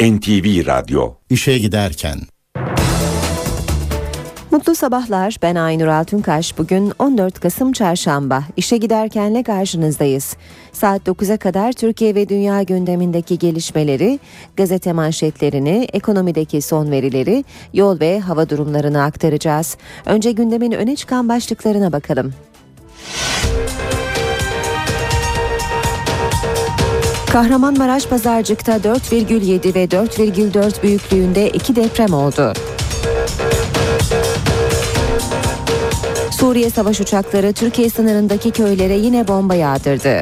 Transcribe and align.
NTV 0.00 0.66
Radyo 0.66 1.12
İşe 1.30 1.58
giderken 1.58 2.18
Mutlu 4.50 4.74
sabahlar. 4.74 5.36
Ben 5.42 5.54
Aynur 5.54 5.86
Altunkaş. 5.86 6.58
Bugün 6.58 6.92
14 6.98 7.40
Kasım 7.40 7.72
Çarşamba. 7.72 8.42
İşe 8.56 8.76
giderkenle 8.76 9.42
karşınızdayız. 9.42 10.36
Saat 10.72 11.08
9'a 11.08 11.36
kadar 11.36 11.72
Türkiye 11.72 12.14
ve 12.14 12.28
dünya 12.28 12.62
gündemindeki 12.62 13.38
gelişmeleri, 13.38 14.18
gazete 14.56 14.92
manşetlerini, 14.92 15.88
ekonomideki 15.92 16.62
son 16.62 16.90
verileri, 16.90 17.44
yol 17.72 18.00
ve 18.00 18.20
hava 18.20 18.48
durumlarını 18.48 19.02
aktaracağız. 19.02 19.76
Önce 20.06 20.32
gündemin 20.32 20.72
öne 20.72 20.96
çıkan 20.96 21.28
başlıklarına 21.28 21.92
bakalım. 21.92 22.34
Kahramanmaraş 27.34 28.06
Pazarcık'ta 28.06 28.76
4,7 28.76 29.74
ve 29.74 29.84
4,4 29.84 30.82
büyüklüğünde 30.82 31.50
iki 31.50 31.76
deprem 31.76 32.12
oldu. 32.12 32.52
Suriye 36.30 36.70
savaş 36.70 37.00
uçakları 37.00 37.52
Türkiye 37.52 37.90
sınırındaki 37.90 38.50
köylere 38.50 38.94
yine 38.94 39.28
bomba 39.28 39.54
yağdırdı. 39.54 40.20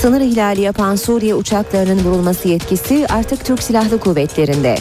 Sınır 0.00 0.20
ihlali 0.20 0.60
yapan 0.60 0.96
Suriye 0.96 1.34
uçaklarının 1.34 2.04
vurulması 2.04 2.48
yetkisi 2.48 3.06
artık 3.08 3.44
Türk 3.44 3.62
Silahlı 3.62 4.00
Kuvvetleri'nde. 4.00 4.76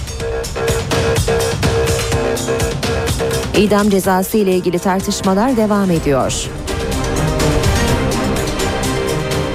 İdam 3.58 3.90
cezası 3.90 4.38
ile 4.38 4.56
ilgili 4.56 4.80
tartışmalar 4.80 5.58
devam 5.58 5.92
ediyor. 5.92 6.50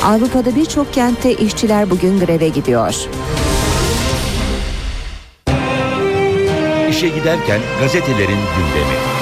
Avrupa'da 0.04 0.56
birçok 0.56 0.94
kentte 0.94 1.34
işçiler 1.34 1.90
bugün 1.90 2.20
greve 2.20 2.48
gidiyor. 2.48 2.94
İşe 6.90 7.08
giderken 7.08 7.60
gazetelerin 7.80 8.28
gündemi. 8.28 9.19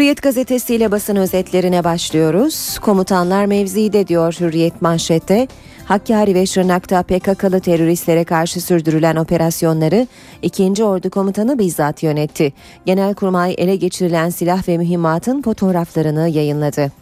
Hürriyet 0.00 0.22
gazetesiyle 0.22 0.90
basın 0.90 1.16
özetlerine 1.16 1.84
başlıyoruz. 1.84 2.78
Komutanlar 2.78 3.46
mevzide 3.46 4.06
diyor 4.06 4.36
Hürriyet 4.40 4.82
manşette. 4.82 5.48
Hakkari 5.84 6.34
ve 6.34 6.46
Şırnak'ta 6.46 7.02
PKK'lı 7.02 7.60
teröristlere 7.60 8.24
karşı 8.24 8.60
sürdürülen 8.60 9.16
operasyonları 9.16 10.06
2. 10.42 10.84
Ordu 10.84 11.10
Komutanı 11.10 11.58
bizzat 11.58 12.02
yönetti. 12.02 12.52
Genelkurmay 12.86 13.54
ele 13.58 13.76
geçirilen 13.76 14.30
silah 14.30 14.68
ve 14.68 14.78
mühimmatın 14.78 15.42
fotoğraflarını 15.42 16.28
yayınladı. 16.28 16.92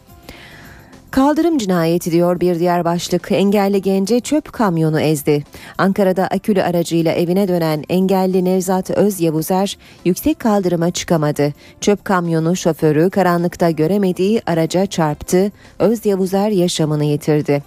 Kaldırım 1.10 1.58
cinayeti 1.58 2.12
diyor 2.12 2.40
bir 2.40 2.58
diğer 2.58 2.84
başlık. 2.84 3.32
Engelli 3.32 3.82
gence 3.82 4.20
çöp 4.20 4.52
kamyonu 4.52 5.00
ezdi. 5.00 5.44
Ankara'da 5.78 6.26
akülü 6.26 6.62
aracıyla 6.62 7.12
evine 7.12 7.48
dönen 7.48 7.84
engelli 7.88 8.44
Nevzat 8.44 8.90
Öz 8.90 9.20
Yavuzer 9.20 9.78
yüksek 10.04 10.38
kaldırıma 10.38 10.90
çıkamadı. 10.90 11.52
Çöp 11.80 12.04
kamyonu 12.04 12.56
şoförü 12.56 13.10
karanlıkta 13.10 13.70
göremediği 13.70 14.42
araca 14.46 14.86
çarptı. 14.86 15.52
Öz 15.78 16.06
Yavuzer 16.06 16.50
yaşamını 16.50 17.04
yitirdi. 17.04 17.62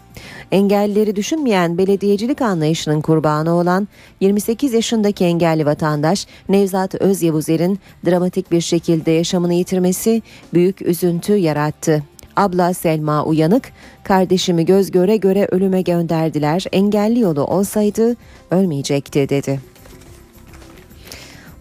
Engellileri 0.52 1.16
düşünmeyen 1.16 1.78
belediyecilik 1.78 2.42
anlayışının 2.42 3.02
kurbanı 3.02 3.54
olan 3.54 3.88
28 4.20 4.74
yaşındaki 4.74 5.26
engelli 5.26 5.66
vatandaş 5.66 6.28
Nevzat 6.50 6.96
Öz 6.96 7.24
Yavuzer'in 7.24 7.80
dramatik 8.06 8.52
bir 8.52 8.62
şekilde 8.62 9.12
yaşamını 9.12 9.54
yitirmesi 9.54 10.22
büyük 10.54 10.82
üzüntü 10.82 11.34
yarattı. 11.34 12.04
Abla 12.36 12.74
Selma 12.74 13.26
uyanık, 13.26 13.72
kardeşimi 14.04 14.66
göz 14.66 14.92
göre 14.92 15.18
göre 15.18 15.48
ölüme 15.52 15.82
gönderdiler, 15.82 16.66
engelli 16.72 17.20
yolu 17.20 17.44
olsaydı 17.46 18.16
ölmeyecekti 18.52 19.30
dedi. 19.30 19.60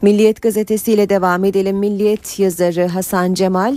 Milliyet 0.02 0.42
gazetesiyle 0.42 1.08
devam 1.08 1.44
edelim. 1.44 1.76
Milliyet 1.76 2.38
yazarı 2.38 2.86
Hasan 2.86 3.34
Cemal 3.34 3.76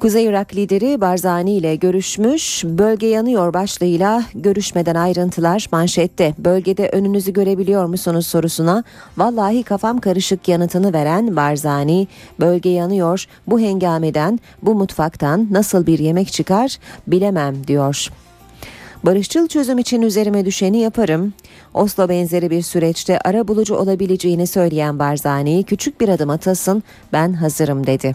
Kuzey 0.00 0.24
Irak 0.24 0.54
lideri 0.54 1.00
Barzani 1.00 1.52
ile 1.52 1.76
görüşmüş. 1.76 2.64
Bölge 2.64 3.06
yanıyor 3.06 3.54
başlığıyla 3.54 4.22
görüşmeden 4.34 4.94
ayrıntılar 4.94 5.66
manşette. 5.72 6.34
Bölgede 6.38 6.88
önünüzü 6.88 7.32
görebiliyor 7.32 7.86
musunuz 7.86 8.26
sorusuna 8.26 8.84
vallahi 9.16 9.62
kafam 9.62 9.98
karışık 9.98 10.48
yanıtını 10.48 10.92
veren 10.92 11.36
Barzani 11.36 12.08
bölge 12.40 12.68
yanıyor 12.68 13.24
bu 13.46 13.60
hengameden 13.60 14.40
bu 14.62 14.74
mutfaktan 14.74 15.48
nasıl 15.50 15.86
bir 15.86 15.98
yemek 15.98 16.32
çıkar 16.32 16.76
bilemem 17.06 17.66
diyor. 17.66 18.08
Barışçıl 19.04 19.48
çözüm 19.48 19.78
için 19.78 20.02
üzerime 20.02 20.44
düşeni 20.44 20.78
yaparım. 20.78 21.32
Oslo 21.74 22.08
benzeri 22.08 22.50
bir 22.50 22.62
süreçte 22.62 23.18
ara 23.18 23.48
bulucu 23.48 23.74
olabileceğini 23.74 24.46
söyleyen 24.46 24.98
Barzani 24.98 25.64
küçük 25.64 26.00
bir 26.00 26.08
adım 26.08 26.30
atasın 26.30 26.82
ben 27.12 27.32
hazırım 27.32 27.86
dedi. 27.86 28.14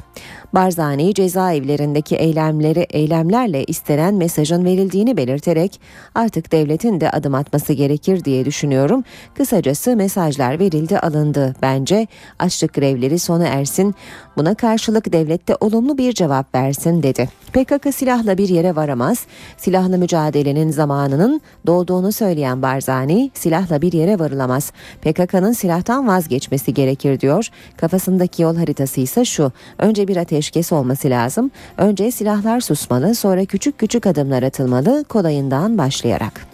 Barzani 0.53 1.14
cezaevlerindeki 1.14 2.16
eylemleri 2.16 2.80
eylemlerle 2.90 3.64
istenen 3.64 4.14
mesajın 4.14 4.66
verildiğini 4.66 5.18
belirterek 5.18 5.81
artık 6.16 6.52
devletin 6.52 7.02
de 7.02 7.09
adım 7.09 7.36
atması 7.36 7.74
gerekir 7.74 8.24
diye 8.24 8.46
düşünüyorum. 8.46 9.03
Kısacası 9.36 9.96
mesajlar 9.96 10.59
verildi 10.59 11.00
alındı. 11.00 11.56
Bence 11.62 12.08
açlık 12.40 12.74
grevleri 12.74 13.19
sona 13.19 13.48
ersin. 13.48 13.96
Buna 14.38 14.56
karşılık 14.56 15.14
devlet 15.14 15.47
de 15.47 15.58
olumlu 15.59 15.97
bir 15.97 16.14
cevap 16.14 16.56
versin 16.56 17.03
dedi. 17.03 17.30
PKK 17.53 17.96
silahla 17.96 18.38
bir 18.38 18.50
yere 18.50 18.75
varamaz. 18.75 19.25
Silahlı 19.58 19.97
mücadelenin 19.97 20.72
zamanının 20.72 21.42
dolduğunu 21.68 22.12
söyleyen 22.12 22.62
Barzani 22.62 23.31
silahla 23.34 23.81
bir 23.81 23.94
yere 23.94 24.19
varılamaz. 24.19 24.72
PKK'nın 25.02 25.52
silahtan 25.52 26.08
vazgeçmesi 26.08 26.74
gerekir 26.74 27.19
diyor. 27.19 27.47
Kafasındaki 27.78 28.42
yol 28.42 28.56
haritası 28.56 29.02
ise 29.02 29.25
şu. 29.25 29.52
Önce 29.78 30.08
bir 30.08 30.18
ateşkes 30.18 30.72
olması 30.72 31.09
lazım. 31.09 31.52
Önce 31.78 32.12
silahlar 32.12 32.59
susmalı, 32.62 33.16
sonra 33.16 33.46
küçük 33.46 33.78
küçük 33.78 34.06
adımlar 34.08 34.44
atılmalı, 34.44 35.03
kolayından 35.09 35.78
başlayarak. 35.78 36.50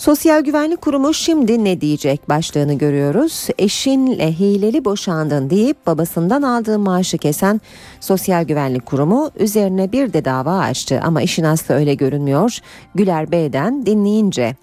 Sosyal 0.00 0.40
Güvenlik 0.40 0.80
Kurumu 0.80 1.14
şimdi 1.14 1.64
ne 1.64 1.80
diyecek 1.80 2.28
başlığını 2.28 2.78
görüyoruz. 2.78 3.48
Eşinle 3.58 4.32
hileli 4.32 4.84
boşandın 4.84 5.50
deyip 5.50 5.86
babasından 5.86 6.42
aldığı 6.42 6.78
maaşı 6.78 7.18
kesen 7.18 7.60
Sosyal 8.00 8.44
Güvenlik 8.44 8.86
Kurumu 8.86 9.30
üzerine 9.38 9.92
bir 9.92 10.12
de 10.12 10.24
dava 10.24 10.58
açtı 10.58 11.00
ama 11.04 11.22
işin 11.22 11.44
aslı 11.44 11.74
öyle 11.74 11.94
görünmüyor. 11.94 12.58
Güler 12.94 13.32
Bey'den 13.32 13.86
dinleyince 13.86 14.56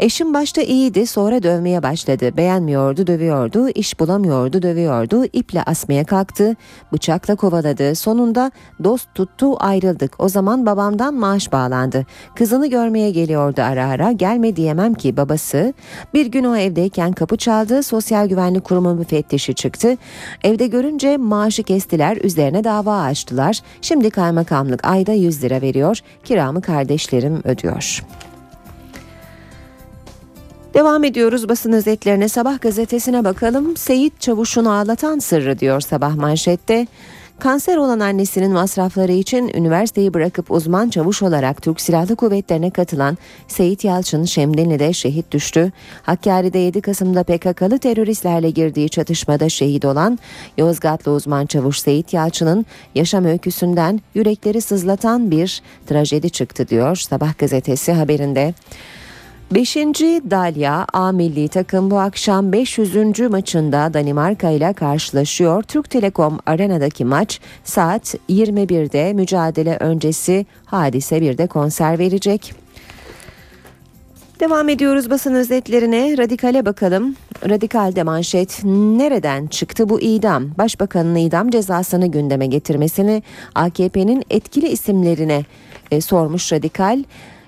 Eşim 0.00 0.34
başta 0.34 0.62
iyiydi 0.62 1.06
sonra 1.06 1.42
dövmeye 1.42 1.82
başladı. 1.82 2.36
Beğenmiyordu 2.36 3.06
dövüyordu, 3.06 3.68
iş 3.68 4.00
bulamıyordu 4.00 4.62
dövüyordu, 4.62 5.24
iple 5.24 5.62
asmaya 5.62 6.04
kalktı, 6.04 6.56
bıçakla 6.92 7.36
kovaladı. 7.36 7.94
Sonunda 7.94 8.50
dost 8.84 9.14
tuttu 9.14 9.56
ayrıldık. 9.58 10.12
O 10.18 10.28
zaman 10.28 10.66
babamdan 10.66 11.14
maaş 11.14 11.52
bağlandı. 11.52 12.06
Kızını 12.34 12.66
görmeye 12.66 13.10
geliyordu 13.10 13.62
ara 13.62 13.86
ara 13.86 14.12
gelme 14.12 14.56
diyemem 14.56 14.94
ki 14.94 15.16
babası. 15.16 15.74
Bir 16.14 16.26
gün 16.26 16.44
o 16.44 16.56
evdeyken 16.56 17.12
kapı 17.12 17.36
çaldı 17.36 17.82
sosyal 17.82 18.28
güvenlik 18.28 18.64
kurumu 18.64 18.94
müfettişi 18.94 19.54
çıktı. 19.54 19.96
Evde 20.44 20.66
görünce 20.66 21.16
maaşı 21.16 21.62
kestiler 21.62 22.16
üzerine 22.16 22.64
dava 22.64 23.00
açtılar. 23.00 23.60
Şimdi 23.82 24.10
kaymakamlık 24.10 24.86
ayda 24.86 25.12
100 25.12 25.42
lira 25.42 25.60
veriyor 25.60 25.98
kiramı 26.24 26.62
kardeşlerim 26.62 27.40
ödüyor. 27.44 28.02
Devam 30.74 31.04
ediyoruz 31.04 31.48
basın 31.48 31.72
özetlerine 31.72 32.28
sabah 32.28 32.60
gazetesine 32.60 33.24
bakalım. 33.24 33.76
Seyit 33.76 34.20
Çavuş'un 34.20 34.64
ağlatan 34.64 35.18
sırrı 35.18 35.58
diyor 35.58 35.80
sabah 35.80 36.16
manşette. 36.16 36.86
Kanser 37.38 37.76
olan 37.76 38.00
annesinin 38.00 38.52
masrafları 38.52 39.12
için 39.12 39.50
üniversiteyi 39.54 40.14
bırakıp 40.14 40.50
uzman 40.50 40.90
çavuş 40.90 41.22
olarak 41.22 41.62
Türk 41.62 41.80
Silahlı 41.80 42.16
Kuvvetleri'ne 42.16 42.70
katılan 42.70 43.18
Seyit 43.48 43.84
Yalçın 43.84 44.24
Şemdinli'de 44.24 44.92
şehit 44.92 45.32
düştü. 45.32 45.72
Hakkari'de 46.02 46.58
7 46.58 46.80
Kasım'da 46.80 47.22
PKK'lı 47.22 47.78
teröristlerle 47.78 48.50
girdiği 48.50 48.88
çatışmada 48.88 49.48
şehit 49.48 49.84
olan 49.84 50.18
Yozgatlı 50.58 51.12
uzman 51.12 51.46
çavuş 51.46 51.78
Seyit 51.80 52.12
Yalçın'ın 52.12 52.66
yaşam 52.94 53.24
öyküsünden 53.24 54.00
yürekleri 54.14 54.60
sızlatan 54.60 55.30
bir 55.30 55.62
trajedi 55.86 56.30
çıktı 56.30 56.68
diyor 56.68 56.96
Sabah 56.96 57.38
gazetesi 57.38 57.92
haberinde. 57.92 58.54
Beşinci 59.54 60.22
Dalya 60.30 60.86
A 60.92 61.12
milli 61.12 61.48
takım 61.48 61.90
bu 61.90 61.98
akşam 61.98 62.52
500. 62.52 63.20
maçında 63.30 63.94
Danimarka 63.94 64.50
ile 64.50 64.72
karşılaşıyor. 64.72 65.62
Türk 65.62 65.90
Telekom 65.90 66.38
Arena'daki 66.46 67.04
maç 67.04 67.40
saat 67.64 68.14
21'de 68.28 69.12
mücadele 69.12 69.76
öncesi 69.80 70.46
hadise 70.64 71.20
bir 71.20 71.38
de 71.38 71.46
konser 71.46 71.98
verecek. 71.98 72.54
Devam 74.40 74.68
ediyoruz 74.68 75.10
basın 75.10 75.34
özetlerine. 75.34 76.18
Radikale 76.18 76.66
bakalım. 76.66 77.16
Radikalde 77.48 78.02
manşet 78.02 78.60
nereden 78.64 79.46
çıktı 79.46 79.88
bu 79.88 80.00
idam? 80.00 80.44
Başbakanın 80.58 81.14
idam 81.14 81.50
cezasını 81.50 82.06
gündeme 82.06 82.46
getirmesini 82.46 83.22
AKP'nin 83.54 84.24
etkili 84.30 84.68
isimlerine 84.68 85.44
e, 85.90 86.00
sormuş 86.00 86.52
Radikal. 86.52 87.02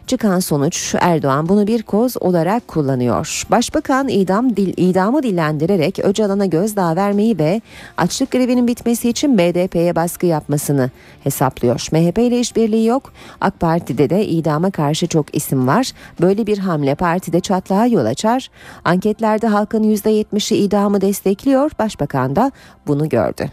Çıkan 0.06 0.40
sonuç 0.40 0.94
Erdoğan 1.00 1.48
bunu 1.48 1.66
bir 1.66 1.82
koz 1.82 2.16
olarak 2.20 2.68
kullanıyor. 2.68 3.42
Başbakan 3.50 4.08
idam 4.08 4.56
dil, 4.56 4.74
idamı 4.76 5.22
dillendirerek 5.22 5.98
Öcalan'a 5.98 6.46
gözdağı 6.46 6.96
vermeyi 6.96 7.38
ve 7.38 7.60
açlık 7.96 8.30
grevinin 8.30 8.66
bitmesi 8.66 9.08
için 9.08 9.38
BDP'ye 9.38 9.96
baskı 9.96 10.26
yapmasını 10.26 10.90
hesaplıyor. 11.24 11.86
MHP 11.92 12.18
ile 12.18 12.40
işbirliği 12.40 12.86
yok. 12.86 13.12
AK 13.40 13.60
Parti'de 13.60 14.10
de 14.10 14.26
idama 14.26 14.70
karşı 14.70 15.06
çok 15.06 15.36
isim 15.36 15.66
var. 15.66 15.92
Böyle 16.20 16.46
bir 16.46 16.58
hamle 16.58 16.94
partide 16.94 17.40
çatlağa 17.40 17.86
yol 17.86 18.04
açar. 18.04 18.50
Anketlerde 18.84 19.46
halkın 19.46 19.94
%70'i 19.94 20.56
idamı 20.56 21.00
destekliyor. 21.00 21.70
Başbakan 21.78 22.36
da 22.36 22.52
bunu 22.86 23.08
gördü. 23.08 23.50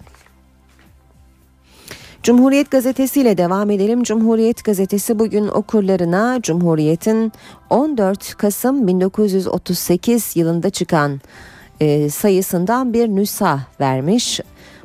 Cumhuriyet 2.23 2.71
Gazetesi 2.71 3.21
ile 3.21 3.37
devam 3.37 3.69
edelim. 3.69 4.03
Cumhuriyet 4.03 4.63
Gazetesi 4.63 5.19
bugün 5.19 5.47
okurlarına 5.47 6.39
Cumhuriyet'in 6.41 7.31
14 7.69 8.37
Kasım 8.37 8.87
1938 8.87 10.35
yılında 10.35 10.69
çıkan 10.69 11.21
e, 11.79 12.09
sayısından 12.09 12.93
bir 12.93 13.07
nüsa 13.07 13.59
vermiş. 13.79 14.39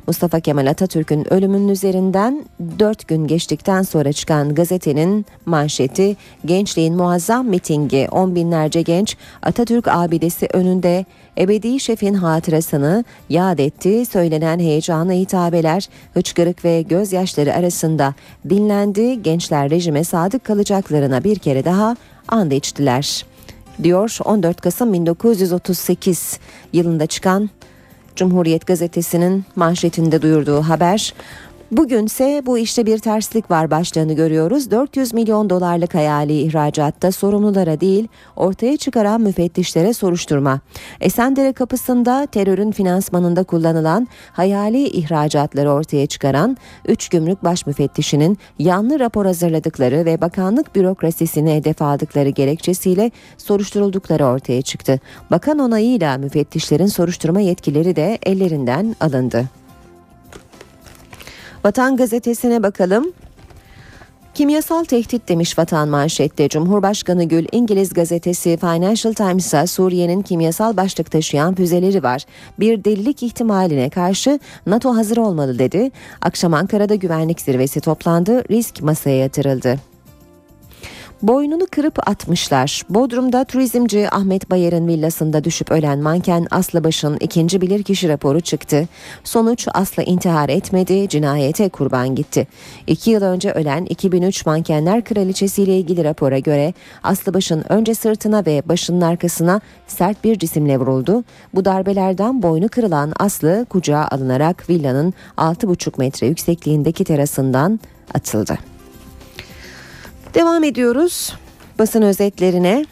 Mustafa 0.07 0.39
Kemal 0.39 0.67
Atatürk'ün 0.67 1.33
ölümünün 1.33 1.67
üzerinden 1.67 2.45
4 2.79 3.07
gün 3.07 3.27
geçtikten 3.27 3.81
sonra 3.81 4.13
çıkan 4.13 4.55
gazetenin 4.55 5.25
manşeti 5.45 6.15
gençliğin 6.45 6.95
muazzam 6.95 7.47
mitingi 7.47 8.07
on 8.11 8.35
binlerce 8.35 8.81
genç 8.81 9.17
Atatürk 9.41 9.87
abidesi 9.87 10.47
önünde 10.53 11.05
ebedi 11.37 11.79
şefin 11.79 12.13
hatırasını 12.13 13.03
yad 13.29 13.59
etti. 13.59 14.05
Söylenen 14.05 14.59
heyecanlı 14.59 15.11
hitabeler 15.11 15.89
hıçkırık 16.13 16.65
ve 16.65 16.81
gözyaşları 16.81 17.53
arasında 17.53 18.13
dinlendi. 18.49 19.23
Gençler 19.23 19.69
rejime 19.69 20.03
sadık 20.03 20.43
kalacaklarına 20.43 21.23
bir 21.23 21.39
kere 21.39 21.65
daha 21.65 21.95
and 22.27 22.51
içtiler 22.51 23.25
diyor 23.83 24.17
14 24.25 24.61
Kasım 24.61 24.93
1938 24.93 26.39
yılında 26.73 27.05
çıkan 27.05 27.49
Cumhuriyet 28.15 28.67
gazetesinin 28.67 29.45
manşetinde 29.55 30.21
duyurduğu 30.21 30.61
haber. 30.61 31.13
Bugünse 31.71 32.41
bu 32.45 32.57
işte 32.57 32.85
bir 32.85 32.97
terslik 32.97 33.51
var 33.51 33.71
başlığını 33.71 34.13
görüyoruz. 34.13 34.71
400 34.71 35.13
milyon 35.13 35.49
dolarlık 35.49 35.95
hayali 35.95 36.39
ihracatta 36.39 37.11
sorumlulara 37.11 37.79
değil 37.81 38.07
ortaya 38.35 38.77
çıkaran 38.77 39.21
müfettişlere 39.21 39.93
soruşturma. 39.93 40.59
Esendere 41.01 41.53
kapısında 41.53 42.25
terörün 42.25 42.71
finansmanında 42.71 43.43
kullanılan 43.43 44.07
hayali 44.31 44.87
ihracatları 44.87 45.71
ortaya 45.71 46.07
çıkaran 46.07 46.57
3 46.87 47.09
gümrük 47.09 47.43
baş 47.43 47.65
müfettişinin 47.65 48.37
yanlı 48.59 48.99
rapor 48.99 49.25
hazırladıkları 49.25 50.05
ve 50.05 50.21
bakanlık 50.21 50.75
bürokrasisini 50.75 51.55
hedef 51.55 51.81
aldıkları 51.81 52.29
gerekçesiyle 52.29 53.11
soruşturuldukları 53.37 54.25
ortaya 54.25 54.61
çıktı. 54.61 54.99
Bakan 55.31 55.59
onayıyla 55.59 56.17
müfettişlerin 56.17 56.87
soruşturma 56.87 57.39
yetkileri 57.39 57.95
de 57.95 58.19
ellerinden 58.23 58.95
alındı. 58.99 59.64
Vatan 61.65 61.97
gazetesine 61.97 62.63
bakalım. 62.63 63.13
Kimyasal 64.33 64.83
tehdit 64.83 65.29
demiş 65.29 65.59
vatan 65.59 65.89
manşette. 65.89 66.49
Cumhurbaşkanı 66.49 67.23
Gül 67.23 67.45
İngiliz 67.51 67.93
gazetesi 67.93 68.57
Financial 68.57 69.13
Times'a 69.13 69.67
Suriye'nin 69.67 70.21
kimyasal 70.21 70.77
başlık 70.77 71.11
taşıyan 71.11 71.55
füzeleri 71.55 72.03
var. 72.03 72.25
Bir 72.59 72.83
delilik 72.83 73.23
ihtimaline 73.23 73.89
karşı 73.89 74.39
NATO 74.65 74.95
hazır 74.95 75.17
olmalı 75.17 75.59
dedi. 75.59 75.91
Akşam 76.21 76.53
Ankara'da 76.53 76.95
güvenlik 76.95 77.41
zirvesi 77.41 77.81
toplandı. 77.81 78.49
Risk 78.49 78.81
masaya 78.81 79.17
yatırıldı. 79.17 79.94
Boynunu 81.21 81.67
kırıp 81.71 82.09
atmışlar. 82.09 82.81
Bodrum'da 82.89 83.43
turizmci 83.43 84.09
Ahmet 84.11 84.49
Bayer'in 84.49 84.87
villasında 84.87 85.43
düşüp 85.43 85.71
ölen 85.71 85.99
manken 85.99 86.47
Aslı 86.51 86.83
Baş'ın 86.83 87.17
ikinci 87.19 87.61
bilirkişi 87.61 88.09
raporu 88.09 88.41
çıktı. 88.41 88.87
Sonuç 89.23 89.67
Aslı 89.73 90.03
intihar 90.03 90.49
etmedi, 90.49 91.09
cinayete 91.09 91.69
kurban 91.69 92.15
gitti. 92.15 92.47
İki 92.87 93.11
yıl 93.11 93.21
önce 93.21 93.51
ölen 93.51 93.85
2003 93.85 94.45
Mankenler 94.45 95.03
Kraliçesi 95.03 95.63
ile 95.63 95.77
ilgili 95.77 96.03
rapora 96.03 96.39
göre 96.39 96.73
Aslı 97.03 97.33
Baş'ın 97.33 97.63
önce 97.69 97.95
sırtına 97.95 98.45
ve 98.45 98.63
başının 98.65 99.01
arkasına 99.01 99.61
sert 99.87 100.23
bir 100.23 100.39
cisimle 100.39 100.77
vuruldu. 100.77 101.23
Bu 101.53 101.65
darbelerden 101.65 102.43
boynu 102.43 102.69
kırılan 102.69 103.13
Aslı 103.19 103.65
kucağa 103.69 104.07
alınarak 104.11 104.69
villanın 104.69 105.13
6,5 105.37 105.99
metre 105.99 106.27
yüksekliğindeki 106.27 107.03
terasından 107.03 107.79
atıldı. 108.13 108.74
Devam 110.35 110.63
ediyoruz 110.63 111.33
basın 111.79 112.01
özetlerine. 112.01 112.85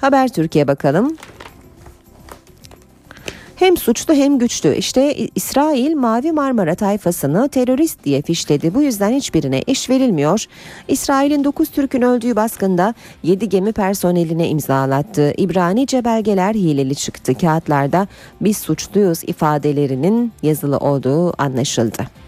Haber 0.00 0.28
Türkiye 0.28 0.68
bakalım. 0.68 1.16
Hem 3.56 3.76
suçlu 3.76 4.14
hem 4.14 4.38
güçlü. 4.38 4.74
İşte 4.74 5.14
İsrail 5.34 5.94
Mavi 5.94 6.32
Marmara 6.32 6.74
tayfasını 6.74 7.48
terörist 7.48 8.04
diye 8.04 8.22
fişledi. 8.22 8.74
Bu 8.74 8.82
yüzden 8.82 9.10
hiçbirine 9.10 9.62
iş 9.66 9.90
verilmiyor. 9.90 10.44
İsrail'in 10.88 11.44
9 11.44 11.68
Türk'ün 11.68 12.02
öldüğü 12.02 12.36
baskında 12.36 12.94
7 13.22 13.48
gemi 13.48 13.72
personeline 13.72 14.48
imzalattı. 14.48 15.32
İbranice 15.36 16.04
belgeler 16.04 16.54
hileli 16.54 16.94
çıktı. 16.94 17.34
Kağıtlarda 17.34 18.08
biz 18.40 18.58
suçluyuz 18.58 19.24
ifadelerinin 19.24 20.32
yazılı 20.42 20.76
olduğu 20.78 21.42
anlaşıldı. 21.42 22.27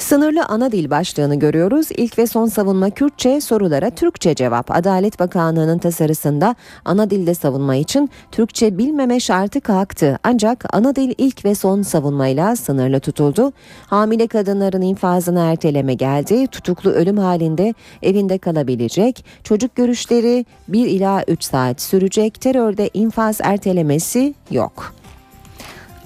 Sınırlı 0.00 0.44
ana 0.44 0.72
dil 0.72 0.90
başlığını 0.90 1.38
görüyoruz. 1.38 1.88
İlk 1.96 2.18
ve 2.18 2.26
son 2.26 2.46
savunma 2.46 2.90
Kürtçe, 2.90 3.40
sorulara 3.40 3.90
Türkçe 3.90 4.34
cevap. 4.34 4.70
Adalet 4.70 5.20
Bakanlığı'nın 5.20 5.78
tasarısında 5.78 6.54
ana 6.84 7.10
dilde 7.10 7.34
savunma 7.34 7.76
için 7.76 8.10
Türkçe 8.32 8.78
bilmeme 8.78 9.20
şartı 9.20 9.60
kalktı. 9.60 10.18
Ancak 10.24 10.74
ana 10.74 10.96
dil 10.96 11.14
ilk 11.18 11.44
ve 11.44 11.54
son 11.54 11.82
savunmayla 11.82 12.56
sınırlı 12.56 13.00
tutuldu. 13.00 13.52
Hamile 13.86 14.26
kadınların 14.26 14.82
infazını 14.82 15.40
erteleme 15.40 15.94
geldi. 15.94 16.46
Tutuklu 16.46 16.90
ölüm 16.90 17.16
halinde 17.18 17.74
evinde 18.02 18.38
kalabilecek. 18.38 19.24
Çocuk 19.44 19.76
görüşleri 19.76 20.46
1 20.68 20.86
ila 20.86 21.24
3 21.28 21.44
saat 21.44 21.80
sürecek. 21.80 22.40
Terörde 22.40 22.90
infaz 22.94 23.38
ertelemesi 23.42 24.34
yok. 24.50 24.99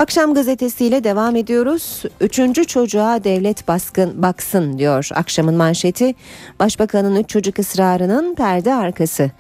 Akşam 0.05 0.35
gazetesiyle 0.35 1.05
devam 1.05 1.37
ediyoruz. 1.37 2.03
Üçüncü 2.21 2.65
çocuğa 2.65 3.25
devlet 3.25 3.69
baskın 3.69 4.23
baksın 4.23 4.79
diyor 4.79 5.09
akşamın 5.15 5.55
manşeti. 5.55 6.15
Başbakanın 6.61 7.17
üç 7.17 7.29
çocuk 7.29 7.59
ısrarının 7.59 8.35
perde 8.35 8.75
arkası. 8.75 9.31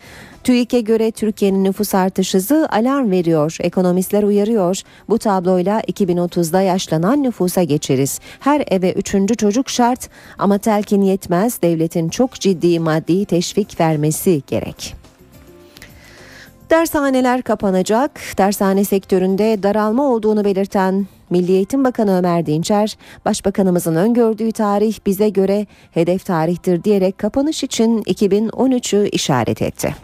TÜİK'e 0.44 0.80
göre 0.80 1.10
Türkiye'nin 1.10 1.64
nüfus 1.64 1.94
artış 1.94 2.34
hızı 2.34 2.68
alarm 2.72 3.10
veriyor. 3.10 3.56
Ekonomistler 3.60 4.22
uyarıyor. 4.22 4.80
Bu 5.08 5.18
tabloyla 5.18 5.80
2030'da 5.80 6.60
yaşlanan 6.60 7.22
nüfusa 7.22 7.62
geçeriz. 7.62 8.20
Her 8.40 8.64
eve 8.70 8.92
üçüncü 8.92 9.34
çocuk 9.36 9.70
şart 9.70 10.08
ama 10.38 10.58
telkin 10.58 11.02
yetmez. 11.02 11.62
Devletin 11.62 12.08
çok 12.08 12.34
ciddi 12.34 12.80
maddi 12.80 13.24
teşvik 13.24 13.80
vermesi 13.80 14.42
gerek. 14.46 15.03
Dershaneler 16.70 17.42
kapanacak. 17.42 18.20
Dershane 18.38 18.84
sektöründe 18.84 19.62
daralma 19.62 20.02
olduğunu 20.02 20.44
belirten 20.44 21.06
Milli 21.30 21.52
Eğitim 21.52 21.84
Bakanı 21.84 22.18
Ömer 22.18 22.46
Dinçer, 22.46 22.96
Başbakanımızın 23.24 23.94
öngördüğü 23.94 24.52
tarih 24.52 24.98
bize 25.06 25.28
göre 25.28 25.66
hedef 25.90 26.26
tarihtir 26.26 26.84
diyerek 26.84 27.18
kapanış 27.18 27.64
için 27.64 28.02
2013'ü 28.02 29.08
işaret 29.08 29.62
etti. 29.62 29.94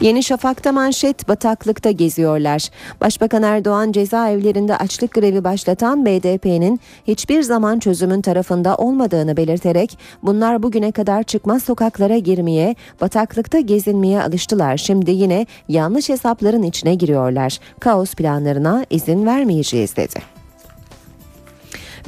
Yeni 0.00 0.22
Şafak'ta 0.22 0.72
manşet 0.72 1.28
bataklıkta 1.28 1.90
geziyorlar. 1.90 2.68
Başbakan 3.00 3.42
Erdoğan 3.42 3.92
cezaevlerinde 3.92 4.76
açlık 4.76 5.12
grevi 5.12 5.44
başlatan 5.44 6.06
BDP'nin 6.06 6.80
hiçbir 7.06 7.42
zaman 7.42 7.78
çözümün 7.78 8.20
tarafında 8.20 8.76
olmadığını 8.76 9.36
belirterek 9.36 9.98
bunlar 10.22 10.62
bugüne 10.62 10.92
kadar 10.92 11.22
çıkmaz 11.22 11.62
sokaklara 11.62 12.18
girmeye, 12.18 12.76
bataklıkta 13.00 13.60
gezinmeye 13.60 14.22
alıştılar. 14.22 14.76
Şimdi 14.76 15.10
yine 15.10 15.46
yanlış 15.68 16.08
hesapların 16.08 16.62
içine 16.62 16.94
giriyorlar. 16.94 17.58
Kaos 17.80 18.14
planlarına 18.14 18.84
izin 18.90 19.26
vermeyeceğiz 19.26 19.96
dedi. 19.96 20.39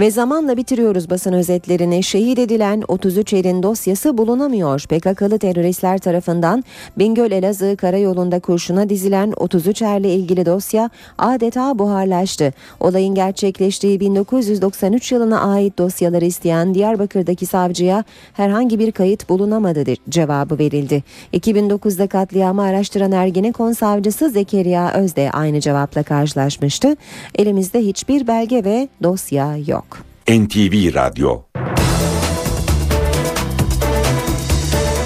Ve 0.01 0.11
zamanla 0.11 0.57
bitiriyoruz 0.57 1.11
basın 1.11 1.33
özetlerini. 1.33 2.03
Şehit 2.03 2.39
edilen 2.39 2.83
33 2.89 3.33
erin 3.33 3.63
dosyası 3.63 4.19
bulunamıyor. 4.19 4.85
PKK'lı 4.89 5.39
teröristler 5.39 5.99
tarafından 5.99 6.65
Bingöl 6.99 7.33
Elazığ 7.33 7.77
karayolunda 7.77 8.41
kurşuna 8.41 8.89
dizilen 8.89 9.33
33 9.37 9.83
erle 9.83 10.15
ilgili 10.15 10.47
dosya 10.47 10.91
adeta 11.19 11.79
buharlaştı. 11.79 12.53
Olayın 12.81 13.15
gerçekleştiği 13.15 14.01
1993 14.01 15.13
yılına 15.13 15.41
ait 15.41 15.79
dosyaları 15.79 16.25
isteyen 16.25 16.75
Diyarbakır'daki 16.75 17.47
savcıya 17.47 18.05
herhangi 18.33 18.79
bir 18.79 18.93
kayıt 18.93 19.29
bulunamadı 19.29 19.85
cevabı 20.09 20.59
verildi. 20.59 21.03
2009'da 21.35 22.07
katliamı 22.07 22.63
araştıran 22.63 23.13
Ergenekon 23.13 23.73
savcısı 23.73 24.31
Zekeriya 24.31 24.93
Öz 24.93 25.17
de 25.17 25.31
aynı 25.31 25.61
cevapla 25.61 26.03
karşılaşmıştı. 26.03 26.97
Elimizde 27.39 27.81
hiçbir 27.81 28.27
belge 28.27 28.65
ve 28.65 28.89
dosya 29.03 29.57
yok. 29.67 29.82
NTV 30.27 30.91
Radyo 30.91 31.52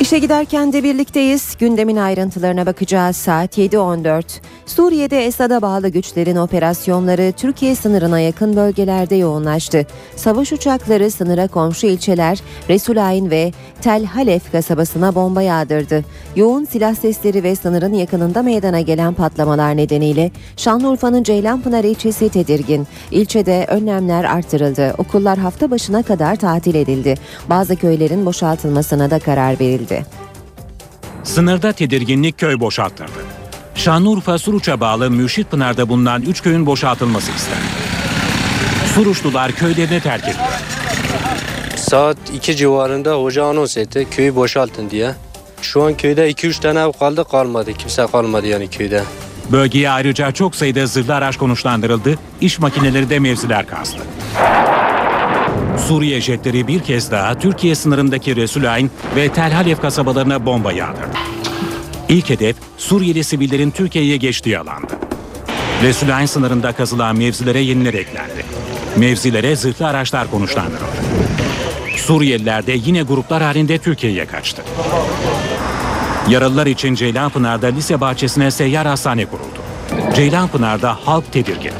İşe 0.07 0.19
giderken 0.19 0.73
de 0.73 0.83
birlikteyiz. 0.85 1.57
Gündemin 1.59 1.97
ayrıntılarına 1.97 2.67
bakacağız. 2.67 3.17
Saat 3.17 3.59
7.14. 3.59 4.23
Suriye'de 4.67 5.25
Esad'a 5.27 5.63
bağlı 5.63 5.89
güçlerin 5.89 6.37
operasyonları 6.37 7.33
Türkiye 7.37 7.75
sınırına 7.75 8.21
yakın 8.21 8.57
bölgelerde 8.57 9.15
yoğunlaştı. 9.15 9.87
Savaş 10.17 10.53
uçakları 10.53 11.11
sınıra 11.11 11.49
komşu 11.49 11.87
ilçeler 11.87 12.39
Resulayn 12.69 13.31
ve 13.31 13.53
Tel 13.83 14.05
Halef 14.05 14.53
kasabasına 14.53 15.15
bomba 15.15 15.43
yağdırdı. 15.43 16.05
Yoğun 16.37 16.65
silah 16.65 16.95
sesleri 16.95 17.43
ve 17.43 17.57
sınırın 17.57 17.95
yakınında 17.95 18.43
meydana 18.43 18.81
gelen 18.81 19.15
patlamalar 19.15 19.77
nedeniyle 19.77 20.31
Şanlıurfa'nın 20.57 21.23
Ceylanpınar 21.23 21.85
ilçesi 21.85 22.29
tedirgin. 22.29 22.87
İlçede 23.11 23.67
önlemler 23.69 24.25
artırıldı. 24.25 24.95
Okullar 24.99 25.39
hafta 25.39 25.71
başına 25.71 26.03
kadar 26.03 26.37
tatil 26.37 26.75
edildi. 26.75 27.15
Bazı 27.51 27.77
köylerin 27.77 28.27
boşaltılmasına 28.27 29.11
da 29.11 29.19
karar 29.19 29.61
verildi. 29.61 29.96
Sınırda 31.25 31.73
tedirginlik 31.73 32.39
köy 32.39 32.61
boşalttırdı. 32.61 33.11
Şanlıurfa 33.75 34.39
Suruç'a 34.39 34.81
bağlı 34.81 35.11
Mürşitpınar'da 35.11 35.89
bulunan 35.89 36.23
3 36.23 36.43
köyün 36.43 36.67
boşaltılması 36.67 37.33
istendi. 37.33 37.67
Suruçlular 38.95 39.53
köylerini 39.53 40.01
terk 40.01 40.29
etti. 40.29 40.39
Saat 41.77 42.17
2 42.35 42.57
civarında 42.57 43.15
hoca 43.15 43.45
anons 43.45 43.77
etti 43.77 44.07
köyü 44.11 44.37
boşaltın 44.37 44.91
diye. 44.91 45.15
Şu 45.63 45.83
an 45.83 45.97
köyde 45.97 46.31
2-3 46.31 46.61
tane 46.61 46.81
ev 46.81 46.93
kaldı 46.93 47.25
kalmadı. 47.25 47.73
Kimse 47.73 48.07
kalmadı 48.07 48.47
yani 48.47 48.71
köyde. 48.71 49.03
Bölgeye 49.53 49.91
ayrıca 49.91 50.33
çok 50.33 50.57
sayıda 50.57 50.87
zırhlı 50.87 51.15
araç 51.15 51.37
konuşlandırıldı, 51.37 52.19
iş 52.41 52.59
makineleri 52.59 53.11
de 53.11 53.19
mevziler 53.19 53.67
kazdı. 53.67 53.99
Suriye 55.79 56.21
jetleri 56.21 56.69
bir 56.69 56.81
kez 56.81 57.11
daha 57.11 57.39
Türkiye 57.39 57.75
sınırındaki 57.75 58.37
Resulayn 58.37 58.91
ve 59.17 59.29
Tel 59.29 59.53
Halef 59.53 59.81
kasabalarına 59.81 60.47
bomba 60.47 60.73
yağdırdı. 60.73 61.17
İlk 62.09 62.31
hedef 62.31 62.57
Suriyeli 62.79 63.25
sivillerin 63.25 63.71
Türkiye'ye 63.71 64.17
geçtiği 64.17 64.59
alandı. 64.59 64.93
Resulayn 65.83 66.27
sınırında 66.27 66.73
kazılan 66.73 67.17
mevzilere 67.17 67.61
yeniler 67.61 67.95
eklendi. 67.95 68.45
Mevzilere 68.97 69.57
zırhlı 69.57 69.87
araçlar 69.87 70.31
konuşlandırıldı. 70.31 70.97
Suriyeliler 71.97 72.67
de 72.67 72.73
yine 72.73 73.03
gruplar 73.03 73.43
halinde 73.43 73.79
Türkiye'ye 73.79 74.27
kaçtı. 74.27 74.63
Yaralılar 76.29 76.67
için 76.67 76.95
Ceylanpınar'da 76.95 77.67
lise 77.67 78.01
bahçesine 78.01 78.51
seyyar 78.51 78.87
hastane 78.87 79.27
kuruldu. 79.27 79.59
Ceylanpınar'da 80.15 80.95
halk 81.05 81.33
tedirgin. 81.33 81.73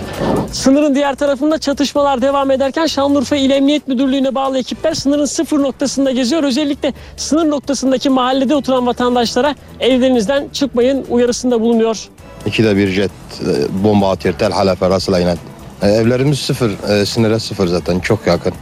Sınırın 0.53 0.95
diğer 0.95 1.15
tarafında 1.15 1.59
çatışmalar 1.59 2.23
devam 2.23 2.51
ederken 2.51 2.87
Şanlıurfa 2.87 3.37
İl 3.37 3.51
Emniyet 3.51 3.89
Müdürlüğü'ne 3.89 4.35
bağlı 4.35 4.59
ekipler 4.59 4.95
sınırın 4.95 5.25
sıfır 5.25 5.63
noktasında 5.63 6.11
geziyor. 6.11 6.43
Özellikle 6.43 6.93
sınır 7.17 7.51
noktasındaki 7.51 8.11
mahallede 8.11 8.55
oturan 8.55 8.87
vatandaşlara 8.87 9.55
evlerinizden 9.81 10.49
çıkmayın 10.53 11.07
uyarısında 11.11 11.61
bulunuyor. 11.61 11.99
İkide 12.47 12.77
bir 12.77 12.89
jet 12.89 13.11
e, 13.41 13.85
bomba 13.85 14.11
atıyor 14.11 14.35
Tel 14.39 14.53
Halef 14.53 14.83
arasıyla 14.83 15.21
inen. 15.21 15.39
E, 15.83 15.89
Evlerimiz 15.89 16.39
sıfır, 16.39 16.71
e, 17.01 17.07
sınıra 17.07 17.39
sıfır 17.41 17.67
zaten 17.67 18.01
çok 18.01 18.27
yakın. 18.27 18.53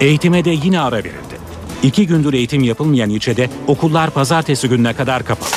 Eğitime 0.00 0.44
de 0.44 0.50
yine 0.50 0.80
ara 0.80 0.96
verildi. 0.96 1.34
İki 1.82 2.06
gündür 2.06 2.32
eğitim 2.34 2.62
yapılmayan 2.62 3.10
ilçede 3.10 3.50
okullar 3.66 4.10
pazartesi 4.10 4.68
gününe 4.68 4.92
kadar 4.94 5.24
kapalı. 5.24 5.48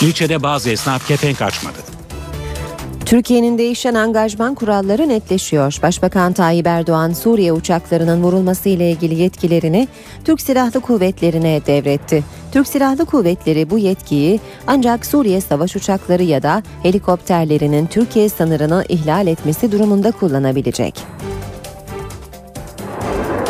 İlçede 0.00 0.42
bazı 0.42 0.70
esnaf 0.70 1.08
kepenk 1.08 1.42
açmadı. 1.42 1.91
Türkiye'nin 3.12 3.58
değişen 3.58 3.94
angajman 3.94 4.54
kuralları 4.54 5.08
netleşiyor. 5.08 5.78
Başbakan 5.82 6.32
Tayyip 6.32 6.66
Erdoğan 6.66 7.12
Suriye 7.12 7.52
uçaklarının 7.52 8.22
vurulması 8.22 8.68
ile 8.68 8.90
ilgili 8.90 9.14
yetkilerini 9.14 9.88
Türk 10.24 10.40
Silahlı 10.40 10.80
Kuvvetleri'ne 10.80 11.60
devretti. 11.66 12.24
Türk 12.52 12.68
Silahlı 12.68 13.04
Kuvvetleri 13.04 13.70
bu 13.70 13.78
yetkiyi 13.78 14.40
ancak 14.66 15.06
Suriye 15.06 15.40
savaş 15.40 15.76
uçakları 15.76 16.22
ya 16.22 16.42
da 16.42 16.62
helikopterlerinin 16.82 17.86
Türkiye 17.86 18.28
sınırını 18.28 18.84
ihlal 18.88 19.26
etmesi 19.26 19.72
durumunda 19.72 20.10
kullanabilecek. 20.10 20.94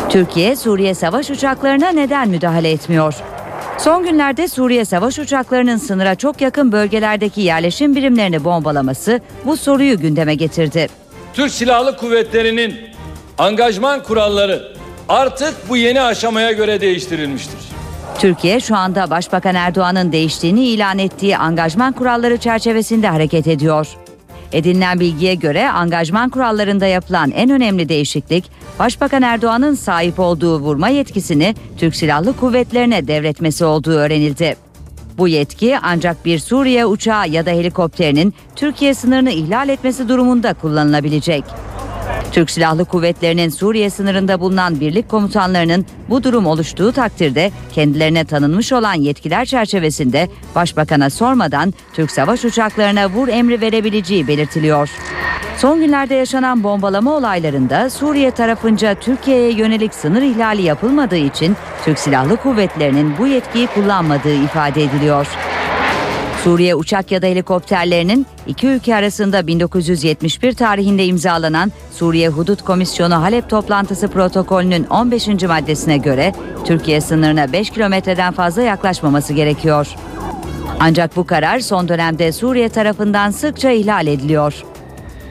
Türkiye, 0.09 0.55
Suriye 0.55 0.93
savaş 0.93 1.29
uçaklarına 1.29 1.89
neden 1.89 2.29
müdahale 2.29 2.71
etmiyor? 2.71 3.15
Son 3.77 4.03
günlerde 4.03 4.47
Suriye 4.47 4.85
savaş 4.85 5.19
uçaklarının 5.19 5.77
sınıra 5.77 6.15
çok 6.15 6.41
yakın 6.41 6.71
bölgelerdeki 6.71 7.41
yerleşim 7.41 7.95
birimlerini 7.95 8.43
bombalaması 8.43 9.21
bu 9.45 9.57
soruyu 9.57 9.99
gündeme 9.99 10.35
getirdi. 10.35 10.87
Türk 11.33 11.51
Silahlı 11.51 11.97
Kuvvetleri'nin 11.97 12.75
angajman 13.37 14.03
kuralları 14.03 14.73
artık 15.09 15.53
bu 15.69 15.77
yeni 15.77 16.01
aşamaya 16.01 16.51
göre 16.51 16.81
değiştirilmiştir. 16.81 17.59
Türkiye 18.19 18.59
şu 18.59 18.75
anda 18.75 19.09
Başbakan 19.09 19.55
Erdoğan'ın 19.55 20.11
değiştiğini 20.11 20.65
ilan 20.65 20.99
ettiği 20.99 21.37
angajman 21.37 21.93
kuralları 21.93 22.37
çerçevesinde 22.37 23.07
hareket 23.07 23.47
ediyor. 23.47 23.87
Edinilen 24.53 24.99
bilgiye 24.99 25.35
göre 25.35 25.69
angajman 25.69 26.29
kurallarında 26.29 26.85
yapılan 26.85 27.31
en 27.31 27.49
önemli 27.49 27.89
değişiklik 27.89 28.51
Başbakan 28.79 29.21
Erdoğan'ın 29.21 29.75
sahip 29.75 30.19
olduğu 30.19 30.59
vurma 30.59 30.89
yetkisini 30.89 31.55
Türk 31.77 31.95
Silahlı 31.95 32.37
Kuvvetlerine 32.37 33.07
devretmesi 33.07 33.65
olduğu 33.65 33.91
öğrenildi. 33.91 34.55
Bu 35.17 35.27
yetki 35.27 35.77
ancak 35.83 36.25
bir 36.25 36.39
Suriye 36.39 36.85
uçağı 36.85 37.29
ya 37.29 37.45
da 37.45 37.51
helikopterinin 37.51 38.33
Türkiye 38.55 38.93
sınırını 38.93 39.31
ihlal 39.31 39.69
etmesi 39.69 40.09
durumunda 40.09 40.53
kullanılabilecek. 40.53 41.43
Türk 42.31 42.51
Silahlı 42.51 42.85
Kuvvetleri'nin 42.85 43.49
Suriye 43.49 43.89
sınırında 43.89 44.39
bulunan 44.39 44.79
birlik 44.79 45.09
komutanlarının 45.09 45.85
bu 46.09 46.23
durum 46.23 46.45
oluştuğu 46.45 46.91
takdirde 46.91 47.51
kendilerine 47.73 48.25
tanınmış 48.25 48.73
olan 48.73 48.93
yetkiler 48.93 49.45
çerçevesinde 49.45 50.29
başbakana 50.55 51.09
sormadan 51.09 51.73
Türk 51.93 52.11
savaş 52.11 52.45
uçaklarına 52.45 53.09
vur 53.09 53.27
emri 53.27 53.61
verebileceği 53.61 54.27
belirtiliyor. 54.27 54.89
Son 55.57 55.79
günlerde 55.79 56.15
yaşanan 56.15 56.63
bombalama 56.63 57.13
olaylarında 57.13 57.89
Suriye 57.89 58.31
tarafınca 58.31 58.95
Türkiye'ye 58.95 59.51
yönelik 59.51 59.93
sınır 59.93 60.21
ihlali 60.21 60.61
yapılmadığı 60.61 61.17
için 61.17 61.55
Türk 61.85 61.99
Silahlı 61.99 62.37
Kuvvetleri'nin 62.37 63.17
bu 63.17 63.27
yetkiyi 63.27 63.67
kullanmadığı 63.67 64.35
ifade 64.35 64.83
ediliyor. 64.83 65.27
Suriye 66.43 66.75
uçak 66.75 67.11
ya 67.11 67.21
da 67.21 67.25
helikopterlerinin 67.25 68.25
iki 68.47 68.67
ülke 68.67 68.95
arasında 68.95 69.47
1971 69.47 70.53
tarihinde 70.53 71.05
imzalanan 71.05 71.71
Suriye 71.91 72.29
Hudut 72.29 72.61
Komisyonu 72.61 73.21
Halep 73.21 73.49
toplantısı 73.49 74.07
protokolünün 74.07 74.83
15. 74.83 75.27
maddesine 75.27 75.97
göre 75.97 76.33
Türkiye 76.65 77.01
sınırına 77.01 77.53
5 77.53 77.69
kilometreden 77.69 78.33
fazla 78.33 78.61
yaklaşmaması 78.61 79.33
gerekiyor. 79.33 79.87
Ancak 80.79 81.15
bu 81.15 81.23
karar 81.23 81.59
son 81.59 81.87
dönemde 81.87 82.31
Suriye 82.31 82.69
tarafından 82.69 83.31
sıkça 83.31 83.71
ihlal 83.71 84.07
ediliyor. 84.07 84.63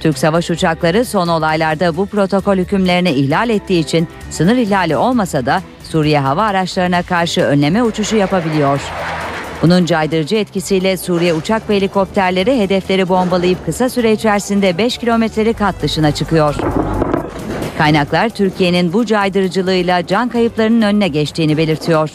Türk 0.00 0.18
savaş 0.18 0.50
uçakları 0.50 1.04
son 1.04 1.28
olaylarda 1.28 1.96
bu 1.96 2.06
protokol 2.06 2.56
hükümlerini 2.56 3.10
ihlal 3.10 3.50
ettiği 3.50 3.80
için 3.80 4.08
sınır 4.30 4.56
ihlali 4.56 4.96
olmasa 4.96 5.46
da 5.46 5.62
Suriye 5.84 6.20
hava 6.20 6.42
araçlarına 6.42 7.02
karşı 7.02 7.40
önleme 7.40 7.82
uçuşu 7.82 8.16
yapabiliyor. 8.16 8.80
Bunun 9.62 9.86
caydırıcı 9.86 10.36
etkisiyle 10.36 10.96
Suriye 10.96 11.34
uçak 11.34 11.70
ve 11.70 11.76
helikopterleri 11.76 12.60
hedefleri 12.60 13.08
bombalayıp 13.08 13.66
kısa 13.66 13.88
süre 13.88 14.12
içerisinde 14.12 14.78
5 14.78 14.98
kilometrelik 14.98 15.60
hat 15.60 15.82
dışına 15.82 16.12
çıkıyor. 16.14 16.54
Kaynaklar 17.78 18.28
Türkiye'nin 18.28 18.92
bu 18.92 19.06
caydırıcılığıyla 19.06 20.06
can 20.06 20.28
kayıplarının 20.28 20.82
önüne 20.82 21.08
geçtiğini 21.08 21.56
belirtiyor. 21.56 22.10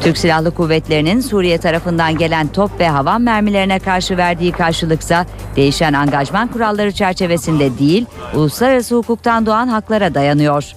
Türk 0.00 0.18
Silahlı 0.18 0.50
Kuvvetleri'nin 0.50 1.20
Suriye 1.20 1.58
tarafından 1.58 2.18
gelen 2.18 2.48
top 2.48 2.80
ve 2.80 2.88
havan 2.88 3.22
mermilerine 3.22 3.78
karşı 3.78 4.16
verdiği 4.16 4.52
karşılıksa 4.52 5.26
değişen 5.56 5.92
angajman 5.92 6.48
kuralları 6.48 6.92
çerçevesinde 6.92 7.78
değil, 7.78 8.06
uluslararası 8.34 8.94
hukuktan 8.94 9.46
doğan 9.46 9.68
haklara 9.68 10.14
dayanıyor. 10.14 10.74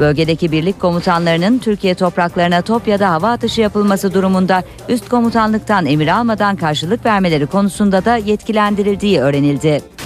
Bölgedeki 0.00 0.52
birlik 0.52 0.80
komutanlarının 0.80 1.58
Türkiye 1.58 1.94
topraklarına 1.94 2.62
top 2.62 2.88
ya 2.88 3.00
da 3.00 3.10
hava 3.10 3.30
atışı 3.30 3.60
yapılması 3.60 4.14
durumunda 4.14 4.62
üst 4.88 5.08
komutanlıktan 5.08 5.86
emir 5.86 6.08
almadan 6.08 6.56
karşılık 6.56 7.06
vermeleri 7.06 7.46
konusunda 7.46 8.04
da 8.04 8.16
yetkilendirildiği 8.16 9.20
öğrenildi. 9.20 9.99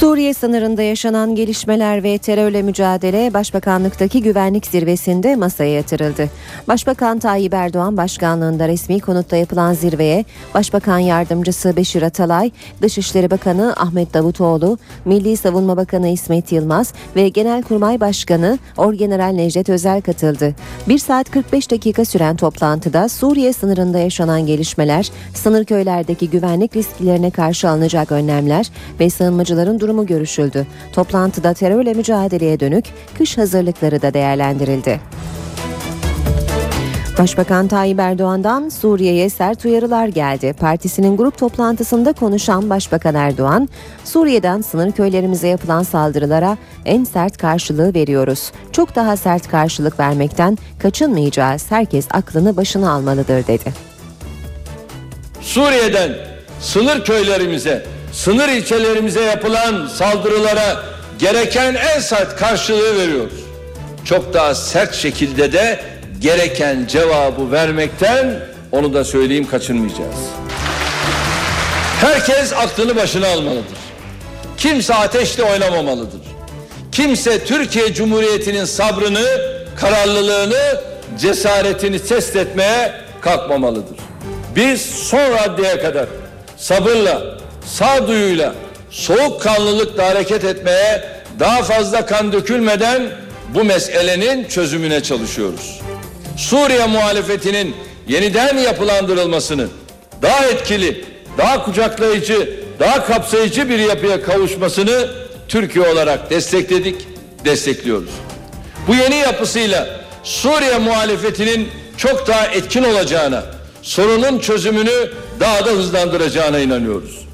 Suriye 0.00 0.34
sınırında 0.34 0.82
yaşanan 0.82 1.34
gelişmeler 1.34 2.02
ve 2.02 2.18
terörle 2.18 2.62
mücadele 2.62 3.34
Başbakanlıktaki 3.34 4.22
güvenlik 4.22 4.66
zirvesinde 4.66 5.36
masaya 5.36 5.72
yatırıldı. 5.72 6.30
Başbakan 6.68 7.18
Tayyip 7.18 7.54
Erdoğan 7.54 7.96
başkanlığında 7.96 8.68
resmi 8.68 9.00
konutta 9.00 9.36
yapılan 9.36 9.74
zirveye 9.74 10.24
Başbakan 10.54 10.98
Yardımcısı 10.98 11.76
Beşir 11.76 12.02
Atalay, 12.02 12.50
Dışişleri 12.82 13.30
Bakanı 13.30 13.74
Ahmet 13.76 14.14
Davutoğlu, 14.14 14.78
Milli 15.04 15.36
Savunma 15.36 15.76
Bakanı 15.76 16.08
İsmet 16.08 16.52
Yılmaz 16.52 16.92
ve 17.16 17.28
Genelkurmay 17.28 18.00
Başkanı 18.00 18.58
Orgeneral 18.76 19.32
Necdet 19.32 19.68
Özel 19.68 20.00
katıldı. 20.00 20.54
1 20.88 20.98
saat 20.98 21.30
45 21.30 21.70
dakika 21.70 22.04
süren 22.04 22.36
toplantıda 22.36 23.08
Suriye 23.08 23.52
sınırında 23.52 23.98
yaşanan 23.98 24.46
gelişmeler, 24.46 25.10
sınır 25.34 25.64
köylerdeki 25.64 26.30
güvenlik 26.30 26.76
risklerine 26.76 27.30
karşı 27.30 27.68
alınacak 27.68 28.12
önlemler 28.12 28.70
ve 29.00 29.10
sığınmacıların 29.10 29.85
durumu 29.86 30.06
görüşüldü. 30.06 30.66
Toplantıda 30.92 31.54
terörle 31.54 31.94
mücadeleye 31.94 32.60
dönük 32.60 32.84
kış 33.18 33.38
hazırlıkları 33.38 34.02
da 34.02 34.14
değerlendirildi. 34.14 35.00
Başbakan 37.18 37.68
Tayyip 37.68 38.00
Erdoğan'dan 38.00 38.68
Suriye'ye 38.68 39.30
sert 39.30 39.64
uyarılar 39.64 40.08
geldi. 40.08 40.52
Partisinin 40.52 41.16
grup 41.16 41.38
toplantısında 41.38 42.12
konuşan 42.12 42.70
Başbakan 42.70 43.14
Erdoğan, 43.14 43.68
Suriye'den 44.04 44.60
sınır 44.60 44.92
köylerimize 44.92 45.48
yapılan 45.48 45.82
saldırılara 45.82 46.56
en 46.84 47.04
sert 47.04 47.36
karşılığı 47.36 47.94
veriyoruz. 47.94 48.52
Çok 48.72 48.96
daha 48.96 49.16
sert 49.16 49.48
karşılık 49.48 50.00
vermekten 50.00 50.58
kaçınmayacağız. 50.78 51.70
Herkes 51.70 52.06
aklını 52.10 52.56
başına 52.56 52.90
almalıdır 52.90 53.46
dedi. 53.46 53.72
Suriye'den 55.40 56.12
sınır 56.60 57.04
köylerimize, 57.04 57.95
sınır 58.16 58.48
ilçelerimize 58.48 59.20
yapılan 59.20 59.86
saldırılara 59.86 60.82
gereken 61.18 61.74
en 61.74 62.00
sert 62.00 62.36
karşılığı 62.36 62.96
veriyoruz. 62.96 63.40
Çok 64.04 64.34
daha 64.34 64.54
sert 64.54 64.94
şekilde 64.94 65.52
de 65.52 65.80
gereken 66.20 66.86
cevabı 66.86 67.52
vermekten 67.52 68.40
onu 68.72 68.94
da 68.94 69.04
söyleyeyim 69.04 69.46
kaçınmayacağız. 69.46 70.16
Herkes 72.00 72.52
aklını 72.52 72.96
başına 72.96 73.28
almalıdır. 73.28 73.78
Kimse 74.56 74.94
ateşle 74.94 75.42
oynamamalıdır. 75.42 76.20
Kimse 76.92 77.44
Türkiye 77.44 77.94
Cumhuriyeti'nin 77.94 78.64
sabrını, 78.64 79.26
kararlılığını, 79.80 80.80
cesaretini 81.20 81.98
test 81.98 82.36
etmeye 82.36 82.92
kalkmamalıdır. 83.20 83.96
Biz 84.56 84.80
son 84.80 85.30
raddeye 85.30 85.80
kadar 85.80 86.06
sabırla, 86.56 87.35
sağduyuyla, 87.66 88.54
soğukkanlılıkla 88.90 90.06
hareket 90.08 90.44
etmeye 90.44 91.04
daha 91.40 91.62
fazla 91.62 92.06
kan 92.06 92.32
dökülmeden 92.32 93.02
bu 93.54 93.64
meselenin 93.64 94.44
çözümüne 94.44 95.02
çalışıyoruz. 95.02 95.80
Suriye 96.36 96.86
muhalefetinin 96.86 97.76
yeniden 98.08 98.56
yapılandırılmasını 98.56 99.66
daha 100.22 100.46
etkili, 100.46 101.04
daha 101.38 101.64
kucaklayıcı, 101.64 102.60
daha 102.80 103.06
kapsayıcı 103.06 103.68
bir 103.68 103.78
yapıya 103.78 104.22
kavuşmasını 104.22 105.08
Türkiye 105.48 105.88
olarak 105.88 106.30
destekledik, 106.30 107.06
destekliyoruz. 107.44 108.10
Bu 108.88 108.94
yeni 108.94 109.16
yapısıyla 109.16 109.88
Suriye 110.22 110.78
muhalefetinin 110.78 111.68
çok 111.96 112.28
daha 112.28 112.46
etkin 112.46 112.84
olacağına, 112.84 113.44
sorunun 113.82 114.38
çözümünü 114.38 115.10
daha 115.40 115.66
da 115.66 115.70
hızlandıracağına 115.70 116.58
inanıyoruz. 116.58 117.25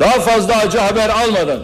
Daha 0.00 0.20
fazla 0.20 0.56
acı 0.56 0.78
haber 0.78 1.08
almadan, 1.08 1.60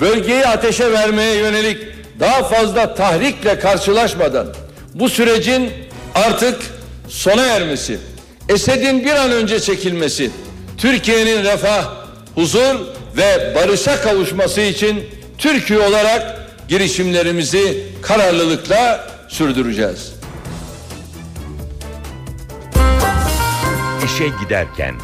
bölgeyi 0.00 0.46
ateşe 0.46 0.92
vermeye 0.92 1.34
yönelik 1.34 1.78
daha 2.20 2.42
fazla 2.42 2.94
tahrikle 2.94 3.58
karşılaşmadan 3.58 4.46
bu 4.94 5.08
sürecin 5.08 5.70
artık 6.14 6.60
sona 7.08 7.46
ermesi, 7.46 7.98
Esed'in 8.48 9.04
bir 9.04 9.12
an 9.12 9.30
önce 9.30 9.60
çekilmesi, 9.60 10.30
Türkiye'nin 10.78 11.44
refah, 11.44 11.84
huzur 12.34 12.74
ve 13.16 13.54
barışa 13.54 14.00
kavuşması 14.00 14.60
için 14.60 15.04
Türkiye 15.38 15.78
olarak 15.78 16.50
girişimlerimizi 16.68 17.86
kararlılıkla 18.02 19.08
sürdüreceğiz. 19.28 20.12
İşe 24.04 24.28
giderken 24.42 24.94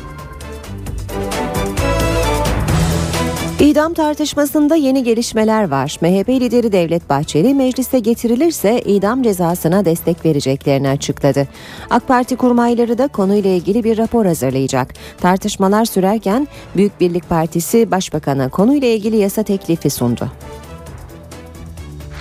İdam 3.61 3.95
tartışmasında 3.95 4.76
yeni 4.76 5.05
gelişmeler 5.05 5.69
var. 5.69 5.97
MHP 6.00 6.29
lideri 6.29 6.73
Devlet 6.73 7.09
Bahçeli 7.09 7.55
meclise 7.55 7.99
getirilirse 7.99 8.80
idam 8.80 9.23
cezasına 9.23 9.84
destek 9.84 10.25
vereceklerini 10.25 10.89
açıkladı. 10.89 11.49
AK 11.91 12.08
Parti 12.08 12.37
kurmayları 12.37 12.99
da 12.99 13.08
konuyla 13.08 13.50
ilgili 13.50 13.84
bir 13.84 13.99
rapor 13.99 14.26
hazırlayacak. 14.26 14.95
Tartışmalar 15.21 15.84
sürerken 15.84 16.49
Büyük 16.76 17.00
Birlik 17.00 17.28
Partisi 17.28 17.91
Başbakan'a 17.91 18.49
konuyla 18.49 18.89
ilgili 18.89 19.17
yasa 19.17 19.43
teklifi 19.43 19.91
sundu. 19.91 20.28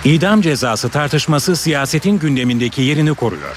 İdam 0.04 0.40
cezası 0.40 0.88
tartışması 0.88 1.56
siyasetin 1.56 2.18
gündemindeki 2.18 2.82
yerini 2.82 3.14
koruyor. 3.14 3.56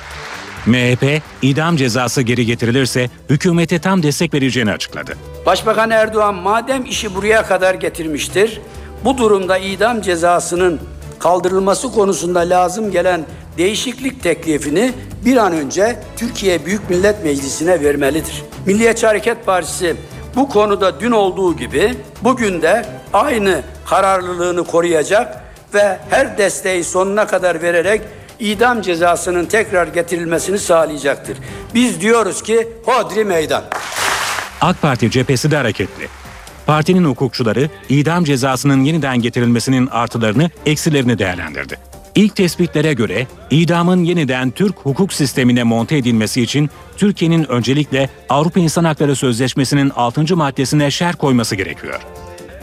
MHP, 0.66 1.22
idam 1.42 1.76
cezası 1.76 2.22
geri 2.22 2.46
getirilirse 2.46 3.10
hükümete 3.30 3.80
tam 3.80 4.04
destek 4.04 4.34
vereceğini 4.34 4.72
açıkladı. 4.72 5.14
Başbakan 5.46 5.90
Erdoğan 5.90 6.36
madem 6.36 6.86
işi 6.86 7.16
buraya 7.16 7.46
kadar 7.46 7.74
getirmiştir, 7.74 8.62
bu 9.06 9.18
durumda 9.18 9.58
idam 9.58 10.02
cezasının 10.02 10.80
kaldırılması 11.20 11.92
konusunda 11.92 12.40
lazım 12.40 12.92
gelen 12.92 13.26
değişiklik 13.58 14.24
teklifini 14.24 14.92
bir 15.26 15.38
an 15.38 15.54
önce 15.54 16.00
Türkiye 16.18 16.66
Büyük 16.66 16.90
Millet 16.90 17.24
Meclisi'ne 17.24 17.82
vermelidir. 17.82 18.44
Milliyetçi 18.66 19.08
Hareket 19.08 19.46
Partisi 19.46 19.96
bu 20.36 20.50
konuda 20.50 21.00
dün 21.00 21.12
olduğu 21.12 21.58
gibi 21.58 21.94
bugün 22.22 22.62
de 22.62 22.86
aynı 23.14 23.62
kararlılığını 23.86 24.64
koruyacak 24.64 25.44
ve 25.74 25.98
her 26.10 26.38
desteği 26.38 26.84
sonuna 26.84 27.28
kadar 27.28 27.62
vererek 27.62 28.02
idam 28.40 28.82
cezasının 28.82 29.46
tekrar 29.46 29.88
getirilmesini 29.88 30.60
sağlayacaktır. 30.60 31.38
Biz 31.74 32.02
diyoruz 32.02 32.44
ki 32.44 32.68
hodri 32.86 33.26
meydan. 33.26 33.64
AK 34.62 34.82
Parti 34.82 35.12
cephesi 35.12 35.52
de 35.52 35.58
hareketli. 35.58 36.08
Partinin 36.66 37.06
hukukçuları 37.06 37.70
idam 37.90 38.24
cezasının 38.24 38.84
yeniden 38.84 39.22
getirilmesinin 39.22 39.88
artılarını, 39.88 40.50
eksilerini 40.66 41.20
değerlendirdi. 41.20 41.78
İlk 42.16 42.36
tespitlere 42.36 42.94
göre 42.94 43.28
idamın 43.50 44.04
yeniden 44.04 44.52
Türk 44.52 44.76
hukuk 44.78 45.14
sistemine 45.14 45.64
monte 45.64 45.98
edilmesi 45.98 46.42
için 46.42 46.70
Türkiye'nin 46.98 47.52
öncelikle 47.52 48.10
Avrupa 48.30 48.60
İnsan 48.60 48.84
Hakları 48.84 49.16
Sözleşmesi'nin 49.16 49.90
6. 49.90 50.36
maddesine 50.36 50.92
şer 50.92 51.16
koyması 51.16 51.56
gerekiyor. 51.56 52.00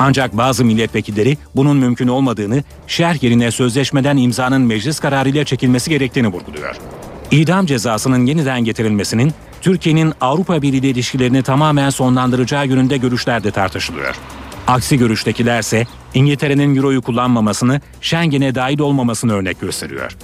Ancak 0.02 0.36
bazı 0.36 0.64
milletvekilleri 0.64 1.36
bunun 1.56 1.76
mümkün 1.76 2.08
olmadığını, 2.08 2.64
şerh 2.86 3.22
yerine 3.22 3.50
sözleşmeden 3.50 4.16
imzanın 4.16 4.62
meclis 4.62 5.00
kararıyla 5.00 5.44
çekilmesi 5.44 5.90
gerektiğini 5.90 6.28
vurguluyor. 6.28 6.76
İdam 7.30 7.66
cezasının 7.66 8.26
yeniden 8.26 8.64
getirilmesinin 8.64 9.32
Türkiye'nin 9.60 10.12
Avrupa 10.20 10.62
Birliği 10.62 10.90
ilişkilerini 10.90 11.42
tamamen 11.42 11.90
sonlandıracağı 11.90 12.66
yönünde 12.66 12.96
görüşler 12.96 13.44
de 13.44 13.50
tartışılıyor. 13.50 14.14
Aksi 14.66 14.98
görüştekilerse 14.98 15.86
İngiltere'nin 16.14 16.76
Euro'yu 16.76 17.02
kullanmamasını, 17.02 17.80
Schengen'e 18.00 18.54
dahil 18.54 18.80
olmamasını 18.80 19.32
örnek 19.32 19.60
gösteriyor. 19.60 20.16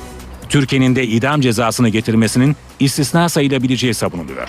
Türkiye'nin 0.48 0.96
de 0.96 1.06
idam 1.06 1.40
cezasını 1.40 1.88
getirmesinin 1.88 2.56
istisna 2.80 3.28
sayılabileceği 3.28 3.94
savunuluyor. 3.94 4.48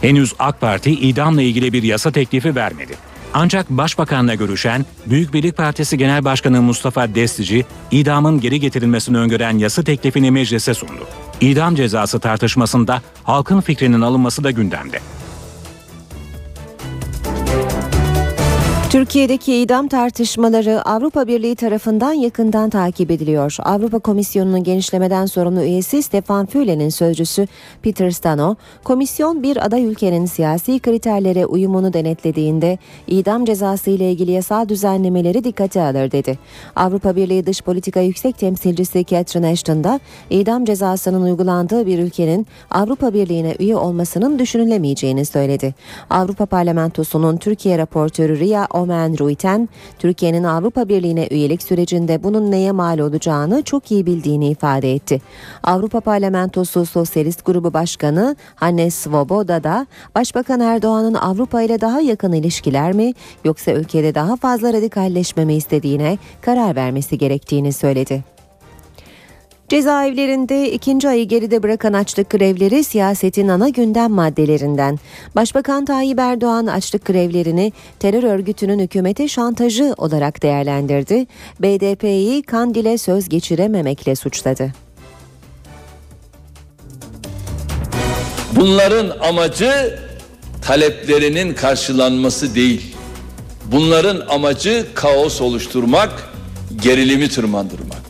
Henüz 0.00 0.34
AK 0.38 0.60
Parti 0.60 0.90
idamla 0.90 1.42
ilgili 1.42 1.72
bir 1.72 1.82
yasa 1.82 2.12
teklifi 2.12 2.56
vermedi. 2.56 3.13
Ancak 3.34 3.70
Başbakanla 3.70 4.34
görüşen 4.34 4.86
Büyük 5.06 5.34
Birlik 5.34 5.56
Partisi 5.56 5.98
Genel 5.98 6.24
Başkanı 6.24 6.62
Mustafa 6.62 7.14
Destici, 7.14 7.64
idamın 7.90 8.40
geri 8.40 8.60
getirilmesini 8.60 9.18
öngören 9.18 9.58
yasa 9.58 9.82
teklifini 9.82 10.30
meclise 10.30 10.74
sundu. 10.74 11.06
İdam 11.40 11.74
cezası 11.74 12.20
tartışmasında 12.20 13.02
halkın 13.24 13.60
fikrinin 13.60 14.00
alınması 14.00 14.44
da 14.44 14.50
gündemde. 14.50 15.00
Türkiye'deki 18.94 19.54
idam 19.54 19.88
tartışmaları 19.88 20.82
Avrupa 20.84 21.26
Birliği 21.26 21.56
tarafından 21.56 22.12
yakından 22.12 22.70
takip 22.70 23.10
ediliyor. 23.10 23.56
Avrupa 23.58 23.98
Komisyonu'nun 23.98 24.64
genişlemeden 24.64 25.26
sorumlu 25.26 25.62
üyesi 25.62 26.02
Stefan 26.02 26.46
Füle'nin 26.46 26.88
sözcüsü 26.88 27.46
Peter 27.82 28.10
Stano, 28.10 28.56
komisyon 28.84 29.42
bir 29.42 29.66
aday 29.66 29.84
ülkenin 29.84 30.26
siyasi 30.26 30.78
kriterlere 30.78 31.46
uyumunu 31.46 31.92
denetlediğinde 31.92 32.78
idam 33.06 33.44
cezası 33.44 33.90
ile 33.90 34.12
ilgili 34.12 34.30
yasal 34.30 34.68
düzenlemeleri 34.68 35.44
dikkate 35.44 35.82
alır 35.82 36.10
dedi. 36.10 36.38
Avrupa 36.76 37.16
Birliği 37.16 37.46
Dış 37.46 37.62
Politika 37.62 38.00
Yüksek 38.00 38.38
Temsilcisi 38.38 39.04
Catherine 39.04 39.48
Ashton 39.48 39.84
da 39.84 40.00
idam 40.30 40.64
cezasının 40.64 41.22
uygulandığı 41.22 41.86
bir 41.86 41.98
ülkenin 41.98 42.46
Avrupa 42.70 43.14
Birliği'ne 43.14 43.56
üye 43.58 43.76
olmasının 43.76 44.38
düşünülemeyeceğini 44.38 45.24
söyledi. 45.24 45.74
Avrupa 46.10 46.46
Parlamentosu'nun 46.46 47.36
Türkiye 47.36 47.78
raportörü 47.78 48.38
Ria 48.38 48.66
Omen 48.84 49.18
Ruiten, 49.18 49.68
Türkiye'nin 49.98 50.44
Avrupa 50.44 50.88
Birliği'ne 50.88 51.28
üyelik 51.30 51.62
sürecinde 51.62 52.22
bunun 52.22 52.50
neye 52.50 52.72
mal 52.72 52.98
olacağını 52.98 53.62
çok 53.62 53.90
iyi 53.90 54.06
bildiğini 54.06 54.48
ifade 54.48 54.92
etti. 54.92 55.20
Avrupa 55.62 56.00
Parlamentosu 56.00 56.86
Sosyalist 56.86 57.44
Grubu 57.44 57.72
Başkanı 57.72 58.36
Hannes 58.54 58.94
Svoboda 58.94 59.64
da 59.64 59.86
Başbakan 60.14 60.60
Erdoğan'ın 60.60 61.14
Avrupa 61.14 61.62
ile 61.62 61.80
daha 61.80 62.00
yakın 62.00 62.32
ilişkiler 62.32 62.92
mi 62.92 63.12
yoksa 63.44 63.72
ülkede 63.72 64.14
daha 64.14 64.36
fazla 64.36 64.72
radikalleşme 64.72 65.44
mi 65.44 65.54
istediğine 65.54 66.18
karar 66.40 66.76
vermesi 66.76 67.18
gerektiğini 67.18 67.72
söyledi. 67.72 68.33
Cezaevlerinde 69.68 70.72
ikinci 70.72 71.08
ayı 71.08 71.28
geride 71.28 71.62
bırakan 71.62 71.92
açlık 71.92 72.30
grevleri 72.30 72.84
siyasetin 72.84 73.48
ana 73.48 73.68
gündem 73.68 74.10
maddelerinden. 74.10 74.98
Başbakan 75.36 75.84
Tayyip 75.84 76.18
Erdoğan 76.18 76.66
açlık 76.66 77.04
grevlerini 77.04 77.72
terör 77.98 78.22
örgütünün 78.22 78.78
hükümete 78.78 79.28
şantajı 79.28 79.94
olarak 79.96 80.42
değerlendirdi. 80.42 81.26
BDP'yi 81.60 82.42
Kandil'e 82.42 82.98
söz 82.98 83.28
geçirememekle 83.28 84.16
suçladı. 84.16 84.72
Bunların 88.56 89.18
amacı 89.20 89.98
taleplerinin 90.62 91.54
karşılanması 91.54 92.54
değil. 92.54 92.96
Bunların 93.64 94.20
amacı 94.28 94.86
kaos 94.94 95.40
oluşturmak, 95.40 96.28
gerilimi 96.82 97.28
tırmandırmak. 97.28 98.03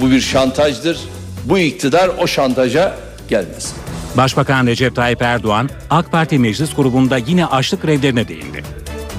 Bu 0.00 0.10
bir 0.10 0.20
şantajdır. 0.20 0.98
Bu 1.44 1.58
iktidar 1.58 2.10
o 2.18 2.26
şantaja 2.26 2.96
gelmesin. 3.28 3.72
Başbakan 4.16 4.66
Recep 4.66 4.96
Tayyip 4.96 5.22
Erdoğan, 5.22 5.70
AK 5.90 6.12
Parti 6.12 6.38
meclis 6.38 6.74
grubunda 6.74 7.16
yine 7.16 7.46
açlık 7.46 7.82
grevlerine 7.82 8.28
değindi. 8.28 8.62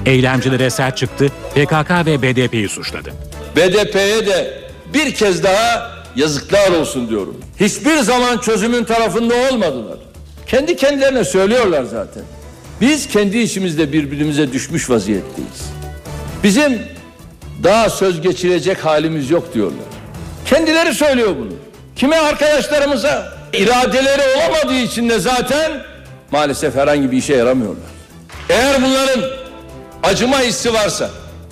Eylemcilere 0.06 0.70
sert 0.70 0.96
çıktı, 0.96 1.28
PKK 1.54 1.90
ve 2.06 2.22
BDP'yi 2.22 2.68
suçladı. 2.68 3.12
BDP'ye 3.56 4.26
de 4.26 4.60
bir 4.94 5.14
kez 5.14 5.42
daha 5.44 5.90
yazıklar 6.16 6.70
olsun 6.70 7.08
diyorum. 7.08 7.36
Hiçbir 7.60 7.96
zaman 7.98 8.38
çözümün 8.38 8.84
tarafında 8.84 9.34
olmadılar. 9.34 9.98
Kendi 10.46 10.76
kendilerine 10.76 11.24
söylüyorlar 11.24 11.84
zaten. 11.84 12.22
Biz 12.80 13.08
kendi 13.08 13.38
içimizde 13.38 13.92
birbirimize 13.92 14.52
düşmüş 14.52 14.90
vaziyetteyiz. 14.90 15.70
Bizim 16.42 16.82
daha 17.64 17.90
söz 17.90 18.20
geçirecek 18.20 18.84
halimiz 18.84 19.30
yok 19.30 19.54
diyorlar. 19.54 19.95
Kendileri 20.46 20.94
söylüyor 20.94 21.36
bunu. 21.38 21.52
Kime 21.96 22.16
arkadaşlarımıza 22.16 23.32
iradeleri 23.52 24.22
olamadığı 24.36 24.78
için 24.78 25.08
de 25.08 25.18
zaten 25.18 25.72
maalesef 26.30 26.74
herhangi 26.74 27.10
bir 27.12 27.16
işe 27.16 27.34
yaramıyorlar. 27.34 27.90
Eğer 28.48 28.82
bunların 28.82 29.22
acıma 30.02 30.40
hissi 30.40 30.72
varsa 30.72 31.10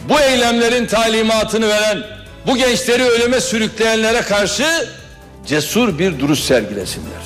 bu 0.09 0.21
eylemlerin 0.21 0.87
talimatını 0.87 1.69
veren 1.69 2.03
bu 2.47 2.57
gençleri 2.57 3.03
ölüme 3.03 3.41
sürükleyenlere 3.41 4.21
karşı 4.23 4.89
cesur 5.47 5.99
bir 5.99 6.19
duruş 6.21 6.41
sergilesinler. 6.41 7.23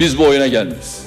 Biz 0.00 0.18
bu 0.18 0.24
oyuna 0.24 0.46
gelmeyiz. 0.46 0.98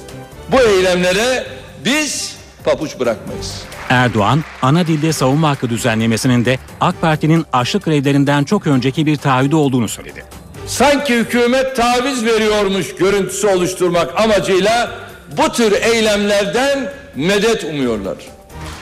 Bu 0.52 0.62
eylemlere 0.62 1.44
biz 1.86 2.36
papuç 2.64 3.00
bırakmayız. 3.00 3.54
Erdoğan, 3.90 4.44
ana 4.62 4.88
dilde 4.88 5.14
savunma 5.14 5.50
hakkı 5.50 5.70
düzenlemesinin 5.70 6.46
de 6.46 6.60
AK 6.82 7.02
Parti'nin 7.02 7.46
açlık 7.54 7.86
grevlerinden 7.86 8.44
çok 8.44 8.68
önceki 8.68 9.06
bir 9.06 9.18
taahhüdü 9.18 9.56
olduğunu 9.56 9.88
söyledi. 9.88 10.26
Sanki 10.68 11.16
hükümet 11.16 11.76
taviz 11.76 12.26
veriyormuş 12.26 12.96
görüntüsü 12.96 13.48
oluşturmak 13.48 14.20
amacıyla 14.22 14.92
bu 15.38 15.52
tür 15.52 15.72
eylemlerden 15.82 16.92
medet 17.16 17.64
umuyorlar. 17.64 18.18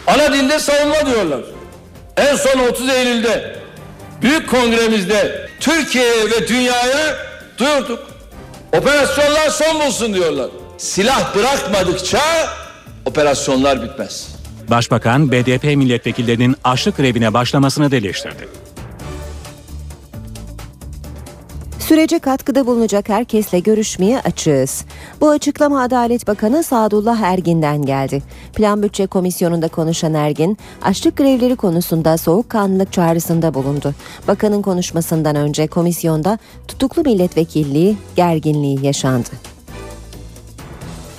Ana 0.08 0.34
dilde 0.34 0.60
savunma 0.60 1.06
diyorlar. 1.06 1.42
En 2.18 2.36
son 2.36 2.60
30 2.60 2.89
Eylül'de 2.89 3.56
büyük 4.22 4.50
kongremizde 4.50 5.50
Türkiye'ye 5.60 6.32
ve 6.32 6.48
dünyaya 6.48 7.16
duyurduk. 7.58 8.00
Operasyonlar 8.78 9.50
son 9.50 9.80
bulsun 9.80 10.13
diyorlar. 10.13 10.50
Silah 10.78 11.36
bırakmadıkça 11.36 12.20
operasyonlar 13.06 13.84
bitmez. 13.84 14.33
Başbakan, 14.69 15.32
BDP 15.32 15.63
milletvekillerinin 15.63 16.56
açlık 16.63 16.97
grevine 16.97 17.34
başlamasını 17.34 17.91
da 17.91 17.95
eleştirdi. 17.95 18.47
Sürece 21.80 22.19
katkıda 22.19 22.65
bulunacak 22.65 23.10
herkesle 23.10 23.60
görüşmeye 23.60 24.19
açığız. 24.19 24.86
Bu 25.21 25.30
açıklama 25.30 25.82
Adalet 25.82 26.28
Bakanı 26.28 26.63
Sadullah 26.63 27.19
Ergin'den 27.19 27.82
geldi. 27.86 28.23
Plan 28.54 28.84
Bütçe 28.84 29.08
Komisyonu'nda 29.08 29.67
konuşan 29.67 30.13
Ergin, 30.13 30.58
açlık 30.82 31.17
grevleri 31.17 31.56
konusunda 31.56 32.17
soğukkanlılık 32.17 32.93
çağrısında 32.93 33.54
bulundu. 33.54 33.93
Bakanın 34.28 34.62
konuşmasından 34.62 35.36
önce 35.36 35.67
komisyonda 35.67 36.38
tutuklu 36.67 37.02
milletvekilliği 37.02 37.97
gerginliği 38.15 38.86
yaşandı. 38.86 39.53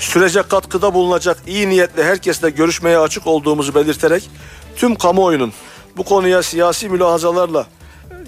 Sürece 0.04 0.42
katkıda 0.42 0.94
bulunacak 0.94 1.36
iyi 1.46 1.68
niyetle 1.68 2.04
herkesle 2.04 2.50
görüşmeye 2.50 2.98
açık 2.98 3.26
olduğumuzu 3.26 3.74
belirterek 3.74 4.30
tüm 4.76 4.94
kamuoyunun 4.94 5.52
bu 5.96 6.04
konuya 6.04 6.42
siyasi 6.42 6.88
mülahazalarla 6.88 7.66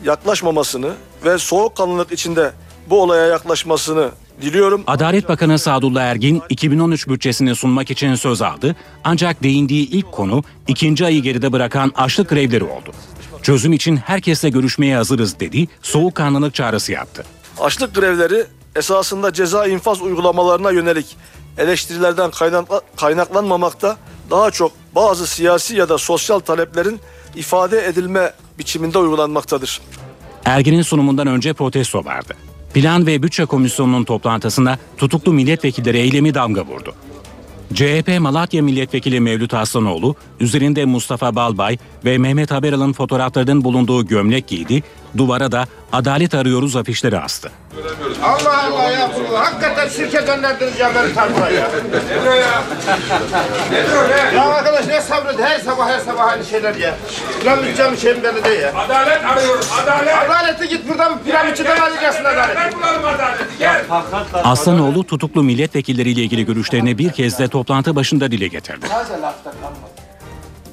yaklaşmamasını 0.04 0.90
ve 1.24 1.38
soğukkanlılık 1.38 2.12
içinde 2.12 2.52
bu 2.90 3.02
olaya 3.02 3.26
yaklaşmasını 3.26 4.10
diliyorum. 4.42 4.84
Adalet 4.86 5.28
Bakanı 5.28 5.58
Sadullah 5.58 6.02
Ergin 6.02 6.42
2013 6.48 7.08
bütçesini 7.08 7.56
sunmak 7.56 7.90
için 7.90 8.14
söz 8.14 8.42
aldı 8.42 8.76
ancak 9.04 9.42
değindiği 9.42 9.90
ilk 9.90 10.12
konu 10.12 10.44
ikinci 10.68 11.04
ayı 11.04 11.22
geride 11.22 11.52
bırakan 11.52 11.92
açlık 11.96 12.28
grevleri 12.28 12.64
oldu. 12.64 12.92
Çözüm 13.42 13.72
için 13.72 13.96
herkesle 13.96 14.48
görüşmeye 14.48 14.96
hazırız 14.96 15.40
dedi, 15.40 15.66
soğukkanlılık 15.82 16.54
çağrısı 16.54 16.92
yaptı. 16.92 17.24
Açlık 17.60 17.94
grevleri 17.94 18.46
esasında 18.76 19.32
ceza 19.32 19.66
infaz 19.66 20.02
uygulamalarına 20.02 20.70
yönelik 20.70 21.16
eleştirilerden 21.58 22.30
kaynakla- 22.30 22.80
kaynaklanmamakta 22.96 23.96
daha 24.30 24.50
çok 24.50 24.72
bazı 24.94 25.26
siyasi 25.26 25.76
ya 25.76 25.88
da 25.88 25.98
sosyal 25.98 26.38
taleplerin 26.38 27.00
ifade 27.36 27.86
edilme 27.86 28.32
biçiminde 28.58 28.98
uygulanmaktadır. 28.98 29.80
Ergin'in 30.44 30.82
sunumundan 30.82 31.26
önce 31.26 31.52
protesto 31.52 32.04
vardı. 32.04 32.34
Plan 32.74 33.06
ve 33.06 33.22
Bütçe 33.22 33.44
Komisyonu'nun 33.44 34.04
toplantısında 34.04 34.78
tutuklu 34.98 35.32
milletvekilleri 35.32 35.98
eylemi 35.98 36.34
damga 36.34 36.64
vurdu. 36.66 36.94
CHP 37.74 38.18
Malatya 38.18 38.62
Milletvekili 38.62 39.20
Mevlüt 39.20 39.54
Aslanoğlu, 39.54 40.14
üzerinde 40.40 40.84
Mustafa 40.84 41.34
Balbay 41.34 41.78
ve 42.04 42.18
Mehmet 42.18 42.50
Haberal'ın 42.50 42.92
fotoğraflarının 42.92 43.64
bulunduğu 43.64 44.06
gömlek 44.06 44.46
giydi, 44.48 44.82
duvara 45.18 45.52
da 45.52 45.66
adalet 45.92 46.34
arıyoruz 46.34 46.76
afişleri 46.76 47.20
astı. 47.20 47.50
Allah 48.22 48.64
Allah 48.64 48.90
ya. 48.90 49.10
Hakikaten 49.34 49.88
şirke 49.88 50.20
gönderdiniz 50.20 50.78
ya 50.78 50.94
beni 50.94 51.14
tartmaya 51.14 51.50
ya. 51.50 51.68
Nedir 51.68 52.40
ya? 52.40 52.62
Nedir 53.70 54.34
ya? 54.34 54.44
arkadaş 54.44 54.86
ne 54.86 55.00
sabrı 55.00 55.42
her 55.42 55.58
sabah 55.60 55.88
her 55.88 55.98
sabah 56.00 56.26
aynı 56.26 56.44
şeyler 56.44 56.74
ya. 56.74 56.94
Plan 57.42 57.62
bütçem 57.62 57.96
şeyim 57.96 58.22
belli 58.22 58.44
değil 58.44 58.60
ya. 58.60 58.72
Adalet 58.76 59.24
arıyoruz. 59.24 59.68
Adalet. 59.82 60.14
Adaleti 60.14 60.68
git 60.68 60.88
buradan 60.88 61.18
plan 61.18 61.46
bütçeden 61.46 61.76
alacaksın 61.80 62.24
adaleti. 62.24 62.54
Gel 62.54 62.72
bulalım 62.72 63.04
adaleti. 63.04 63.44
Gel. 63.58 63.84
Aslanoğlu 64.44 65.04
tutuklu 65.04 65.42
milletvekilleriyle 65.42 66.22
ilgili 66.22 66.46
görüşlerini 66.46 66.98
bir 66.98 67.12
kez 67.12 67.38
de 67.38 67.48
toplantı 67.48 67.96
başında 67.96 68.30
dile 68.30 68.48
getirdi. 68.48 68.86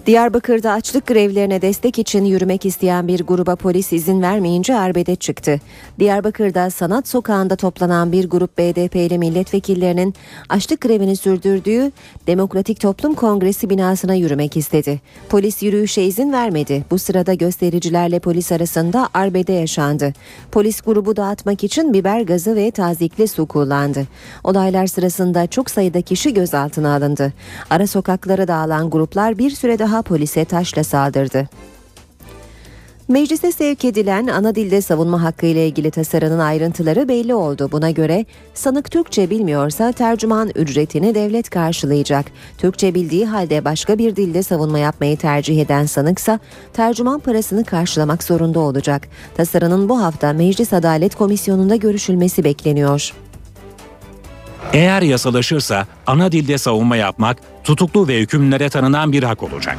Diyarbakır'da 0.06 0.72
açlık 0.72 1.08
grevlerine 1.08 1.62
destek 1.62 2.00
için 2.00 2.26
yürümek 2.26 2.66
isteyen 2.66 3.08
bir 3.08 3.24
gruba 3.24 3.56
polis 3.56 3.94
izin 3.94 4.22
vermeyince 4.22 4.76
arbede 4.76 5.16
çıktı. 5.16 5.60
Diyarbakır'da 6.00 6.70
Sanat 6.70 7.08
Sokağı'nda 7.08 7.56
toplanan 7.56 8.12
bir 8.12 8.30
grup 8.30 8.58
BDP'li 8.58 9.18
milletvekillerinin 9.18 10.14
açlık 10.50 10.82
grevini 10.82 11.16
sürdürdüğü 11.16 11.92
Demokratik 12.28 12.80
Toplum 12.80 13.14
Kongresi 13.14 13.70
binasına 13.70 14.14
yürümek 14.14 14.58
istedi. 14.58 15.02
Polis 15.30 15.64
yürüyüşe 15.64 16.02
izin 16.04 16.34
vermedi. 16.34 16.86
Bu 16.92 17.00
sırada 17.00 17.34
göstericilerle 17.34 18.20
polis 18.20 18.52
arasında 18.52 19.10
arbede 19.14 19.54
yaşandı. 19.54 20.14
Polis 20.52 20.82
grubu 20.82 21.16
dağıtmak 21.16 21.64
için 21.64 21.94
biber 21.94 22.22
gazı 22.22 22.56
ve 22.56 22.72
tazikli 22.72 23.28
su 23.28 23.46
kullandı. 23.46 24.08
Olaylar 24.44 24.88
sırasında 24.88 25.48
çok 25.48 25.70
sayıda 25.70 26.02
kişi 26.02 26.34
gözaltına 26.34 26.96
alındı. 26.96 27.34
Ara 27.70 27.88
sokaklara 27.88 28.48
dağılan 28.48 28.90
gruplar 28.90 29.38
bir 29.38 29.50
süre 29.52 29.80
daha 29.80 29.93
polise 30.02 30.46
taşla 30.46 30.84
saldırdı. 30.84 31.50
Meclise 33.08 33.52
sevk 33.52 33.86
edilen 33.86 34.28
ana 34.28 34.56
dilde 34.56 34.82
savunma 34.82 35.24
hakkı 35.24 35.46
ile 35.46 35.68
ilgili 35.68 35.92
tasarının 35.92 36.40
ayrıntıları 36.40 37.08
belli 37.08 37.36
oldu. 37.36 37.70
Buna 37.72 37.92
göre 37.92 38.26
sanık 38.54 38.92
Türkçe 38.92 39.30
bilmiyorsa 39.30 39.92
tercüman 39.92 40.52
ücretini 40.56 41.16
devlet 41.16 41.50
karşılayacak. 41.50 42.26
Türkçe 42.58 42.94
bildiği 42.94 43.26
halde 43.26 43.66
başka 43.66 43.98
bir 43.98 44.16
dilde 44.16 44.44
savunma 44.44 44.80
yapmayı 44.80 45.18
tercih 45.18 45.62
eden 45.62 45.86
sanıksa 45.86 46.40
tercüman 46.74 47.20
parasını 47.20 47.64
karşılamak 47.64 48.24
zorunda 48.24 48.60
olacak. 48.60 49.08
Tasarının 49.38 49.90
bu 49.90 50.02
hafta 50.02 50.34
Meclis 50.34 50.74
Adalet 50.74 51.16
Komisyonu'nda 51.16 51.76
görüşülmesi 51.76 52.44
bekleniyor. 52.44 53.14
Eğer 54.74 55.02
yasalaşırsa 55.02 55.88
ana 56.08 56.32
dilde 56.32 56.58
savunma 56.58 56.96
yapmak 56.96 57.38
tutuklu 57.64 58.08
ve 58.08 58.20
hükümlülere 58.20 58.70
tanınan 58.70 59.12
bir 59.12 59.24
hak 59.24 59.44
olacak. 59.44 59.78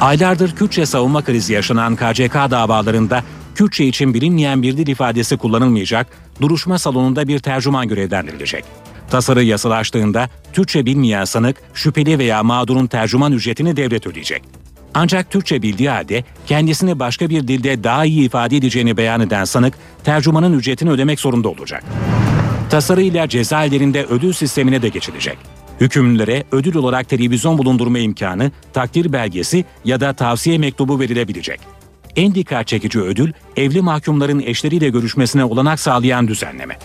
Aylardır 0.00 0.56
Kürtçe 0.56 0.86
savunma 0.86 1.22
krizi 1.22 1.52
yaşanan 1.52 1.96
KCK 1.96 2.34
davalarında 2.34 3.22
Kürtçe 3.54 3.84
için 3.84 4.14
bilinmeyen 4.14 4.62
bir 4.62 4.76
dil 4.76 4.86
ifadesi 4.86 5.36
kullanılmayacak, 5.36 6.06
duruşma 6.40 6.78
salonunda 6.78 7.28
bir 7.28 7.38
tercüman 7.38 7.88
görevlendirilecek. 7.88 8.64
Tasarı 9.10 9.44
yasalaştığında 9.44 10.28
Türkçe 10.52 10.86
bilmeyen 10.86 11.24
sanık 11.24 11.56
şüpheli 11.74 12.18
veya 12.18 12.42
mağdurun 12.42 12.86
tercüman 12.86 13.32
ücretini 13.32 13.76
devlet 13.76 14.06
ödeyecek. 14.06 14.42
Ancak 14.94 15.30
Türkçe 15.30 15.62
bildiği 15.62 15.90
halde 15.90 16.24
kendisini 16.46 16.98
başka 16.98 17.30
bir 17.30 17.48
dilde 17.48 17.84
daha 17.84 18.04
iyi 18.04 18.26
ifade 18.26 18.56
edeceğini 18.56 18.96
beyan 18.96 19.20
eden 19.20 19.44
sanık 19.44 19.74
tercümanın 20.04 20.58
ücretini 20.58 20.90
ödemek 20.90 21.20
zorunda 21.20 21.48
olacak. 21.48 21.84
Tasarıyla 22.72 23.28
cezaevlerinde 23.28 24.04
ödül 24.04 24.32
sistemine 24.32 24.82
de 24.82 24.88
geçilecek. 24.88 25.38
Hükümlülere 25.80 26.44
ödül 26.52 26.74
olarak 26.74 27.08
televizyon 27.08 27.58
bulundurma 27.58 27.98
imkanı, 27.98 28.50
takdir 28.72 29.12
belgesi 29.12 29.64
ya 29.84 30.00
da 30.00 30.12
tavsiye 30.12 30.58
mektubu 30.58 31.00
verilebilecek. 31.00 31.60
En 32.16 32.34
dikkat 32.34 32.66
çekici 32.66 33.00
ödül, 33.00 33.32
evli 33.56 33.80
mahkumların 33.80 34.40
eşleriyle 34.40 34.88
görüşmesine 34.88 35.44
olanak 35.44 35.80
sağlayan 35.80 36.28
düzenleme. 36.28 36.78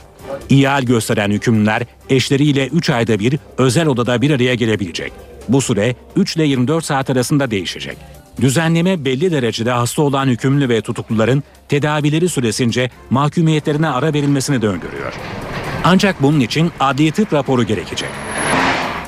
İhal 0.50 0.84
gösteren 0.84 1.32
hükümlüler 1.32 1.84
eşleriyle 2.10 2.68
3 2.68 2.90
ayda 2.90 3.20
bir 3.20 3.40
özel 3.58 3.88
odada 3.88 4.22
bir 4.22 4.32
araya 4.32 4.56
gelebilecek. 4.56 5.12
Bu 5.50 5.62
süre 5.62 5.96
3 6.16 6.36
ile 6.36 6.44
24 6.44 6.86
saat 6.86 7.10
arasında 7.10 7.52
değişecek. 7.52 7.98
Düzenleme 8.42 9.06
belli 9.06 9.32
derecede 9.32 9.72
hasta 9.72 10.02
olan 10.02 10.28
hükümlü 10.28 10.70
ve 10.70 10.82
tutukluların 10.82 11.44
tedavileri 11.70 12.30
süresince 12.30 12.90
mahkumiyetlerine 13.10 13.88
ara 13.88 14.14
verilmesini 14.14 14.62
de 14.62 14.68
öngörüyor. 14.68 15.14
Ancak 15.84 16.22
bunun 16.22 16.40
için 16.40 16.72
adli 16.80 17.12
tıp 17.12 17.34
raporu 17.34 17.64
gerekecek. 17.64 18.10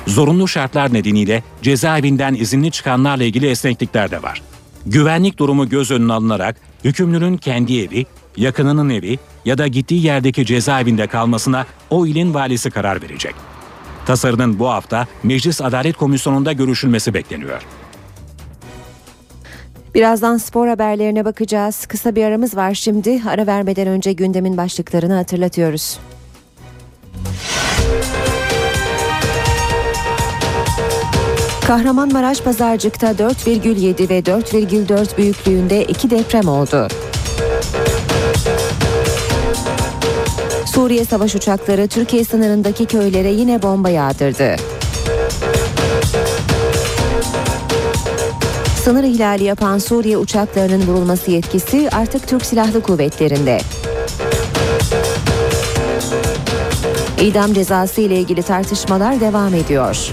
Zorunlu 0.06 0.48
şartlar 0.48 0.94
nedeniyle 0.94 1.42
cezaevinden 1.62 2.34
izinli 2.34 2.70
çıkanlarla 2.70 3.24
ilgili 3.24 3.48
esneklikler 3.48 4.10
de 4.10 4.22
var. 4.22 4.42
Güvenlik 4.86 5.38
durumu 5.38 5.68
göz 5.68 5.90
önüne 5.90 6.12
alınarak 6.12 6.56
hükümlünün 6.84 7.36
kendi 7.36 7.80
evi, 7.80 8.06
yakınının 8.36 8.90
evi 8.90 9.18
ya 9.44 9.58
da 9.58 9.66
gittiği 9.66 10.06
yerdeki 10.06 10.46
cezaevinde 10.46 11.06
kalmasına 11.06 11.66
o 11.90 12.06
ilin 12.06 12.34
valisi 12.34 12.70
karar 12.70 13.02
verecek. 13.02 13.34
Tasarının 14.06 14.58
bu 14.58 14.68
hafta 14.68 15.06
Meclis 15.22 15.60
Adalet 15.60 15.96
Komisyonu'nda 15.96 16.52
görüşülmesi 16.52 17.14
bekleniyor. 17.14 17.62
Birazdan 19.94 20.36
spor 20.36 20.68
haberlerine 20.68 21.24
bakacağız. 21.24 21.86
Kısa 21.86 22.16
bir 22.16 22.24
aramız 22.24 22.56
var 22.56 22.74
şimdi. 22.74 23.22
Ara 23.28 23.46
vermeden 23.46 23.88
önce 23.88 24.12
gündemin 24.12 24.56
başlıklarını 24.56 25.14
hatırlatıyoruz. 25.14 25.98
Kahramanmaraş 31.70 32.40
Pazarcık'ta 32.40 33.10
4,7 33.10 34.08
ve 34.08 34.20
4,4 34.20 35.16
büyüklüğünde 35.18 35.84
iki 35.84 36.10
deprem 36.10 36.48
oldu. 36.48 36.88
Suriye 40.66 41.04
savaş 41.04 41.34
uçakları 41.34 41.88
Türkiye 41.88 42.24
sınırındaki 42.24 42.86
köylere 42.86 43.30
yine 43.30 43.62
bomba 43.62 43.90
yağdırdı. 43.90 44.56
Sınır 48.84 49.04
ihlali 49.04 49.44
yapan 49.44 49.78
Suriye 49.78 50.16
uçaklarının 50.16 50.86
vurulması 50.86 51.30
yetkisi 51.30 51.88
artık 51.92 52.28
Türk 52.28 52.46
Silahlı 52.46 52.82
Kuvvetleri'nde. 52.82 53.58
İdam 57.20 57.52
cezası 57.54 58.00
ile 58.00 58.20
ilgili 58.20 58.42
tartışmalar 58.42 59.20
devam 59.20 59.54
ediyor. 59.54 60.12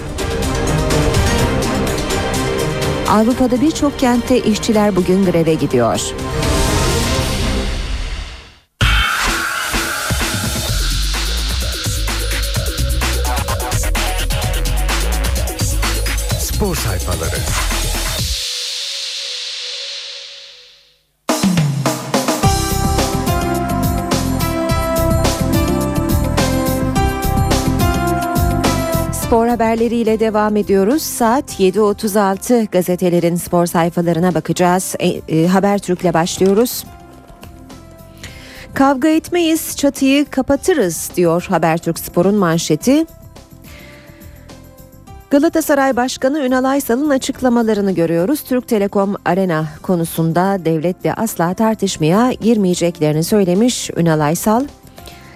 Avrupa'da 3.10 3.62
birçok 3.62 4.00
kentte 4.00 4.39
işçiler 4.39 4.96
bugün 4.96 5.26
greve 5.26 5.54
gidiyor. 5.54 6.02
Haberleriyle 29.58 30.20
devam 30.20 30.56
ediyoruz. 30.56 31.02
Saat 31.04 31.60
7.36 31.60 32.67
gazetelerin 32.72 33.36
spor 33.36 33.65
sayfalarına 33.65 34.34
bakacağız. 34.34 34.96
E, 35.00 35.08
e, 35.08 35.48
Habertürk'le 35.48 36.13
başlıyoruz. 36.13 36.84
Kavga 38.74 39.08
etmeyiz, 39.08 39.78
çatıyı 39.78 40.26
kapatırız 40.26 41.12
diyor 41.15 41.46
Habertürk 41.50 42.00
Spor'un 42.00 42.36
manşeti. 42.36 43.06
Galatasaray 45.30 45.96
Başkanı 45.96 46.39
Ünal 46.39 46.63
Aysal'ın 46.63 47.10
açıklamalarını 47.10 47.91
görüyoruz. 47.91 48.41
Türk 48.41 48.67
Telekom 48.67 49.15
Arena 49.26 49.65
konusunda 49.82 50.65
devletle 50.65 51.13
asla 51.13 51.54
tartışmaya 51.54 52.32
girmeyeceklerini 52.32 53.24
söylemiş 53.24 53.89
Ünal 53.98 54.20
Aysal. 54.20 54.63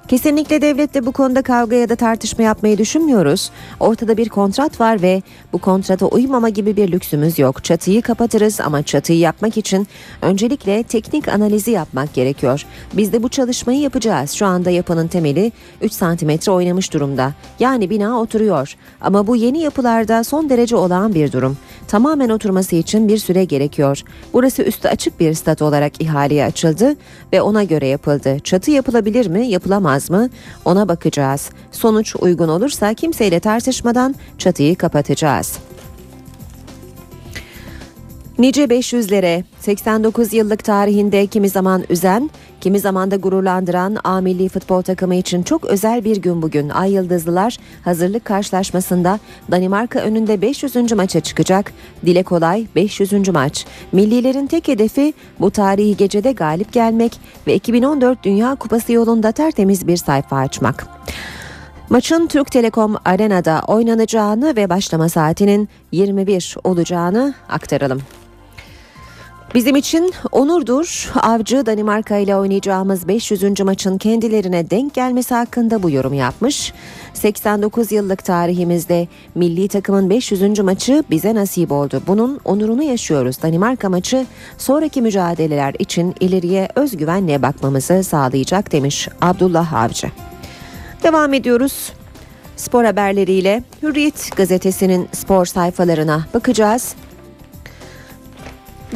Kesinlikle 0.08 0.62
devletle 0.62 1.06
bu 1.06 1.12
konuda 1.12 1.42
kavga 1.42 1.76
ya 1.76 1.90
da 1.90 1.96
tartışma 1.96 2.44
yapmayı 2.44 2.78
düşünmüyoruz. 2.78 3.52
Ortada 3.80 4.18
bir 4.18 4.30
kontrat 4.30 4.80
var 4.80 5.02
ve 5.02 5.22
bu 5.54 5.58
kontrata 5.58 6.06
uymama 6.06 6.50
gibi 6.50 6.78
bir 6.78 6.92
lüksümüz 6.92 7.40
yok. 7.40 7.64
Çatıyı 7.64 8.02
kapatırız 8.02 8.62
ama 8.62 8.84
çatıyı 8.84 9.20
yapmak 9.20 9.58
için 9.58 9.88
öncelikle 10.22 10.84
teknik 10.84 11.28
analizi 11.28 11.72
yapmak 11.72 12.14
gerekiyor. 12.14 12.66
Biz 12.94 13.14
de 13.14 13.24
bu 13.24 13.30
çalışmayı 13.30 13.80
yapacağız. 13.80 14.32
Şu 14.32 14.46
anda 14.46 14.70
yapının 14.70 15.08
temeli 15.08 15.52
3 15.82 15.94
santimetre 15.94 16.52
oynamış 16.52 16.94
durumda. 16.94 17.34
Yani 17.60 17.90
bina 17.90 18.22
oturuyor. 18.22 18.76
Ama 19.02 19.28
bu 19.28 19.36
yeni 19.36 19.60
yapılarda 19.60 20.24
son 20.24 20.50
derece 20.50 20.76
olağan 20.76 21.16
bir 21.16 21.32
durum. 21.32 21.58
Tamamen 21.88 22.30
oturması 22.30 22.76
için 22.76 23.08
bir 23.08 23.18
süre 23.18 23.46
gerekiyor. 23.46 24.02
Burası 24.34 24.64
üstü 24.64 24.88
açık 24.88 25.20
bir 25.20 25.34
stat 25.34 25.62
olarak 25.62 26.02
ihaleye 26.02 26.46
açıldı 26.46 26.96
ve 27.34 27.42
ona 27.42 27.64
göre 27.64 27.88
yapıldı. 27.88 28.40
Çatı 28.44 28.72
yapılabilir 28.72 29.28
mi, 29.28 29.48
yapılamaz 29.48 29.91
mı? 30.10 30.30
Ona 30.66 30.88
bakacağız. 30.88 31.50
Sonuç 31.72 32.16
uygun 32.20 32.48
olursa 32.48 32.94
kimseyle 32.94 33.40
tartışmadan 33.40 34.16
çatıyı 34.38 34.76
kapatacağız. 34.76 35.60
Nice 38.40 38.64
500'lere 38.64 39.44
89 39.60 40.34
yıllık 40.34 40.64
tarihinde 40.64 41.28
kimi 41.28 41.50
zaman 41.50 41.84
üzen, 41.90 42.30
kimi 42.62 42.80
zaman 42.80 43.12
da 43.12 43.16
gururlandıran 43.16 43.98
A 44.04 44.22
milli 44.22 44.50
futbol 44.50 44.82
takımı 44.82 45.16
için 45.16 45.44
çok 45.44 45.66
özel 45.66 46.06
bir 46.06 46.18
gün 46.18 46.42
bugün. 46.42 46.70
Ay 46.70 46.92
Yıldızlılar 46.92 47.58
hazırlık 47.84 48.26
karşılaşmasında 48.26 49.20
Danimarka 49.52 50.00
önünde 50.00 50.42
500. 50.42 50.92
maça 50.92 51.20
çıkacak. 51.20 51.74
Dile 52.06 52.24
kolay 52.24 52.68
500. 52.76 53.30
maç. 53.30 53.66
Millilerin 53.92 54.48
tek 54.48 54.68
hedefi 54.68 55.14
bu 55.40 55.52
tarihi 55.52 55.98
gecede 55.98 56.32
galip 56.32 56.74
gelmek 56.74 57.20
ve 57.48 57.56
2014 57.56 58.24
Dünya 58.24 58.56
Kupası 58.56 58.94
yolunda 58.94 59.32
tertemiz 59.32 59.88
bir 59.88 59.98
sayfa 59.98 60.38
açmak. 60.38 60.88
Maçın 61.90 62.28
Türk 62.28 62.52
Telekom 62.52 62.96
Arena'da 63.06 63.62
oynanacağını 63.68 64.56
ve 64.56 64.70
başlama 64.70 65.10
saatinin 65.10 65.70
21 65.92 66.56
olacağını 66.64 67.34
aktaralım. 67.50 68.02
Bizim 69.56 69.76
için 69.76 70.14
onurdur. 70.32 71.12
Avcı 71.22 71.66
Danimarka 71.66 72.18
ile 72.18 72.36
oynayacağımız 72.36 73.08
500. 73.08 73.60
maçın 73.60 73.98
kendilerine 73.98 74.70
denk 74.70 74.94
gelmesi 74.94 75.34
hakkında 75.34 75.84
bu 75.84 75.90
yorum 75.90 76.14
yapmış. 76.14 76.74
89 77.14 77.92
yıllık 77.92 78.26
tarihimizde 78.26 79.08
milli 79.36 79.68
takımın 79.68 80.10
500. 80.10 80.60
maçı 80.60 81.04
bize 81.10 81.36
nasip 81.36 81.72
oldu. 81.72 82.02
Bunun 82.08 82.40
onurunu 82.46 82.84
yaşıyoruz. 82.84 83.42
Danimarka 83.42 83.90
maçı 83.90 84.26
sonraki 84.58 85.02
mücadeleler 85.02 85.74
için 85.80 86.16
ileriye 86.20 86.68
özgüvenle 86.76 87.42
bakmamızı 87.42 88.04
sağlayacak 88.04 88.72
demiş 88.72 89.08
Abdullah 89.22 89.74
Avcı. 89.74 90.08
Devam 91.04 91.34
ediyoruz. 91.34 91.94
Spor 92.56 92.84
haberleriyle 92.84 93.64
Hürriyet 93.84 94.38
gazetesinin 94.38 95.10
spor 95.12 95.46
sayfalarına 95.46 96.26
bakacağız. 96.34 96.96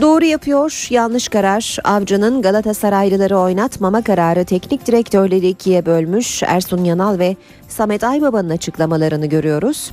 Doğru 0.01 0.25
yapıyor, 0.25 0.87
yanlış 0.89 1.27
karar. 1.27 1.77
Avcı'nın 1.83 2.41
Galatasaraylıları 2.41 3.37
oynatmama 3.37 4.01
kararı 4.01 4.45
teknik 4.45 4.87
direktörleri 4.87 5.47
ikiye 5.47 5.85
bölmüş. 5.85 6.43
Ersun 6.43 6.83
Yanal 6.83 7.19
ve 7.19 7.35
Samet 7.67 8.03
Aybaba'nın 8.03 8.49
açıklamalarını 8.49 9.25
görüyoruz. 9.25 9.91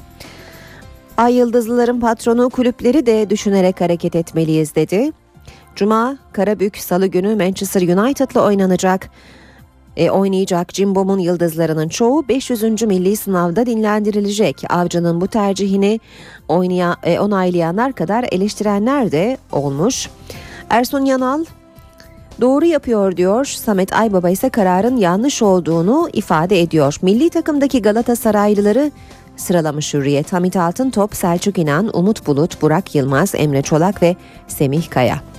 Ay 1.17 1.35
Yıldızlıların 1.35 2.01
patronu 2.01 2.51
kulüpleri 2.51 3.07
de 3.07 3.31
düşünerek 3.31 3.81
hareket 3.81 4.17
etmeliyiz 4.17 4.75
dedi. 4.75 5.13
Cuma, 5.77 6.17
Karabük, 6.33 6.77
Salı 6.77 7.07
günü 7.07 7.37
Manchester 7.37 7.83
United'la 7.83 8.45
oynanacak. 8.47 9.11
E, 9.97 10.11
oynayacak 10.11 10.69
Cimbom'un 10.69 11.19
yıldızlarının 11.19 11.89
çoğu 11.89 12.29
500. 12.29 12.83
milli 12.83 13.17
sınavda 13.17 13.67
dinlendirilecek. 13.67 14.65
Avcı'nın 14.71 15.21
bu 15.21 15.27
tercihini 15.27 16.01
oynaya, 16.49 16.97
e, 17.03 17.21
onaylayanlar 17.21 17.93
kadar 17.93 18.25
eleştirenler 18.33 19.13
de 19.13 19.37
olmuş. 19.53 20.09
Ersun 20.71 21.05
Yanal 21.05 21.45
doğru 22.41 22.65
yapıyor 22.65 23.17
diyor. 23.17 23.45
Samet 23.45 23.93
Aybaba 23.93 24.31
ise 24.31 24.49
kararın 24.49 24.97
yanlış 24.97 25.43
olduğunu 25.43 26.09
ifade 26.13 26.61
ediyor. 26.61 26.97
Milli 27.03 27.31
takımdaki 27.31 27.83
Galatasaraylıları 27.83 28.91
sıralamış 29.37 29.95
Hürriyet. 29.95 30.33
Hamit 30.33 30.57
Altıntop, 30.57 31.17
Selçuk 31.17 31.59
İnan, 31.59 31.97
Umut 31.97 32.27
Bulut, 32.27 32.63
Burak 32.63 32.95
Yılmaz, 32.95 33.35
Emre 33.35 33.63
Çolak 33.63 34.03
ve 34.03 34.17
Semih 34.49 34.91
Kaya. 34.91 35.32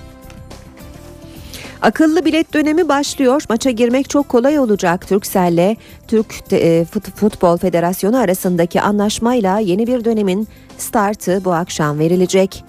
Akıllı 1.83 2.25
bilet 2.25 2.53
dönemi 2.53 2.89
başlıyor. 2.89 3.43
Maça 3.49 3.69
girmek 3.69 4.09
çok 4.09 4.29
kolay 4.29 4.59
olacak. 4.59 5.07
Turkcell'le 5.07 5.75
Türk 6.07 6.53
e, 6.53 6.85
Futbol 7.15 7.57
Federasyonu 7.57 8.17
arasındaki 8.17 8.81
anlaşmayla 8.81 9.59
yeni 9.59 9.87
bir 9.87 10.05
dönemin 10.05 10.47
startı 10.77 11.41
bu 11.45 11.53
akşam 11.53 11.99
verilecek. 11.99 12.63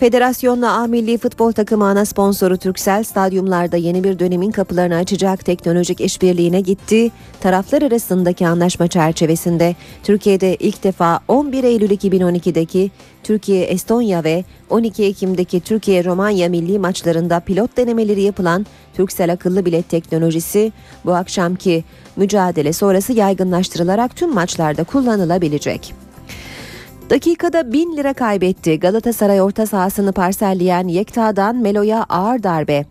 Federasyonla 0.00 0.72
A 0.72 0.86
Milli 0.86 1.18
Futbol 1.18 1.52
Takımı 1.52 1.84
ana 1.84 2.04
sponsoru 2.04 2.56
Turkcell 2.56 3.04
stadyumlarda 3.04 3.76
yeni 3.76 4.04
bir 4.04 4.18
dönemin 4.18 4.50
kapılarını 4.50 4.96
açacak 4.96 5.44
teknolojik 5.44 6.00
işbirliğine 6.00 6.60
gitti. 6.60 7.10
Taraflar 7.40 7.82
arasındaki 7.82 8.46
anlaşma 8.46 8.88
çerçevesinde 8.88 9.76
Türkiye'de 10.02 10.56
ilk 10.56 10.84
defa 10.84 11.20
11 11.28 11.64
Eylül 11.64 11.90
2012'deki 11.90 12.90
Türkiye-Estonya 13.22 14.24
ve 14.24 14.44
12 14.70 15.04
Ekim'deki 15.04 15.60
Türkiye-Romanya 15.60 16.48
milli 16.48 16.78
maçlarında 16.78 17.40
pilot 17.40 17.76
denemeleri 17.76 18.22
yapılan 18.22 18.66
Turkcell 18.96 19.32
akıllı 19.32 19.64
bilet 19.64 19.88
teknolojisi 19.88 20.72
bu 21.04 21.14
akşamki 21.14 21.84
mücadele 22.16 22.72
sonrası 22.72 23.12
yaygınlaştırılarak 23.12 24.16
tüm 24.16 24.34
maçlarda 24.34 24.84
kullanılabilecek. 24.84 26.07
Dakikada 27.10 27.72
1000 27.72 27.96
lira 27.96 28.12
kaybetti. 28.12 28.80
Galatasaray 28.80 29.40
orta 29.42 29.66
sahasını 29.66 30.12
parselleyen 30.12 30.88
Yekta'dan 30.88 31.56
Melo'ya 31.56 32.06
ağır 32.08 32.42
darbe. 32.42 32.84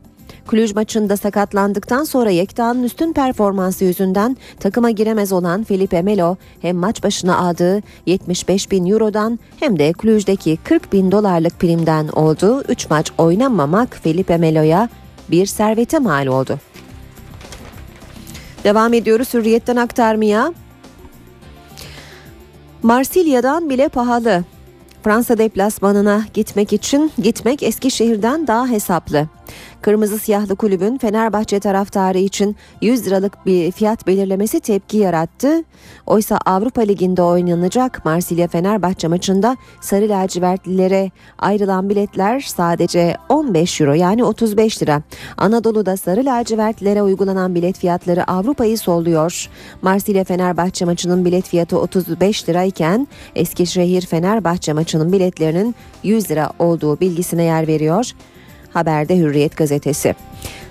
Kulüj 0.48 0.76
maçında 0.76 1.18
sakatlandıktan 1.18 2.04
sonra 2.04 2.30
Yekta'nın 2.30 2.84
üstün 2.84 3.14
performansı 3.14 3.86
yüzünden 3.86 4.38
takıma 4.60 4.90
giremez 4.90 5.32
olan 5.32 5.64
Felipe 5.64 6.02
Melo 6.02 6.36
hem 6.62 6.78
maç 6.78 7.04
başına 7.04 7.38
aldığı 7.38 7.82
75 8.06 8.72
bin 8.72 8.86
eurodan 8.86 9.40
hem 9.60 9.80
de 9.80 9.94
Kulüj'deki 9.94 10.58
40 10.64 10.94
bin 10.94 11.12
dolarlık 11.12 11.60
primden 11.60 12.08
oldu. 12.08 12.64
3 12.70 12.90
maç 12.90 13.12
oynamamak 13.18 13.96
Felipe 14.04 14.38
Melo'ya 14.38 14.90
bir 15.32 15.46
servete 15.46 16.00
mal 16.00 16.28
oldu. 16.28 16.60
Devam 18.64 18.94
ediyoruz 18.94 19.34
hürriyetten 19.34 19.76
aktarmaya. 19.76 20.54
Marsilya'dan 22.84 23.70
bile 23.70 23.90
pahalı. 23.90 24.44
Fransa 25.04 25.38
deplasmanına 25.38 26.26
gitmek 26.34 26.74
için 26.74 27.12
gitmek 27.18 27.64
Eskişehir'den 27.64 28.48
daha 28.48 28.68
hesaplı. 28.68 29.28
Kırmızı 29.88 30.18
siyahlı 30.20 30.56
kulübün 30.56 30.98
Fenerbahçe 30.98 31.60
taraftarı 31.60 32.18
için 32.18 32.56
100 32.82 33.08
liralık 33.08 33.46
bir 33.46 33.72
fiyat 33.72 34.08
belirlemesi 34.08 34.60
tepki 34.60 34.98
yarattı. 34.98 35.64
Oysa 36.06 36.40
Avrupa 36.46 36.82
Ligi'nde 36.82 37.22
oynanacak 37.22 38.06
Marsilya 38.06 38.48
Fenerbahçe 38.48 39.08
maçında 39.08 39.58
sarı 39.82 40.10
lacivertlilere 40.10 41.12
ayrılan 41.40 41.90
biletler 41.90 42.40
sadece 42.40 43.16
15 43.30 43.82
euro 43.82 43.94
yani 43.94 44.24
35 44.24 44.82
lira. 44.82 45.02
Anadolu'da 45.38 45.98
sarı 45.98 46.26
lacivertlilere 46.26 47.02
uygulanan 47.02 47.56
bilet 47.56 47.78
fiyatları 47.78 48.32
Avrupa'yı 48.32 48.78
solluyor. 48.78 49.50
Marsilya 49.82 50.24
Fenerbahçe 50.24 50.86
maçının 50.86 51.26
bilet 51.26 51.46
fiyatı 51.46 51.80
35 51.80 52.50
lirayken 52.50 53.08
Eskişehir 53.36 54.06
Fenerbahçe 54.06 54.74
maçının 54.74 55.12
biletlerinin 55.12 55.76
100 56.04 56.32
lira 56.32 56.52
olduğu 56.60 57.00
bilgisine 57.00 57.44
yer 57.44 57.68
veriyor. 57.68 58.12
Haberde 58.78 59.18
Hürriyet 59.18 59.58
gazetesi. 59.58 60.16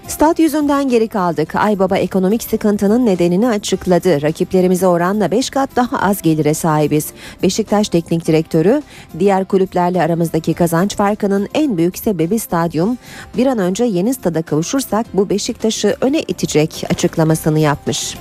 Stat 0.09 0.39
yüzünden 0.39 0.89
geri 0.89 1.09
kaldık. 1.09 1.55
Aybaba 1.55 1.97
ekonomik 1.97 2.43
sıkıntının 2.43 3.07
nedenini 3.07 3.49
açıkladı. 3.49 4.23
Rakiplerimize 4.23 4.87
oranla 4.87 5.31
5 5.31 5.51
kat 5.51 5.71
daha 5.77 5.99
az 5.99 6.23
gelire 6.23 6.55
sahibiz. 6.55 7.07
Beşiktaş 7.43 7.89
Teknik 7.89 8.27
Direktörü 8.27 8.83
diğer 9.19 9.45
kulüplerle 9.45 10.03
aramızdaki 10.03 10.55
kazanç 10.55 10.97
farkının 10.97 11.49
en 11.55 11.77
büyük 11.77 11.99
sebebi 11.99 12.39
stadyum. 12.39 12.99
Bir 13.37 13.47
an 13.47 13.59
önce 13.59 13.85
yeni 13.85 14.15
stada 14.15 14.43
kavuşursak 14.43 15.07
bu 15.15 15.31
Beşiktaş'ı 15.31 15.97
öne 16.01 16.21
itecek 16.21 16.85
açıklamasını 16.91 17.59
yapmış. 17.59 18.17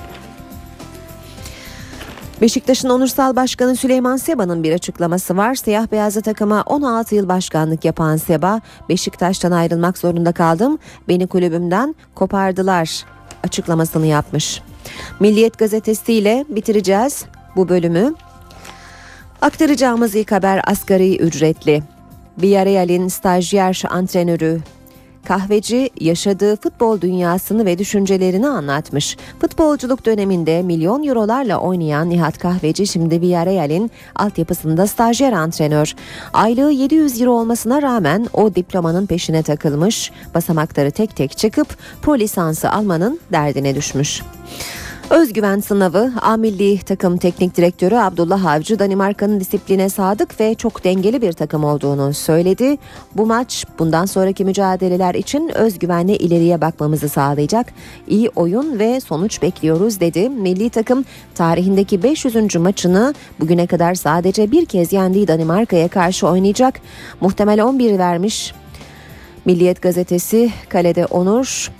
Beşiktaş'ın 2.40 2.88
onursal 2.88 3.36
başkanı 3.36 3.76
Süleyman 3.76 4.16
Seba'nın 4.16 4.62
bir 4.62 4.72
açıklaması 4.72 5.36
var. 5.36 5.54
Siyah 5.54 5.92
beyazlı 5.92 6.22
takıma 6.22 6.62
16 6.66 7.14
yıl 7.14 7.28
başkanlık 7.28 7.84
yapan 7.84 8.16
Seba, 8.16 8.60
Beşiktaş'tan 8.88 9.52
ayrılmak 9.52 9.98
zorunda 9.98 10.32
kaldım. 10.32 10.78
Beni 11.08 11.26
kulübümden 11.26 11.94
kopardılar 12.14 13.04
açıklamasını 13.44 14.06
yapmış. 14.06 14.62
Milliyet 15.20 15.58
gazetesiyle 15.58 16.44
bitireceğiz 16.48 17.24
bu 17.56 17.68
bölümü. 17.68 18.14
Aktaracağımız 19.42 20.14
ilk 20.14 20.32
haber 20.32 20.60
asgari 20.66 21.16
ücretli. 21.16 21.82
Villarreal'in 22.42 23.08
stajyer 23.08 23.82
antrenörü 23.90 24.60
kahveci 25.26 25.90
yaşadığı 26.00 26.56
futbol 26.56 27.00
dünyasını 27.00 27.66
ve 27.66 27.78
düşüncelerini 27.78 28.48
anlatmış. 28.48 29.16
Futbolculuk 29.40 30.06
döneminde 30.06 30.62
milyon 30.62 31.04
eurolarla 31.04 31.58
oynayan 31.58 32.10
Nihat 32.10 32.38
Kahveci 32.38 32.86
şimdi 32.86 33.20
Villarreal'in 33.20 33.90
altyapısında 34.14 34.86
stajyer 34.86 35.32
antrenör. 35.32 35.94
Aylığı 36.32 36.72
700 36.72 37.20
euro 37.20 37.32
olmasına 37.32 37.82
rağmen 37.82 38.26
o 38.32 38.54
diplomanın 38.54 39.06
peşine 39.06 39.42
takılmış, 39.42 40.10
basamakları 40.34 40.90
tek 40.90 41.16
tek 41.16 41.38
çıkıp 41.38 41.76
pro 42.02 42.18
lisansı 42.18 42.70
almanın 42.70 43.20
derdine 43.32 43.74
düşmüş. 43.74 44.22
Özgüven 45.10 45.60
sınavı 45.60 46.12
A 46.20 46.36
Milli 46.36 46.78
Takım 46.78 47.16
Teknik 47.16 47.56
Direktörü 47.56 47.94
Abdullah 47.94 48.46
Avcı 48.46 48.78
Danimarka'nın 48.78 49.40
disipline 49.40 49.88
sadık 49.88 50.40
ve 50.40 50.54
çok 50.54 50.84
dengeli 50.84 51.22
bir 51.22 51.32
takım 51.32 51.64
olduğunu 51.64 52.14
söyledi. 52.14 52.76
Bu 53.14 53.26
maç 53.26 53.64
bundan 53.78 54.06
sonraki 54.06 54.44
mücadeleler 54.44 55.14
için 55.14 55.50
özgüvenle 55.54 56.16
ileriye 56.16 56.60
bakmamızı 56.60 57.08
sağlayacak. 57.08 57.72
İyi 58.08 58.28
oyun 58.28 58.78
ve 58.78 59.00
sonuç 59.00 59.42
bekliyoruz 59.42 60.00
dedi. 60.00 60.28
Milli 60.28 60.70
takım 60.70 61.04
tarihindeki 61.34 62.02
500. 62.02 62.56
maçını 62.56 63.14
bugüne 63.40 63.66
kadar 63.66 63.94
sadece 63.94 64.50
bir 64.50 64.66
kez 64.66 64.92
yendiği 64.92 65.28
Danimarka'ya 65.28 65.88
karşı 65.88 66.26
oynayacak. 66.26 66.80
Muhtemel 67.20 67.62
11 67.62 67.98
vermiş. 67.98 68.54
Milliyet 69.44 69.82
gazetesi 69.82 70.50
kalede 70.68 71.06
Onur, 71.06 71.70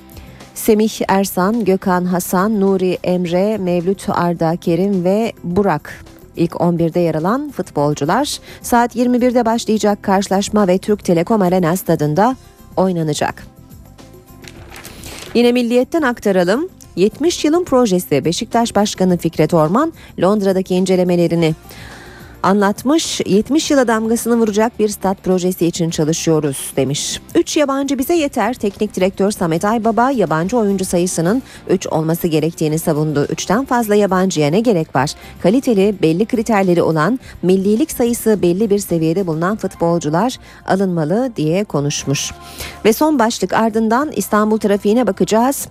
Semih 0.57 1.01
Ersan, 1.09 1.64
Gökhan 1.64 2.05
Hasan, 2.05 2.61
Nuri 2.61 2.99
Emre, 3.05 3.59
Mevlüt 3.59 4.09
Arda 4.09 4.57
Kerim 4.57 5.05
ve 5.05 5.33
Burak 5.45 6.05
ilk 6.37 6.53
11'de 6.53 7.01
yer 7.01 7.14
alan 7.14 7.51
futbolcular 7.51 8.38
saat 8.62 8.97
21'de 8.97 9.45
başlayacak 9.45 10.03
karşılaşma 10.03 10.69
ve 10.69 10.79
Türk 10.79 11.05
Telekom 11.05 11.42
Arena 11.42 11.77
stadında 11.77 12.37
oynanacak. 12.77 13.47
Yine 15.35 15.53
milliyetten 15.53 16.03
aktaralım. 16.03 16.69
70 16.97 17.45
yılın 17.45 17.64
projesi 17.64 18.25
Beşiktaş 18.25 18.77
Başkanı 18.77 19.19
Fikret 19.19 19.55
Orman 19.55 19.92
Londra'daki 20.21 20.75
incelemelerini 20.75 21.55
anlatmış. 22.42 23.20
70 23.27 23.70
yıla 23.70 23.88
damgasını 23.88 24.37
vuracak 24.37 24.79
bir 24.79 24.88
stat 24.88 25.25
projesi 25.25 25.66
için 25.66 25.90
çalışıyoruz 25.90 26.72
demiş. 26.77 27.20
3 27.35 27.57
yabancı 27.57 27.99
bize 27.99 28.14
yeter. 28.14 28.55
Teknik 28.55 28.96
direktör 28.96 29.31
Samet 29.31 29.64
Aybaba 29.64 30.11
yabancı 30.11 30.57
oyuncu 30.57 30.85
sayısının 30.85 31.42
3 31.68 31.87
olması 31.87 32.29
gerektiğini 32.29 32.79
savundu. 32.79 33.25
3'ten 33.25 33.64
fazla 33.64 33.94
yabancıya 33.94 34.51
ne 34.51 34.61
gerek 34.61 34.96
var? 34.96 35.11
Kaliteli, 35.42 35.94
belli 36.03 36.27
kriterleri 36.27 36.83
olan, 36.83 37.20
millilik 37.42 37.92
sayısı 37.92 38.42
belli 38.42 38.70
bir 38.70 38.79
seviyede 38.79 39.27
bulunan 39.27 39.57
futbolcular 39.57 40.38
alınmalı 40.66 41.33
diye 41.37 41.64
konuşmuş. 41.64 42.33
Ve 42.85 42.92
son 42.92 43.18
başlık 43.18 43.53
ardından 43.53 44.12
İstanbul 44.12 44.59
trafiğine 44.59 45.07
bakacağız. 45.07 45.68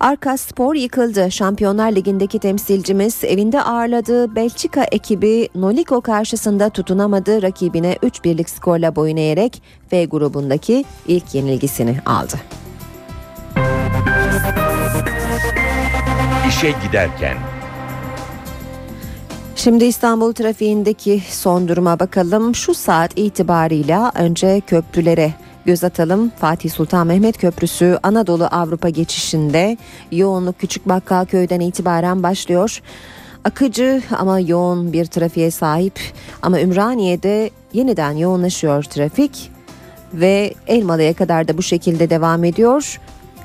Arka 0.00 0.36
Spor 0.36 0.74
yıkıldı. 0.74 1.30
Şampiyonlar 1.30 1.92
Ligi'ndeki 1.92 2.38
temsilcimiz 2.38 3.24
evinde 3.24 3.62
ağırladığı 3.62 4.34
Belçika 4.34 4.84
ekibi 4.84 5.48
Noliko 5.54 6.00
karşısında 6.00 6.70
tutunamadı. 6.70 7.42
Rakibine 7.42 7.94
3-1'lik 8.02 8.50
skorla 8.50 8.96
boyun 8.96 9.16
eğerek 9.16 9.62
F 9.90 10.04
grubundaki 10.04 10.84
ilk 11.08 11.34
yenilgisini 11.34 11.96
aldı. 12.06 12.36
İşe 16.48 16.74
giderken 16.86 17.36
Şimdi 19.56 19.84
İstanbul 19.84 20.32
trafiğindeki 20.32 21.22
son 21.30 21.68
duruma 21.68 22.00
bakalım. 22.00 22.54
Şu 22.54 22.74
saat 22.74 23.18
itibarıyla 23.18 24.12
önce 24.14 24.62
köprülere 24.66 25.34
göz 25.66 25.84
atalım. 25.84 26.32
Fatih 26.36 26.70
Sultan 26.70 27.06
Mehmet 27.06 27.38
Köprüsü 27.38 27.98
Anadolu 28.02 28.44
Avrupa 28.44 28.88
geçişinde 28.88 29.76
yoğunluk 30.12 30.58
Küçük 30.58 30.88
Bakkalköy'den 30.88 31.60
itibaren 31.60 32.22
başlıyor. 32.22 32.82
Akıcı 33.44 34.02
ama 34.18 34.40
yoğun 34.40 34.92
bir 34.92 35.06
trafiğe 35.06 35.50
sahip 35.50 36.00
ama 36.42 36.60
Ümraniye'de 36.60 37.50
yeniden 37.72 38.12
yoğunlaşıyor 38.12 38.82
trafik 38.82 39.50
ve 40.14 40.54
Elmalı'ya 40.66 41.14
kadar 41.14 41.48
da 41.48 41.58
bu 41.58 41.62
şekilde 41.62 42.10
devam 42.10 42.44
ediyor. 42.44 43.00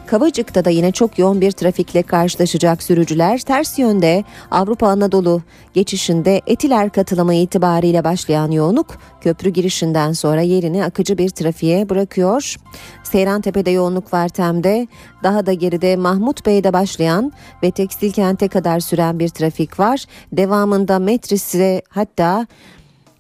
Kavacık'ta 0.08 0.66
da 0.66 0.70
yine 0.70 0.92
çok 0.92 1.20
yoğun 1.20 1.42
bir 1.42 1.52
trafikle 1.52 2.04
karşılaşacak 2.04 2.84
sürücüler 2.84 3.40
ters 3.40 3.80
yönde 3.80 4.24
Avrupa 4.52 4.88
Anadolu 4.88 5.42
geçişinde 5.74 6.42
Etiler 6.48 6.90
katılımı 6.90 7.34
itibariyle 7.34 8.04
başlayan 8.04 8.52
yoğunluk 8.52 8.88
köprü 9.22 9.50
girişinden 9.50 10.14
sonra 10.14 10.42
yerini 10.42 10.86
akıcı 10.86 11.18
bir 11.18 11.30
trafiğe 11.30 11.90
bırakıyor. 11.90 12.56
Seyrantepe'de 13.04 13.72
yoğunluk 13.72 14.14
var 14.14 14.30
Tem'de 14.30 14.88
daha 15.24 15.46
da 15.46 15.54
geride 15.54 15.96
Mahmut 15.96 16.46
Bey'de 16.46 16.74
başlayan 16.74 17.32
ve 17.64 17.72
Tekstil 17.72 18.12
Kent'e 18.12 18.48
kadar 18.48 18.80
süren 18.80 19.20
bir 19.20 19.30
trafik 19.30 19.80
var. 19.80 20.06
Devamında 20.32 21.00
Metris'e 21.00 21.82
hatta 21.90 22.48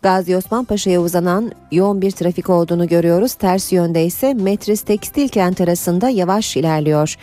Gazi 0.05 0.37
Osman 0.37 0.65
Paşa'ya 0.65 1.01
uzanan 1.01 1.51
yoğun 1.71 2.01
bir 2.01 2.11
trafik 2.11 2.49
olduğunu 2.49 2.87
görüyoruz. 2.87 3.33
Ters 3.33 3.71
yönde 3.71 4.05
ise 4.05 4.33
Metris 4.33 4.81
Tekstil 4.81 5.27
Kent 5.27 5.61
arasında 5.61 6.09
yavaş 6.09 6.57
ilerliyor. 6.57 7.15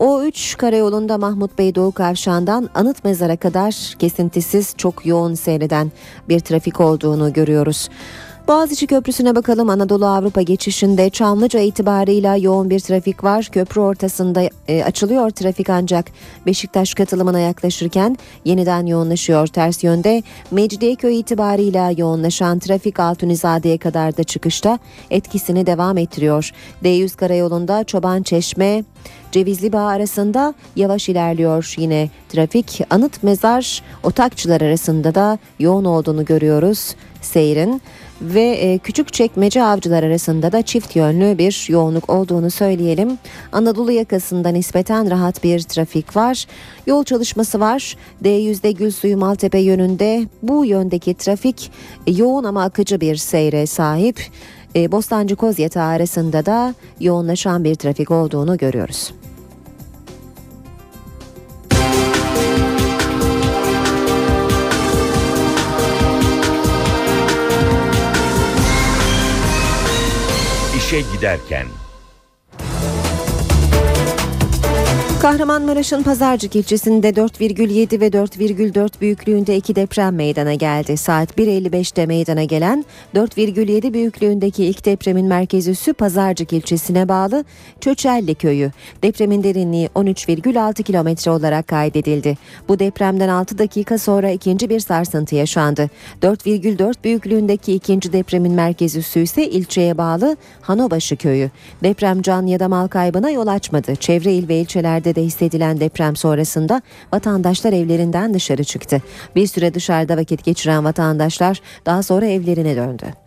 O3 0.00 0.56
karayolunda 0.56 1.18
Mahmut 1.18 1.58
Bey 1.58 1.74
Doğu 1.74 1.92
Kavşağı'ndan 1.92 2.70
Anıt 2.74 3.04
Mezar'a 3.04 3.36
kadar 3.36 3.94
kesintisiz 3.98 4.74
çok 4.76 5.06
yoğun 5.06 5.34
seyreden 5.34 5.92
bir 6.28 6.40
trafik 6.40 6.80
olduğunu 6.80 7.32
görüyoruz. 7.32 7.88
Boğaziçi 8.48 8.86
Köprüsü'ne 8.86 9.36
bakalım. 9.36 9.70
Anadolu 9.70 10.06
Avrupa 10.06 10.42
geçişinde 10.42 11.10
Çamlıca 11.10 11.60
itibarıyla 11.60 12.36
yoğun 12.36 12.70
bir 12.70 12.80
trafik 12.80 13.24
var. 13.24 13.48
Köprü 13.52 13.80
ortasında 13.80 14.42
e, 14.68 14.84
açılıyor 14.84 15.30
trafik 15.30 15.70
ancak 15.70 16.06
Beşiktaş 16.46 16.94
katılımına 16.94 17.38
yaklaşırken 17.38 18.18
yeniden 18.44 18.86
yoğunlaşıyor 18.86 19.46
ters 19.46 19.84
yönde. 19.84 20.22
Mecidiyeköy 20.50 21.20
itibarıyla 21.20 21.90
yoğunlaşan 21.96 22.58
trafik 22.58 23.00
Altunizade'ye 23.00 23.78
kadar 23.78 24.16
da 24.16 24.24
çıkışta 24.24 24.78
etkisini 25.10 25.66
devam 25.66 25.98
ettiriyor. 25.98 26.50
D100 26.82 27.16
karayolunda 27.16 27.84
Çoban 27.84 28.22
Çeşme 28.22 28.84
Cevizli 29.32 29.72
Bağ 29.72 29.86
arasında 29.86 30.54
yavaş 30.76 31.08
ilerliyor 31.08 31.74
yine 31.78 32.10
trafik. 32.28 32.80
Anıt 32.90 33.22
Mezar 33.22 33.82
Otakçılar 34.02 34.60
arasında 34.60 35.14
da 35.14 35.38
yoğun 35.58 35.84
olduğunu 35.84 36.24
görüyoruz 36.24 36.94
seyrin 37.24 37.82
ve 38.20 38.42
e, 38.42 38.78
küçük 38.78 39.12
çekmece 39.12 39.62
avcılar 39.62 40.02
arasında 40.02 40.52
da 40.52 40.62
çift 40.62 40.96
yönlü 40.96 41.38
bir 41.38 41.66
yoğunluk 41.68 42.10
olduğunu 42.10 42.50
söyleyelim. 42.50 43.18
Anadolu 43.52 43.92
yakasında 43.92 44.48
nispeten 44.48 45.10
rahat 45.10 45.44
bir 45.44 45.60
trafik 45.60 46.16
var. 46.16 46.46
Yol 46.86 47.04
çalışması 47.04 47.60
var. 47.60 47.96
D100'de 48.24 48.72
Gülsuyu 48.72 49.16
Maltepe 49.16 49.58
yönünde 49.58 50.28
bu 50.42 50.64
yöndeki 50.64 51.14
trafik 51.14 51.70
e, 52.06 52.12
yoğun 52.12 52.44
ama 52.44 52.64
akıcı 52.64 53.00
bir 53.00 53.16
seyre 53.16 53.66
sahip. 53.66 54.20
E, 54.76 54.92
Bostancı 54.92 55.36
Kozyatağı 55.36 55.88
arasında 55.88 56.46
da 56.46 56.74
yoğunlaşan 57.00 57.64
bir 57.64 57.74
trafik 57.74 58.10
olduğunu 58.10 58.56
görüyoruz. 58.56 59.12
İşe 70.84 71.00
giderken. 71.00 71.66
Kahramanmaraş'ın 75.24 76.02
Pazarcık 76.02 76.56
ilçesinde 76.56 77.10
4,7 77.10 78.00
ve 78.00 78.08
4,4 78.08 79.00
büyüklüğünde 79.00 79.56
iki 79.56 79.76
deprem 79.76 80.14
meydana 80.14 80.54
geldi. 80.54 80.96
Saat 80.96 81.38
1.55'te 81.38 82.06
meydana 82.06 82.44
gelen 82.44 82.84
4,7 83.14 83.92
büyüklüğündeki 83.92 84.64
ilk 84.64 84.84
depremin 84.84 85.26
merkez 85.26 85.68
üssü 85.68 85.92
Pazarcık 85.92 86.52
ilçesine 86.52 87.08
bağlı 87.08 87.44
Çöçelli 87.80 88.34
köyü. 88.34 88.72
Depremin 89.02 89.44
derinliği 89.44 89.86
13,6 89.86 90.82
kilometre 90.82 91.30
olarak 91.30 91.68
kaydedildi. 91.68 92.38
Bu 92.68 92.78
depremden 92.78 93.28
6 93.28 93.58
dakika 93.58 93.98
sonra 93.98 94.30
ikinci 94.30 94.70
bir 94.70 94.80
sarsıntı 94.80 95.34
yaşandı. 95.34 95.90
4,4 96.22 96.94
büyüklüğündeki 97.04 97.74
ikinci 97.74 98.12
depremin 98.12 98.52
merkez 98.52 98.96
üssü 98.96 99.20
ise 99.20 99.50
ilçeye 99.50 99.98
bağlı 99.98 100.36
Hanobaşı 100.60 101.16
köyü. 101.16 101.50
Deprem 101.82 102.22
can 102.22 102.46
ya 102.46 102.60
da 102.60 102.68
mal 102.68 102.88
kaybına 102.88 103.30
yol 103.30 103.46
açmadı. 103.46 103.96
Çevre 103.96 104.32
il 104.32 104.48
ve 104.48 104.60
ilçelerde 104.60 105.13
de 105.14 105.22
hissedilen 105.22 105.80
deprem 105.80 106.16
sonrasında 106.16 106.82
vatandaşlar 107.12 107.72
evlerinden 107.72 108.34
dışarı 108.34 108.64
çıktı. 108.64 109.02
Bir 109.36 109.46
süre 109.46 109.74
dışarıda 109.74 110.16
vakit 110.16 110.44
geçiren 110.44 110.84
vatandaşlar 110.84 111.60
daha 111.86 112.02
sonra 112.02 112.26
evlerine 112.26 112.76
döndü. 112.76 113.23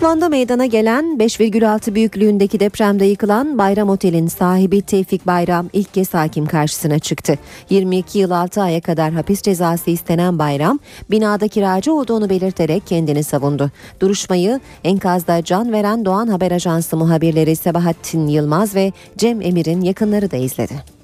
Van'da 0.00 0.28
meydana 0.28 0.66
gelen 0.66 1.04
5,6 1.04 1.94
büyüklüğündeki 1.94 2.60
depremde 2.60 3.04
yıkılan 3.04 3.58
Bayram 3.58 3.88
Otel'in 3.88 4.26
sahibi 4.26 4.82
Tevfik 4.82 5.26
Bayram 5.26 5.68
ilk 5.72 5.94
kez 5.94 6.14
hakim 6.14 6.46
karşısına 6.46 6.98
çıktı. 6.98 7.38
22 7.70 8.18
yıl 8.18 8.30
6 8.30 8.62
aya 8.62 8.80
kadar 8.80 9.12
hapis 9.12 9.42
cezası 9.42 9.90
istenen 9.90 10.38
Bayram, 10.38 10.78
binada 11.10 11.48
kiracı 11.48 11.94
olduğunu 11.94 12.30
belirterek 12.30 12.86
kendini 12.86 13.24
savundu. 13.24 13.70
Duruşmayı 14.00 14.60
enkazda 14.84 15.44
can 15.44 15.72
veren 15.72 16.04
Doğan 16.04 16.28
Haber 16.28 16.50
Ajansı 16.50 16.96
muhabirleri 16.96 17.56
Sebahattin 17.56 18.26
Yılmaz 18.26 18.74
ve 18.74 18.92
Cem 19.18 19.42
Emir'in 19.42 19.80
yakınları 19.80 20.30
da 20.30 20.36
izledi. 20.36 20.99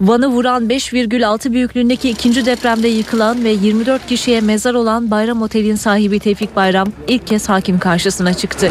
Van'ı 0.00 0.28
vuran 0.28 0.66
5,6 0.68 1.52
büyüklüğündeki 1.52 2.10
ikinci 2.10 2.46
depremde 2.46 2.88
yıkılan 2.88 3.44
ve 3.44 3.50
24 3.50 4.06
kişiye 4.06 4.40
mezar 4.40 4.74
olan 4.74 5.10
Bayram 5.10 5.42
Otel'in 5.42 5.76
sahibi 5.76 6.18
Tevfik 6.18 6.56
Bayram 6.56 6.88
ilk 7.08 7.26
kez 7.26 7.48
hakim 7.48 7.78
karşısına 7.78 8.34
çıktı. 8.34 8.70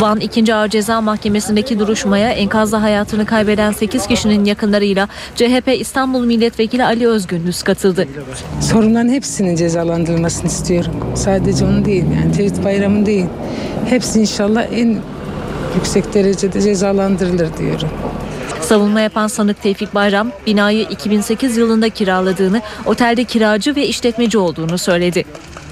Van 0.00 0.20
2. 0.20 0.54
Ağır 0.54 0.68
Ceza 0.68 1.00
Mahkemesi'ndeki 1.00 1.78
duruşmaya 1.78 2.30
enkazda 2.30 2.82
hayatını 2.82 3.26
kaybeden 3.26 3.72
8 3.72 4.06
kişinin 4.06 4.44
yakınlarıyla 4.44 5.08
CHP 5.34 5.68
İstanbul 5.80 6.24
Milletvekili 6.24 6.84
Ali 6.84 7.08
Özgündüz 7.08 7.62
katıldı. 7.62 8.08
Sorunların 8.60 9.08
hepsinin 9.08 9.56
cezalandırılmasını 9.56 10.46
istiyorum. 10.46 10.92
Sadece 11.14 11.64
onu 11.64 11.84
değil 11.84 12.04
yani 12.20 12.32
Tevhid 12.32 12.64
Bayramı 12.64 13.06
değil. 13.06 13.26
Hepsi 13.88 14.20
inşallah 14.20 14.64
en 14.72 14.98
yüksek 15.74 16.14
derecede 16.14 16.60
cezalandırılır 16.60 17.48
diyorum. 17.58 17.88
Savunma 18.60 19.00
yapan 19.00 19.26
sanık 19.26 19.62
Tevfik 19.62 19.94
Bayram, 19.94 20.30
binayı 20.46 20.82
2008 20.82 21.56
yılında 21.56 21.88
kiraladığını, 21.88 22.62
otelde 22.86 23.24
kiracı 23.24 23.76
ve 23.76 23.86
işletmeci 23.86 24.38
olduğunu 24.38 24.78
söyledi. 24.78 25.24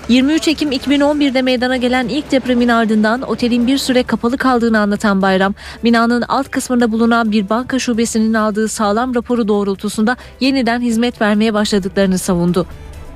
23 0.08 0.48
Ekim 0.48 0.72
2011'de 0.72 1.42
meydana 1.42 1.76
gelen 1.76 2.08
ilk 2.08 2.30
depremin 2.30 2.68
ardından 2.68 3.22
otelin 3.22 3.66
bir 3.66 3.78
süre 3.78 4.02
kapalı 4.02 4.36
kaldığını 4.36 4.78
anlatan 4.78 5.22
Bayram, 5.22 5.54
binanın 5.84 6.22
alt 6.22 6.50
kısmında 6.50 6.92
bulunan 6.92 7.32
bir 7.32 7.48
banka 7.48 7.78
şubesinin 7.78 8.34
aldığı 8.34 8.68
sağlam 8.68 9.14
raporu 9.14 9.48
doğrultusunda 9.48 10.16
yeniden 10.40 10.80
hizmet 10.80 11.20
vermeye 11.20 11.54
başladıklarını 11.54 12.18
savundu. 12.18 12.66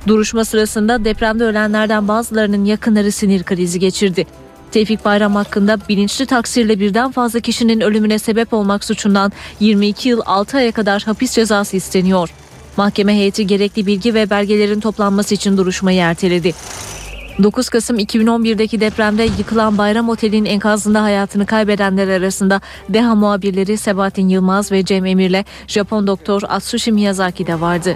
Duruşma 0.07 0.45
sırasında 0.45 1.05
depremde 1.05 1.43
ölenlerden 1.43 2.07
bazılarının 2.07 2.65
yakınları 2.65 3.11
sinir 3.11 3.43
krizi 3.43 3.79
geçirdi. 3.79 4.25
Tevfik 4.75 5.05
Bayram 5.05 5.35
hakkında 5.35 5.77
bilinçli 5.89 6.25
taksirle 6.25 6.79
birden 6.79 7.11
fazla 7.11 7.39
kişinin 7.39 7.81
ölümüne 7.81 8.19
sebep 8.19 8.53
olmak 8.53 8.83
suçundan 8.83 9.31
22 9.59 10.09
yıl 10.09 10.21
6 10.25 10.57
aya 10.57 10.71
kadar 10.71 11.03
hapis 11.03 11.31
cezası 11.31 11.77
isteniyor. 11.77 12.29
Mahkeme 12.77 13.15
heyeti 13.15 13.47
gerekli 13.47 13.85
bilgi 13.85 14.13
ve 14.13 14.29
belgelerin 14.29 14.79
toplanması 14.79 15.35
için 15.35 15.57
duruşmayı 15.57 16.01
erteledi. 16.01 16.53
9 17.43 17.69
Kasım 17.69 17.99
2011'deki 17.99 18.81
depremde 18.81 19.23
yıkılan 19.23 19.77
Bayram 19.77 20.09
Otel'in 20.09 20.45
enkazında 20.45 21.03
hayatını 21.03 21.45
kaybedenler 21.45 22.07
arasında 22.07 22.61
DEHA 22.89 23.15
muhabirleri 23.15 23.77
Sebahattin 23.77 24.29
Yılmaz 24.29 24.71
ve 24.71 24.85
Cem 24.85 25.05
Emir'le 25.05 25.43
Japon 25.67 26.07
doktor 26.07 26.41
Atsushi 26.47 26.91
Miyazaki 26.91 27.47
de 27.47 27.61
vardı. 27.61 27.95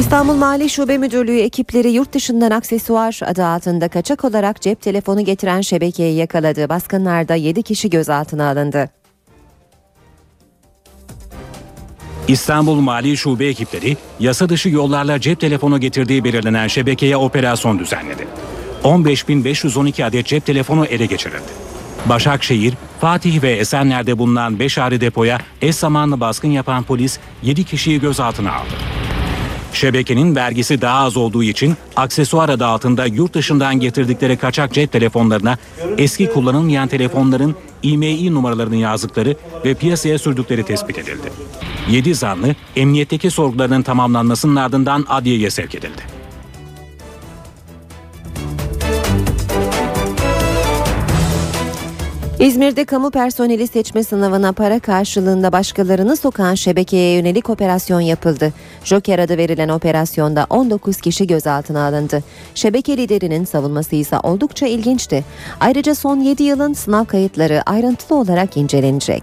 İstanbul 0.00 0.34
Mali 0.34 0.68
Şube 0.68 0.98
Müdürlüğü 0.98 1.40
ekipleri 1.40 1.90
yurt 1.90 2.12
dışından 2.12 2.50
aksesuar 2.50 3.20
adı 3.26 3.44
altında 3.44 3.88
kaçak 3.88 4.24
olarak 4.24 4.60
cep 4.60 4.82
telefonu 4.82 5.24
getiren 5.24 5.60
şebekeyi 5.60 6.16
yakaladı. 6.16 6.68
Baskınlarda 6.68 7.34
7 7.34 7.62
kişi 7.62 7.90
gözaltına 7.90 8.50
alındı. 8.50 8.90
İstanbul 12.28 12.80
Mali 12.80 13.16
Şube 13.16 13.46
ekipleri 13.46 13.96
yasa 14.20 14.48
dışı 14.48 14.68
yollarla 14.68 15.20
cep 15.20 15.40
telefonu 15.40 15.80
getirdiği 15.80 16.24
belirlenen 16.24 16.66
şebekeye 16.66 17.16
operasyon 17.16 17.78
düzenledi. 17.78 18.26
15.512 18.84 20.04
adet 20.04 20.26
cep 20.26 20.46
telefonu 20.46 20.86
ele 20.86 21.06
geçirildi. 21.06 21.68
Başakşehir, 22.06 22.74
Fatih 23.00 23.42
ve 23.42 23.52
Esenler'de 23.52 24.18
bulunan 24.18 24.58
5 24.58 24.78
ayrı 24.78 25.00
depoya 25.00 25.38
eş 25.62 25.76
zamanlı 25.76 26.20
baskın 26.20 26.48
yapan 26.48 26.82
polis 26.82 27.18
7 27.42 27.64
kişiyi 27.64 28.00
gözaltına 28.00 28.52
aldı. 28.52 28.74
Şebekenin 29.78 30.36
vergisi 30.36 30.80
daha 30.80 31.04
az 31.04 31.16
olduğu 31.16 31.42
için 31.42 31.74
aksesuar 31.96 32.48
adı 32.48 32.66
altında 32.66 33.06
yurt 33.06 33.34
dışından 33.34 33.80
getirdikleri 33.80 34.36
kaçak 34.36 34.72
cep 34.72 34.92
telefonlarına 34.92 35.58
eski 35.98 36.26
kullanılmayan 36.32 36.88
telefonların 36.88 37.56
IMEI 37.82 38.34
numaralarını 38.34 38.76
yazdıkları 38.76 39.36
ve 39.64 39.74
piyasaya 39.74 40.18
sürdükleri 40.18 40.64
tespit 40.64 40.98
edildi. 40.98 41.32
7 41.90 42.14
zanlı 42.14 42.54
emniyetteki 42.76 43.30
sorgularının 43.30 43.82
tamamlanmasının 43.82 44.56
ardından 44.56 45.04
adliyeye 45.08 45.50
sevk 45.50 45.74
edildi. 45.74 46.17
İzmir'de 52.40 52.84
kamu 52.84 53.10
personeli 53.10 53.66
seçme 53.66 54.04
sınavına 54.04 54.52
para 54.52 54.80
karşılığında 54.80 55.52
başkalarını 55.52 56.16
sokan 56.16 56.54
şebekeye 56.54 57.14
yönelik 57.14 57.50
operasyon 57.50 58.00
yapıldı. 58.00 58.52
Joker 58.84 59.18
adı 59.18 59.38
verilen 59.38 59.68
operasyonda 59.68 60.46
19 60.50 61.00
kişi 61.00 61.26
gözaltına 61.26 61.86
alındı. 61.86 62.24
Şebeke 62.54 62.96
liderinin 62.96 63.44
savunması 63.44 63.96
ise 63.96 64.18
oldukça 64.18 64.66
ilginçti. 64.66 65.24
Ayrıca 65.60 65.94
son 65.94 66.20
7 66.20 66.42
yılın 66.42 66.72
sınav 66.72 67.04
kayıtları 67.04 67.62
ayrıntılı 67.66 68.18
olarak 68.18 68.56
incelenecek. 68.56 69.22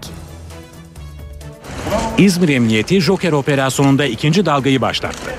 İzmir 2.18 2.48
Emniyeti 2.48 3.00
Joker 3.00 3.32
operasyonunda 3.32 4.04
ikinci 4.04 4.46
dalgayı 4.46 4.80
başlattı. 4.80 5.30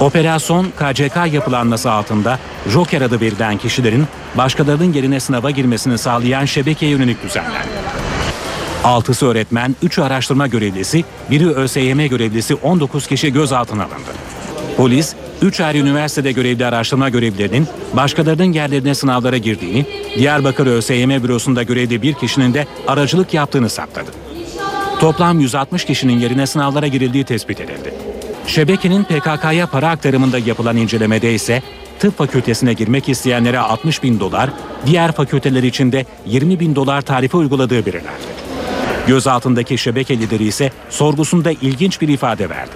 Operasyon 0.00 0.64
KCK 0.64 1.32
yapılanması 1.32 1.90
altında 1.90 2.38
Joker 2.72 3.02
adı 3.02 3.20
verilen 3.20 3.58
kişilerin 3.58 4.06
başkalarının 4.34 4.92
yerine 4.92 5.20
sınava 5.20 5.50
girmesini 5.50 5.98
sağlayan 5.98 6.44
şebekeye 6.44 6.92
yönelik 6.92 7.22
düzenlendi. 7.22 7.68
6'sı 8.84 9.26
öğretmen, 9.26 9.76
3'ü 9.84 10.02
araştırma 10.02 10.46
görevlisi, 10.46 11.04
biri 11.30 11.48
ÖSYM 11.48 11.98
görevlisi 11.98 12.54
19 12.54 13.06
kişi 13.06 13.32
gözaltına 13.32 13.82
alındı. 13.82 14.10
Polis, 14.76 15.14
3 15.42 15.60
ayrı 15.60 15.78
üniversitede 15.78 16.32
görevli 16.32 16.66
araştırma 16.66 17.08
görevlilerinin 17.08 17.68
başkalarının 17.92 18.52
yerlerine 18.52 18.94
sınavlara 18.94 19.36
girdiğini, 19.36 19.86
Diyarbakır 20.18 20.66
ÖSYM 20.66 21.10
bürosunda 21.22 21.62
görevli 21.62 22.02
bir 22.02 22.14
kişinin 22.14 22.54
de 22.54 22.66
aracılık 22.86 23.34
yaptığını 23.34 23.70
saptadı. 23.70 24.10
Toplam 25.00 25.40
160 25.40 25.84
kişinin 25.84 26.18
yerine 26.18 26.46
sınavlara 26.46 26.86
girildiği 26.86 27.24
tespit 27.24 27.60
edildi. 27.60 28.03
Şebekenin 28.46 29.04
PKK'ya 29.04 29.66
para 29.66 29.90
aktarımında 29.90 30.38
yapılan 30.38 30.76
incelemede 30.76 31.34
ise 31.34 31.62
tıp 31.98 32.18
fakültesine 32.18 32.72
girmek 32.72 33.08
isteyenlere 33.08 33.58
60 33.58 34.02
bin 34.02 34.20
dolar, 34.20 34.50
diğer 34.86 35.12
fakülteler 35.12 35.62
için 35.62 35.92
de 35.92 36.06
20 36.26 36.60
bin 36.60 36.74
dolar 36.74 37.02
tarife 37.02 37.36
uyguladığı 37.36 37.86
belirlendi. 37.86 38.34
Gözaltındaki 39.06 39.78
şebeke 39.78 40.18
lideri 40.18 40.44
ise 40.44 40.72
sorgusunda 40.90 41.50
ilginç 41.50 42.00
bir 42.00 42.08
ifade 42.08 42.50
verdi. 42.50 42.70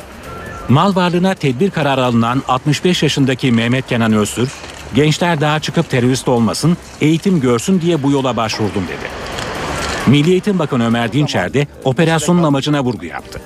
Mal 0.69 0.97
varlığına 0.97 1.35
tedbir 1.35 1.71
kararı 1.71 2.05
alınan 2.05 2.43
65 2.49 3.03
yaşındaki 3.03 3.53
Mehmet 3.53 3.87
Kenan 3.87 4.13
Öztürk, 4.13 4.51
gençler 4.95 5.41
daha 5.41 5.61
çıkıp 5.61 5.91
terörist 5.91 6.29
olmasın, 6.29 6.77
eğitim 7.01 7.41
görsün 7.41 7.81
diye 7.81 8.03
bu 8.03 8.11
yola 8.11 8.37
başvurdum 8.37 8.85
dedi. 8.89 9.11
Milli 10.07 10.31
Eğitim 10.31 10.59
Bakanı 10.59 10.87
Ömer 10.87 11.13
Dinçer 11.13 11.55
de 11.55 11.67
operasyonun 11.85 12.43
amacına 12.43 12.85
vurgu 12.85 13.07
yaptı. 13.07 13.41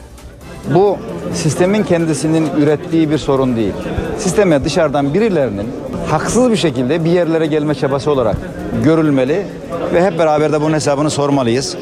Bu 0.75 0.99
sistemin 1.35 1.83
kendisinin 1.83 2.51
ürettiği 2.59 3.11
bir 3.11 3.19
sorun 3.19 3.57
değil. 3.57 3.73
Sisteme 4.19 4.65
dışarıdan 4.65 5.15
birilerinin 5.15 5.67
haksız 6.11 6.51
bir 6.51 6.57
şekilde 6.57 7.05
bir 7.05 7.11
yerlere 7.11 7.47
gelme 7.47 7.75
çabası 7.75 8.11
olarak 8.11 8.37
görülmeli 8.85 9.47
ve 9.95 10.05
hep 10.05 10.19
beraber 10.19 10.53
de 10.53 10.61
bunun 10.61 10.75
hesabını 10.75 11.11
sormalıyız. 11.11 11.77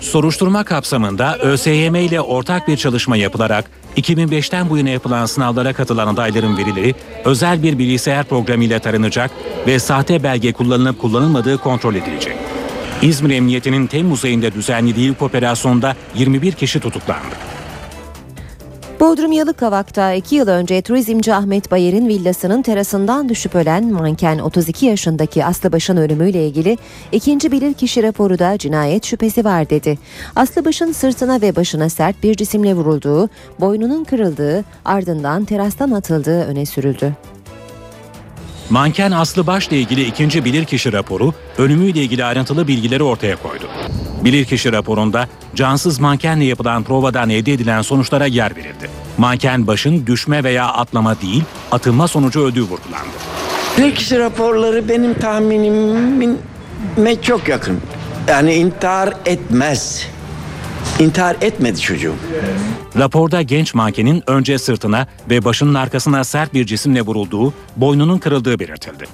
Soruşturma 0.00 0.64
kapsamında 0.64 1.38
ÖSYM 1.38 1.94
ile 1.94 2.20
ortak 2.20 2.68
bir 2.68 2.76
çalışma 2.76 3.16
yapılarak 3.16 3.70
2005'ten 3.96 4.70
bu 4.70 4.78
yana 4.78 4.88
yapılan 4.88 5.26
sınavlara 5.26 5.72
katılan 5.72 6.06
adayların 6.06 6.56
verileri 6.56 6.94
özel 7.24 7.62
bir 7.62 7.78
bilgisayar 7.78 8.24
programıyla 8.24 8.78
taranacak 8.78 9.30
ve 9.66 9.78
sahte 9.78 10.22
belge 10.22 10.52
kullanılıp 10.52 11.00
kullanılmadığı 11.00 11.58
kontrol 11.58 11.94
edilecek. 11.94 12.36
İzmir 13.02 13.30
Emniyeti'nin 13.30 13.86
Temmuz 13.86 14.24
ayında 14.24 14.52
düzenlediği 14.52 15.10
ilk 15.10 15.22
operasyonda 15.22 15.94
21 16.14 16.52
kişi 16.52 16.80
tutuklandı. 16.80 17.45
Bodrum 19.06 19.32
Yalıkavak'ta 19.32 20.12
2 20.12 20.36
yıl 20.36 20.48
önce 20.48 20.82
turizmci 20.82 21.34
Ahmet 21.34 21.70
Bayer'in 21.70 22.08
villasının 22.08 22.62
terasından 22.62 23.28
düşüp 23.28 23.54
ölen 23.54 23.92
manken 23.92 24.38
32 24.38 24.86
yaşındaki 24.86 25.44
Aslıbaş'ın 25.44 25.96
ölümüyle 25.96 26.46
ilgili 26.46 26.78
ikinci 27.12 27.52
bilirkişi 27.52 28.02
raporu 28.02 28.38
da 28.38 28.58
cinayet 28.58 29.04
şüphesi 29.04 29.44
var 29.44 29.70
dedi. 29.70 29.98
Aslıbaş'ın 30.36 30.92
sırtına 30.92 31.40
ve 31.40 31.56
başına 31.56 31.88
sert 31.88 32.22
bir 32.22 32.34
cisimle 32.34 32.74
vurulduğu, 32.74 33.28
boynunun 33.60 34.04
kırıldığı, 34.04 34.64
ardından 34.84 35.44
terastan 35.44 35.90
atıldığı 35.90 36.44
öne 36.44 36.66
sürüldü. 36.66 37.12
Manken 38.70 39.10
Aslı 39.10 39.46
Baş'la 39.46 39.76
ilgili 39.76 40.04
ikinci 40.04 40.44
bilirkişi 40.44 40.92
raporu 40.92 41.34
ölümüyle 41.58 42.00
ilgili 42.00 42.24
ayrıntılı 42.24 42.68
bilgileri 42.68 43.02
ortaya 43.02 43.36
koydu. 43.36 43.64
Bilirkişi 44.24 44.72
raporunda 44.72 45.28
cansız 45.54 45.98
mankenle 45.98 46.44
yapılan 46.44 46.82
provadan 46.82 47.30
elde 47.30 47.52
edilen 47.52 47.82
sonuçlara 47.82 48.26
yer 48.26 48.56
verildi. 48.56 48.90
Manken 49.18 49.66
başın 49.66 50.06
düşme 50.06 50.44
veya 50.44 50.66
atlama 50.66 51.20
değil, 51.20 51.44
atılma 51.72 52.08
sonucu 52.08 52.40
öldüğü 52.40 52.62
vurgulandı. 52.62 53.16
Bilirkişi 53.78 54.18
raporları 54.18 54.88
benim 54.88 55.14
tahminime 55.14 56.36
çok 57.22 57.48
yakın. 57.48 57.80
Yani 58.28 58.54
intihar 58.54 59.14
etmez. 59.26 60.06
İntihar 61.00 61.36
etmedi 61.40 61.80
çocuğum. 61.80 62.14
Raporda 62.98 63.42
genç 63.42 63.74
mankenin 63.74 64.22
önce 64.26 64.58
sırtına 64.58 65.06
ve 65.30 65.44
başının 65.44 65.74
arkasına 65.74 66.24
sert 66.24 66.54
bir 66.54 66.66
cisimle 66.66 67.02
vurulduğu, 67.02 67.52
boynunun 67.76 68.18
kırıldığı 68.18 68.58
belirtildi. 68.58 69.04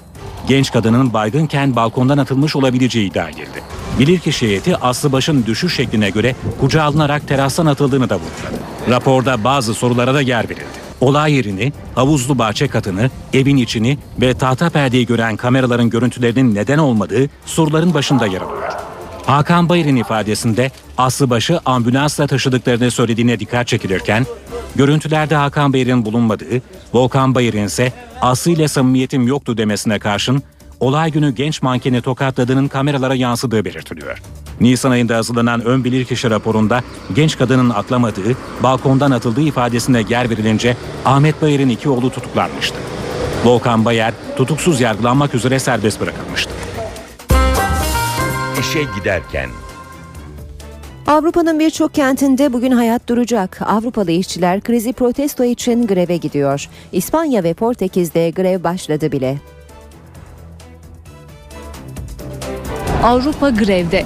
Genç 0.47 0.71
kadının 0.71 1.13
baygınken 1.13 1.75
balkondan 1.75 2.17
atılmış 2.17 2.55
olabileceği 2.55 3.09
iddia 3.09 3.29
edildi. 3.29 3.63
Bilirkişi 3.99 4.47
heyeti 4.47 4.77
Aslıbaş'ın 4.77 5.45
düşüş 5.45 5.75
şekline 5.75 6.09
göre 6.09 6.35
kucağa 6.59 6.83
alınarak 6.83 7.27
terastan 7.27 7.65
atıldığını 7.65 8.09
da 8.09 8.15
vurguladı. 8.15 8.63
Raporda 8.89 9.43
bazı 9.43 9.73
sorulara 9.73 10.13
da 10.13 10.21
yer 10.21 10.49
verildi. 10.49 10.83
Olay 11.01 11.33
yerini, 11.33 11.73
havuzlu 11.95 12.39
bahçe 12.39 12.67
katını, 12.67 13.09
evin 13.33 13.57
içini 13.57 13.97
ve 14.21 14.33
tahta 14.33 14.69
perdeyi 14.69 15.05
gören 15.05 15.35
kameraların 15.35 15.89
görüntülerinin 15.89 16.55
neden 16.55 16.77
olmadığı 16.77 17.29
soruların 17.45 17.93
başında 17.93 18.25
yer 18.25 18.41
alıyor. 18.41 18.92
Hakan 19.25 19.69
Bayır'ın 19.69 19.95
ifadesinde 19.95 20.71
Aslıbaş'ı 20.97 21.59
ambulansla 21.65 22.27
taşıdıklarını 22.27 22.91
söylediğine 22.91 23.39
dikkat 23.39 23.67
çekilirken, 23.67 24.25
görüntülerde 24.75 25.35
Hakan 25.35 25.73
Bayır'ın 25.73 26.05
bulunmadığı, 26.05 26.61
Volkan 26.93 27.35
Bayır'ın 27.35 27.65
ise 27.65 27.93
Aslı 28.21 28.51
ile 28.51 28.67
samimiyetim 28.67 29.27
yoktu 29.27 29.57
demesine 29.57 29.99
karşın, 29.99 30.43
olay 30.79 31.11
günü 31.11 31.35
genç 31.35 31.61
mankeni 31.61 32.01
tokatladığının 32.01 32.67
kameralara 32.67 33.15
yansıdığı 33.15 33.65
belirtiliyor. 33.65 34.21
Nisan 34.61 34.91
ayında 34.91 35.15
hazırlanan 35.15 35.65
ön 35.65 35.83
bilirkişi 35.83 36.29
raporunda 36.29 36.81
genç 37.15 37.37
kadının 37.37 37.69
atlamadığı, 37.69 38.37
balkondan 38.63 39.11
atıldığı 39.11 39.41
ifadesine 39.41 40.03
yer 40.09 40.29
verilince 40.29 40.77
Ahmet 41.05 41.41
Bayır'ın 41.41 41.69
iki 41.69 41.89
oğlu 41.89 42.09
tutuklanmıştı. 42.09 42.77
Volkan 43.45 43.85
Bayar 43.85 44.13
tutuksuz 44.37 44.81
yargılanmak 44.81 45.35
üzere 45.35 45.59
serbest 45.59 46.01
bırakılmıştı. 46.01 46.51
İşe 48.73 48.83
giderken 48.99 49.49
Avrupa'nın 51.07 51.59
birçok 51.59 51.93
kentinde 51.93 52.53
bugün 52.53 52.71
hayat 52.71 53.09
duracak. 53.09 53.61
Avrupalı 53.61 54.11
işçiler 54.11 54.61
krizi 54.61 54.93
protesto 54.93 55.43
için 55.43 55.87
greve 55.87 56.17
gidiyor. 56.17 56.69
İspanya 56.91 57.43
ve 57.43 57.53
Portekiz'de 57.53 58.29
grev 58.29 58.63
başladı 58.63 59.11
bile. 59.11 59.37
Avrupa 63.03 63.49
grevde. 63.49 64.05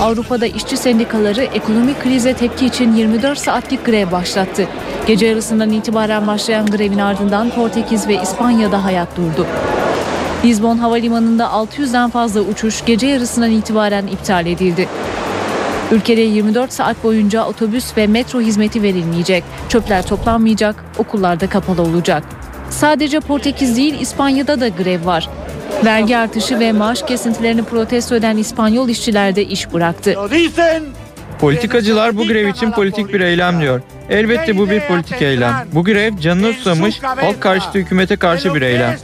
Avrupa'da 0.00 0.46
işçi 0.46 0.76
sendikaları 0.76 1.42
ekonomik 1.42 2.02
krize 2.02 2.34
tepki 2.34 2.66
için 2.66 2.92
24 2.92 3.38
saatlik 3.38 3.86
grev 3.86 4.12
başlattı. 4.12 4.68
Gece 5.06 5.26
yarısından 5.26 5.70
itibaren 5.70 6.26
başlayan 6.26 6.66
grevin 6.66 6.98
ardından 6.98 7.50
Portekiz 7.50 8.08
ve 8.08 8.22
İspanya'da 8.22 8.84
hayat 8.84 9.16
durdu. 9.16 9.46
Lizbon 10.44 10.78
Havalimanı'nda 10.78 11.44
600'den 11.44 12.10
fazla 12.10 12.40
uçuş 12.40 12.84
gece 12.84 13.06
yarısından 13.06 13.50
itibaren 13.50 14.06
iptal 14.06 14.46
edildi. 14.46 14.88
Ülkede 15.92 16.20
24 16.20 16.72
saat 16.72 17.04
boyunca 17.04 17.44
otobüs 17.44 17.96
ve 17.96 18.06
metro 18.06 18.40
hizmeti 18.40 18.82
verilmeyecek. 18.82 19.44
Çöpler 19.68 20.06
toplanmayacak, 20.06 20.84
okullarda 20.98 21.48
kapalı 21.48 21.82
olacak. 21.82 22.22
Sadece 22.70 23.20
Portekiz 23.20 23.76
değil 23.76 24.00
İspanya'da 24.00 24.60
da 24.60 24.68
grev 24.68 25.06
var. 25.06 25.28
Vergi 25.84 26.16
artışı 26.16 26.58
ve 26.58 26.72
maaş 26.72 27.02
kesintilerini 27.02 27.62
protesto 27.62 28.14
eden 28.14 28.36
İspanyol 28.36 28.88
işçiler 28.88 29.36
de 29.36 29.44
iş 29.44 29.72
bıraktı. 29.72 30.14
Politikacılar 31.40 32.16
bu 32.16 32.26
grev 32.26 32.48
için 32.48 32.70
politik 32.70 33.12
bir 33.12 33.20
eylem 33.20 33.60
diyor. 33.60 33.80
Elbette 34.10 34.58
bu 34.58 34.70
bir 34.70 34.80
politik 34.80 35.22
eylem. 35.22 35.54
Bu 35.72 35.84
grev 35.84 36.18
canını 36.18 36.52
susamış, 36.52 37.02
halk 37.02 37.40
karşıtı 37.40 37.78
hükümete 37.78 38.16
karşı 38.16 38.54
bir 38.54 38.62
eylem. 38.62 38.96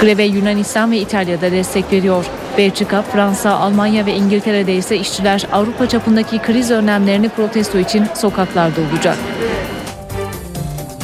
Greve 0.00 0.24
Yunanistan 0.24 0.92
ve 0.92 0.98
İtalya'da 0.98 1.52
destek 1.52 1.92
veriyor. 1.92 2.24
Belçika, 2.58 3.02
Fransa, 3.02 3.50
Almanya 3.50 4.06
ve 4.06 4.14
İngiltere'de 4.14 4.74
ise 4.74 4.96
işçiler 4.96 5.46
Avrupa 5.52 5.88
çapındaki 5.88 6.38
kriz 6.38 6.70
önlemlerini 6.70 7.28
protesto 7.28 7.78
için 7.78 8.06
sokaklarda 8.14 8.80
olacak. 8.92 9.16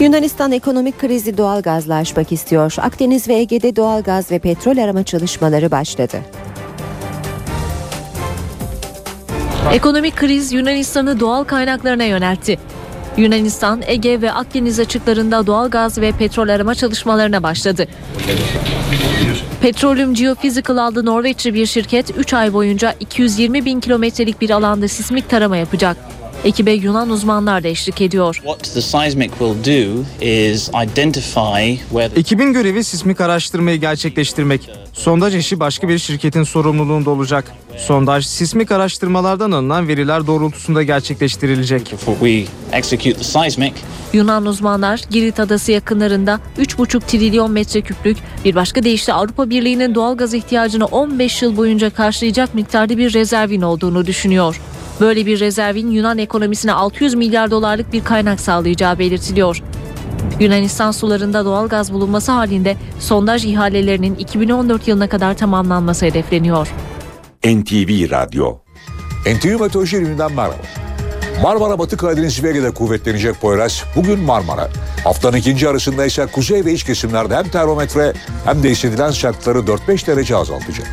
Yunanistan 0.01 0.53
ekonomik 0.53 0.99
krizi 0.99 1.39
doğal 1.39 1.63
gazla 1.63 1.95
aşmak 1.95 2.33
istiyor. 2.33 2.75
Akdeniz 2.79 3.29
ve 3.29 3.35
Ege'de 3.35 3.77
doğal 3.77 4.03
gaz 4.03 4.31
ve 4.31 4.39
petrol 4.39 4.77
arama 4.77 5.05
çalışmaları 5.05 5.71
başladı. 5.71 6.19
Ekonomik 9.73 10.17
kriz 10.17 10.53
Yunanistan'ı 10.53 11.21
doğal 11.21 11.45
kaynaklarına 11.45 12.05
yöneltti. 12.05 12.59
Yunanistan, 13.17 13.83
Ege 13.87 14.21
ve 14.21 14.33
Akdeniz 14.33 14.81
açıklarında 14.81 15.47
doğal 15.47 15.71
gaz 15.71 15.99
ve 15.99 16.13
petrol 16.13 16.49
arama 16.49 16.75
çalışmalarına 16.75 17.43
başladı. 17.43 17.87
Petroleum 19.61 20.15
Geophysical 20.15 20.87
adlı 20.87 21.07
Norveçli 21.07 21.55
bir 21.55 21.67
şirket 21.67 22.19
3 22.19 22.35
ay 22.35 22.53
boyunca 22.53 22.95
220 23.01 23.65
bin 23.65 23.81
kilometrelik 23.81 24.41
bir 24.41 24.51
alanda 24.51 24.89
sismik 24.89 25.31
tarama 25.31 25.57
yapacak. 25.57 25.97
Ekibe 26.45 26.73
Yunan 26.73 27.11
uzmanlar 27.11 27.65
da 27.65 27.69
eşlik 27.69 28.01
ediyor. 28.01 28.35
What 28.35 28.75
the 28.75 28.83
seismic 28.83 29.29
will 29.29 29.65
do 29.65 30.05
is 30.25 30.69
identify 30.69 31.77
where 31.91 32.21
Ekibin 32.21 32.53
görevi 32.53 32.85
sismik 32.85 33.21
araştırmayı 33.21 33.81
gerçekleştirmek. 33.81 34.71
Sondaj 34.93 35.37
işi 35.37 35.61
başka 35.61 35.89
bir 35.89 35.99
şirketin 35.99 36.43
sorumluluğunda 36.43 37.11
olacak. 37.11 37.45
Sondaj 37.77 38.27
sismik 38.27 38.73
araştırmalardan 38.73 39.51
alınan 39.51 39.89
veriler 39.89 40.27
doğrultusunda 40.27 40.83
gerçekleştirilecek. 40.83 41.95
we 42.21 42.45
execute 42.73 43.19
the 43.19 43.25
seismic. 43.25 43.73
Yunan 44.13 44.47
uzmanlar 44.47 45.01
Girit 45.11 45.41
Adası 45.41 45.73
yakınlarında 45.73 46.41
3,5 46.59 47.01
trilyon 47.01 47.51
metreküplük 47.51 48.17
bir 48.45 48.55
başka 48.55 48.83
deyişle 48.83 49.13
Avrupa 49.13 49.51
Birliği'nin 49.51 49.95
doğal 49.95 50.17
gaz 50.17 50.35
ihtiyacını 50.35 50.87
15 50.87 51.43
yıl 51.43 51.57
boyunca 51.57 51.91
karşılayacak 51.91 52.55
miktarda 52.55 52.99
bir 52.99 53.15
rezervin 53.15 53.63
olduğunu 53.63 54.07
düşünüyor. 54.07 54.61
Böyle 55.01 55.27
bir 55.27 55.41
rezervin 55.41 55.91
Yunan 55.91 56.19
ekonomisine 56.19 56.73
600 56.73 57.15
milyar 57.15 57.51
dolarlık 57.51 57.93
bir 57.93 58.05
kaynak 58.05 58.41
sağlayacağı 58.41 58.99
belirtiliyor. 58.99 59.63
Yunanistan 60.41 60.91
sularında 60.91 61.45
doğal 61.45 61.69
gaz 61.69 61.93
bulunması 61.93 62.33
halinde 62.33 62.77
sondaj 63.01 63.45
ihalelerinin 63.45 64.15
2014 64.15 64.89
yılına 64.89 65.09
kadar 65.09 65.37
tamamlanması 65.37 66.07
hedefleniyor. 66.07 66.69
NTV 67.45 68.11
Radyo 68.11 68.59
NTV 69.27 69.61
Meteoroloji 69.61 69.97
Evi'nden 69.97 70.33
merhaba. 70.33 70.57
Marmara 71.43 71.79
Batı 71.79 71.97
Karadeniz 71.97 72.45
ve 72.45 72.51
Ege'de 72.51 72.71
kuvvetlenecek 72.71 73.41
Poyraz 73.41 73.85
bugün 73.97 74.21
Marmara. 74.21 74.69
Haftanın 75.05 75.37
ikinci 75.37 75.69
arasında 75.69 76.07
ise 76.07 76.27
kuzey 76.27 76.65
ve 76.65 76.73
iç 76.73 76.85
kesimlerde 76.85 77.37
hem 77.37 77.49
termometre 77.49 78.13
hem 78.45 78.63
de 78.63 78.71
hissedilen 78.71 79.11
sıcaklıkları 79.11 79.59
4-5 79.59 80.07
derece 80.07 80.37
azaltacak. 80.37 80.87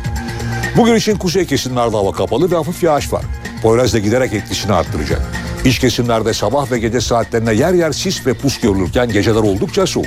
Bugün 0.76 0.94
için 0.94 1.16
kuzey 1.16 1.46
kesimlerde 1.46 1.96
hava 1.96 2.12
kapalı 2.12 2.50
ve 2.50 2.56
hafif 2.56 2.82
yağış 2.82 3.12
var. 3.12 3.22
Poyraz 3.62 3.94
da 3.94 3.98
giderek 3.98 4.32
etkisini 4.32 4.72
arttıracak. 4.72 5.22
İç 5.64 5.78
kesimlerde 5.78 6.34
sabah 6.34 6.70
ve 6.70 6.78
gece 6.78 7.00
saatlerinde 7.00 7.54
yer 7.54 7.72
yer 7.72 7.92
sis 7.92 8.26
ve 8.26 8.34
pus 8.34 8.60
görülürken 8.60 9.08
geceler 9.08 9.40
oldukça 9.40 9.86
soğuk. 9.86 10.06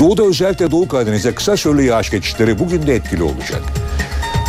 Doğuda 0.00 0.22
özellikle 0.22 0.70
Doğu 0.70 0.88
Karadeniz'de 0.88 1.34
kısa 1.34 1.56
süreli 1.56 1.84
yağış 1.84 2.10
geçişleri 2.10 2.58
bugün 2.58 2.86
de 2.86 2.94
etkili 2.94 3.22
olacak. 3.22 3.62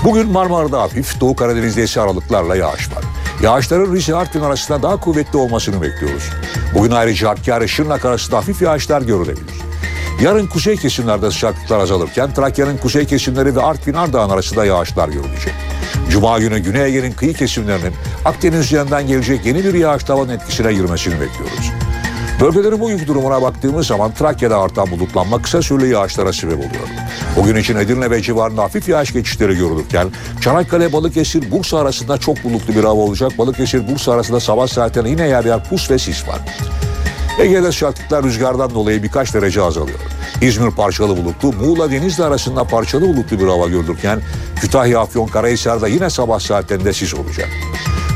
Bugün 0.03 0.29
Marmara'da 0.29 0.81
hafif, 0.81 1.19
Doğu 1.19 1.35
Karadeniz'de 1.35 1.83
ise 1.83 2.01
aralıklarla 2.01 2.55
yağış 2.55 2.91
var. 2.91 3.03
Yağışların 3.43 3.93
Rize 3.93 4.15
Artvin 4.15 4.41
arasında 4.41 4.83
daha 4.83 4.99
kuvvetli 4.99 5.37
olmasını 5.37 5.81
bekliyoruz. 5.81 6.29
Bugün 6.73 6.91
ayrıca 6.91 7.29
Hakkari 7.29 7.69
Şırnak 7.69 8.05
arasında 8.05 8.37
hafif 8.37 8.61
yağışlar 8.61 9.01
görülebilir. 9.01 9.55
Yarın 10.21 10.47
kuzey 10.47 10.77
kesimlerde 10.77 11.31
sıcaklıklar 11.31 11.79
azalırken 11.79 12.33
Trakya'nın 12.33 12.77
kuzey 12.77 13.05
kesimleri 13.05 13.55
ve 13.55 13.61
Artvin 13.61 13.93
Ardahan 13.93 14.29
arasında 14.29 14.65
yağışlar 14.65 15.09
görülecek. 15.09 15.53
Cuma 16.09 16.39
günü 16.39 16.59
Güney 16.59 16.85
Ege'nin 16.85 17.11
kıyı 17.11 17.33
kesimlerinin 17.33 17.93
Akdeniz 18.25 18.59
üzerinden 18.59 19.07
gelecek 19.07 19.45
yeni 19.45 19.63
bir 19.63 19.73
yağış 19.73 20.03
tavanın 20.03 20.29
etkisine 20.29 20.73
girmesini 20.73 21.13
bekliyoruz. 21.13 21.71
Bölgelerin 22.41 22.79
bugünkü 22.79 23.07
durumuna 23.07 23.41
baktığımız 23.41 23.87
zaman 23.87 24.13
Trakya'da 24.13 24.57
artan 24.57 24.91
bulutlanma 24.91 25.41
kısa 25.41 25.61
süreli 25.61 25.89
yağışlara 25.89 26.33
sebep 26.33 26.57
oluyor. 26.57 26.87
Bugün 27.37 27.55
için 27.55 27.75
Edirne 27.75 28.11
ve 28.11 28.21
civarında 28.21 28.63
hafif 28.63 28.89
yağış 28.89 29.13
geçişleri 29.13 29.55
görülürken 29.55 30.07
Çanakkale, 30.41 30.93
Balıkesir, 30.93 31.51
Bursa 31.51 31.77
arasında 31.77 32.17
çok 32.17 32.43
bulutlu 32.43 32.75
bir 32.75 32.83
hava 32.83 33.01
olacak. 33.01 33.37
Balıkesir, 33.37 33.87
Bursa 33.87 34.11
arasında 34.13 34.39
sabah 34.39 34.67
saatlerinde 34.67 35.09
yine 35.09 35.27
yer 35.27 35.45
yer 35.45 35.63
pus 35.69 35.91
ve 35.91 35.99
sis 35.99 36.27
var. 36.27 36.39
Ege'de 37.39 37.71
sıcaklıklar 37.71 38.23
rüzgardan 38.23 38.69
dolayı 38.69 39.03
birkaç 39.03 39.33
derece 39.33 39.61
azalıyor. 39.61 39.99
İzmir 40.41 40.71
parçalı 40.71 41.17
bulutlu, 41.17 41.53
Muğla 41.53 41.91
Denizli 41.91 42.23
arasında 42.23 42.63
parçalı 42.63 43.01
bulutlu 43.01 43.39
bir 43.39 43.47
hava 43.47 43.67
görülürken 43.67 44.21
Kütahya, 44.61 44.99
Afyon, 44.99 45.27
Karahisar'da 45.27 45.87
yine 45.87 46.09
sabah 46.09 46.39
saatlerinde 46.39 46.93
sis 46.93 47.13
olacak. 47.13 47.49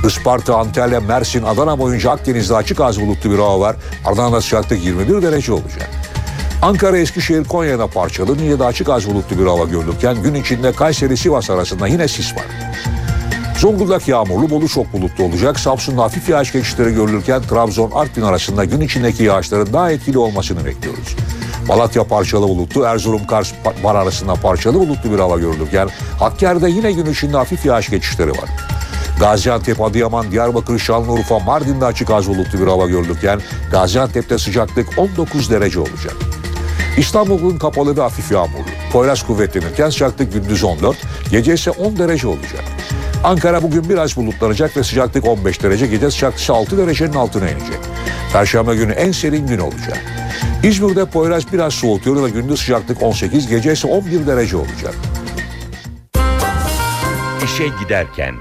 Isparta, 0.07 0.57
Antalya, 0.57 0.99
Mersin, 0.99 1.43
Adana 1.43 1.79
boyunca 1.79 2.11
Akdeniz'de 2.11 2.55
açık 2.55 2.81
az 2.81 3.01
bulutlu 3.01 3.31
bir 3.31 3.37
hava 3.37 3.59
var. 3.59 3.75
Ardından 4.05 4.39
sıcaklık 4.39 4.85
21 4.85 5.21
derece 5.21 5.51
olacak. 5.53 5.89
Ankara, 6.61 6.97
Eskişehir, 6.97 7.43
Konya'da 7.43 7.87
parçalı, 7.87 8.37
Niğde'de 8.37 8.63
açık 8.65 8.89
az 8.89 9.09
bulutlu 9.09 9.39
bir 9.39 9.45
hava 9.45 9.63
görülürken 9.63 10.23
gün 10.23 10.33
içinde 10.33 10.71
Kayseri, 10.71 11.17
Sivas 11.17 11.49
arasında 11.49 11.87
yine 11.87 12.07
sis 12.07 12.35
var. 12.35 12.45
Zonguldak 13.57 14.07
yağmurlu, 14.07 14.49
Bolu 14.49 14.67
çok 14.67 14.93
bulutlu 14.93 15.23
olacak. 15.23 15.59
Samsun'da 15.59 16.03
hafif 16.03 16.29
yağış 16.29 16.51
geçişleri 16.51 16.93
görülürken 16.93 17.41
Trabzon, 17.41 17.91
Artvin 17.91 18.21
arasında 18.21 18.65
gün 18.65 18.81
içindeki 18.81 19.23
yağışların 19.23 19.73
daha 19.73 19.91
etkili 19.91 20.17
olmasını 20.17 20.65
bekliyoruz. 20.65 21.15
Malatya 21.67 22.03
parçalı 22.03 22.49
bulutlu, 22.49 22.83
Erzurum, 22.83 23.27
Kars, 23.27 23.53
Van 23.83 23.95
arasında 23.95 24.33
parçalı 24.33 24.79
bulutlu 24.79 25.11
bir 25.11 25.19
hava 25.19 25.39
görülürken 25.39 25.89
Hakkari'de 26.19 26.69
yine 26.69 26.91
gün 26.91 27.05
içinde 27.05 27.37
hafif 27.37 27.65
yağış 27.65 27.89
geçişleri 27.89 28.31
var. 28.31 28.49
Gaziantep, 29.19 29.81
Adıyaman, 29.81 30.31
Diyarbakır, 30.31 30.79
Şanlıurfa, 30.79 31.39
Mardin'de 31.39 31.85
açık 31.85 32.09
az 32.11 32.27
bulutlu 32.27 32.59
bir 32.59 32.67
hava 32.67 32.87
görülürken 32.87 33.41
Gaziantep'te 33.71 34.37
sıcaklık 34.37 34.87
19 34.97 35.51
derece 35.51 35.79
olacak. 35.79 36.15
İstanbul'un 36.97 37.57
kapalı 37.57 37.97
ve 37.97 38.01
hafif 38.01 38.31
yağmurlu. 38.31 38.65
Poyraz 38.91 39.23
kuvvetlenirken 39.23 39.89
sıcaklık 39.89 40.33
gündüz 40.33 40.63
14, 40.63 40.97
gece 41.31 41.53
ise 41.53 41.71
10 41.71 41.97
derece 41.97 42.27
olacak. 42.27 42.63
Ankara 43.23 43.63
bugün 43.63 43.89
biraz 43.89 44.17
bulutlanacak 44.17 44.77
ve 44.77 44.83
sıcaklık 44.83 45.27
15 45.27 45.63
derece, 45.63 45.87
gece 45.87 46.11
sıcaklık 46.11 46.39
ise 46.39 46.53
6 46.53 46.77
derecenin 46.77 47.13
altına 47.13 47.49
inecek. 47.49 47.79
Perşembe 48.33 48.75
günü 48.75 48.91
en 48.91 49.11
serin 49.11 49.47
gün 49.47 49.59
olacak. 49.59 50.05
İzmir'de 50.63 51.05
Poyraz 51.05 51.53
biraz 51.53 51.73
soğutuyor 51.73 52.23
ve 52.23 52.29
gündüz 52.29 52.59
sıcaklık 52.59 53.03
18, 53.03 53.47
gece 53.47 53.73
ise 53.73 53.87
11 53.87 54.27
derece 54.27 54.57
olacak. 54.57 54.95
İşe 57.43 57.67
giderken 57.83 58.35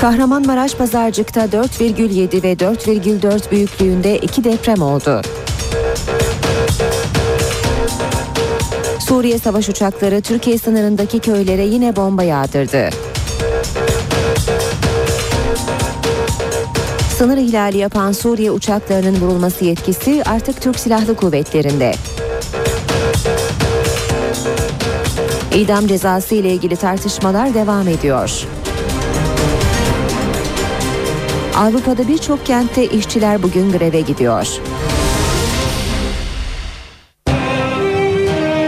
Kahramanmaraş 0.00 0.74
Pazarcık'ta 0.74 1.44
4,7 1.44 2.42
ve 2.42 2.52
4,4 2.52 3.50
büyüklüğünde 3.50 4.18
iki 4.18 4.44
deprem 4.44 4.82
oldu. 4.82 5.22
Suriye 9.08 9.38
savaş 9.38 9.68
uçakları 9.68 10.20
Türkiye 10.20 10.58
sınırındaki 10.58 11.18
köylere 11.18 11.64
yine 11.64 11.96
bomba 11.96 12.22
yağdırdı. 12.22 12.90
Sınır 17.18 17.36
ihlali 17.36 17.78
yapan 17.78 18.12
Suriye 18.12 18.50
uçaklarının 18.50 19.20
vurulması 19.20 19.64
yetkisi 19.64 20.22
artık 20.26 20.60
Türk 20.62 20.78
Silahlı 20.78 21.16
Kuvvetleri'nde. 21.16 21.94
İdam 25.54 25.86
cezası 25.86 26.34
ile 26.34 26.52
ilgili 26.52 26.76
tartışmalar 26.76 27.54
devam 27.54 27.88
ediyor. 27.88 28.46
Avrupa'da 31.56 32.08
birçok 32.08 32.46
kentte 32.46 32.86
işçiler 32.86 33.42
bugün 33.42 33.72
greve 33.72 34.00
gidiyor. 34.00 34.46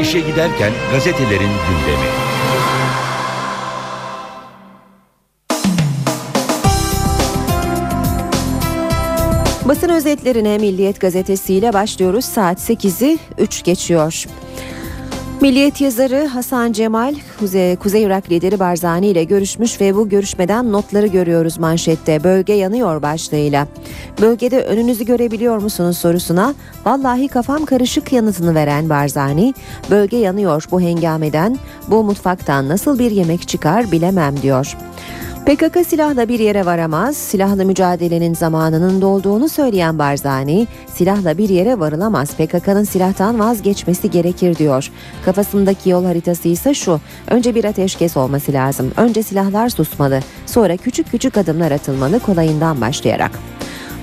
İşe 0.08 0.20
giderken 0.20 0.72
gazetelerin 0.92 1.38
gündemi. 1.40 2.08
Basın 9.68 9.88
özetlerine 9.88 10.58
Milliyet 10.58 11.00
gazetesiyle 11.00 11.72
başlıyoruz. 11.72 12.24
Saat 12.24 12.58
8'i 12.70 13.18
3 13.38 13.64
geçiyor. 13.64 14.26
Milliyet 15.40 15.80
yazarı 15.80 16.26
Hasan 16.26 16.72
Cemal, 16.72 17.14
Kuzey, 17.38 17.76
Kuzey 17.76 18.02
Irak 18.02 18.30
lideri 18.30 18.58
Barzani 18.58 19.06
ile 19.06 19.24
görüşmüş 19.24 19.80
ve 19.80 19.96
bu 19.96 20.08
görüşmeden 20.08 20.72
notları 20.72 21.06
görüyoruz 21.06 21.58
manşette. 21.58 22.24
Bölge 22.24 22.52
yanıyor 22.52 23.02
başlığıyla. 23.02 23.66
Bölgede 24.20 24.62
önünüzü 24.62 25.04
görebiliyor 25.04 25.58
musunuz 25.58 25.98
sorusuna 25.98 26.54
vallahi 26.84 27.28
kafam 27.28 27.64
karışık 27.64 28.12
yanıtını 28.12 28.54
veren 28.54 28.88
Barzani, 28.88 29.54
bölge 29.90 30.16
yanıyor 30.16 30.64
bu 30.70 30.80
hengameden, 30.80 31.58
bu 31.88 32.04
mutfaktan 32.04 32.68
nasıl 32.68 32.98
bir 32.98 33.10
yemek 33.10 33.48
çıkar 33.48 33.92
bilemem 33.92 34.42
diyor. 34.42 34.76
PKK 35.48 35.86
silahla 35.86 36.28
bir 36.28 36.38
yere 36.38 36.66
varamaz, 36.66 37.16
silahlı 37.16 37.64
mücadelenin 37.64 38.34
zamanının 38.34 39.00
dolduğunu 39.02 39.48
söyleyen 39.48 39.98
Barzani, 39.98 40.66
silahla 40.94 41.38
bir 41.38 41.48
yere 41.48 41.78
varılamaz, 41.78 42.34
PKK'nın 42.34 42.84
silahtan 42.84 43.38
vazgeçmesi 43.38 44.10
gerekir 44.10 44.56
diyor. 44.56 44.90
Kafasındaki 45.24 45.90
yol 45.90 46.04
haritası 46.04 46.48
ise 46.48 46.74
şu, 46.74 47.00
önce 47.30 47.54
bir 47.54 47.64
ateşkes 47.64 48.16
olması 48.16 48.52
lazım, 48.52 48.92
önce 48.96 49.22
silahlar 49.22 49.68
susmalı, 49.68 50.20
sonra 50.46 50.76
küçük 50.76 51.10
küçük 51.10 51.36
adımlar 51.36 51.70
atılmalı 51.70 52.20
kolayından 52.20 52.80
başlayarak. 52.80 53.30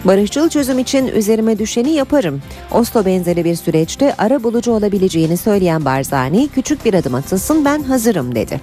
Barışçıl 0.06 0.50
çözüm 0.50 0.80
için 0.80 1.08
üzerime 1.08 1.60
düşeni 1.60 1.92
yaparım. 1.92 2.42
Oslo 2.72 3.06
benzeri 3.06 3.46
bir 3.46 3.56
süreçte 3.56 4.16
ara 4.18 4.44
bulucu 4.44 4.72
olabileceğini 4.72 5.38
söyleyen 5.38 5.86
Barzani, 5.86 6.48
küçük 6.48 6.86
bir 6.86 6.94
adım 6.94 7.16
atılsın 7.16 7.66
ben 7.66 7.84
hazırım 7.84 8.36
dedi. 8.36 8.62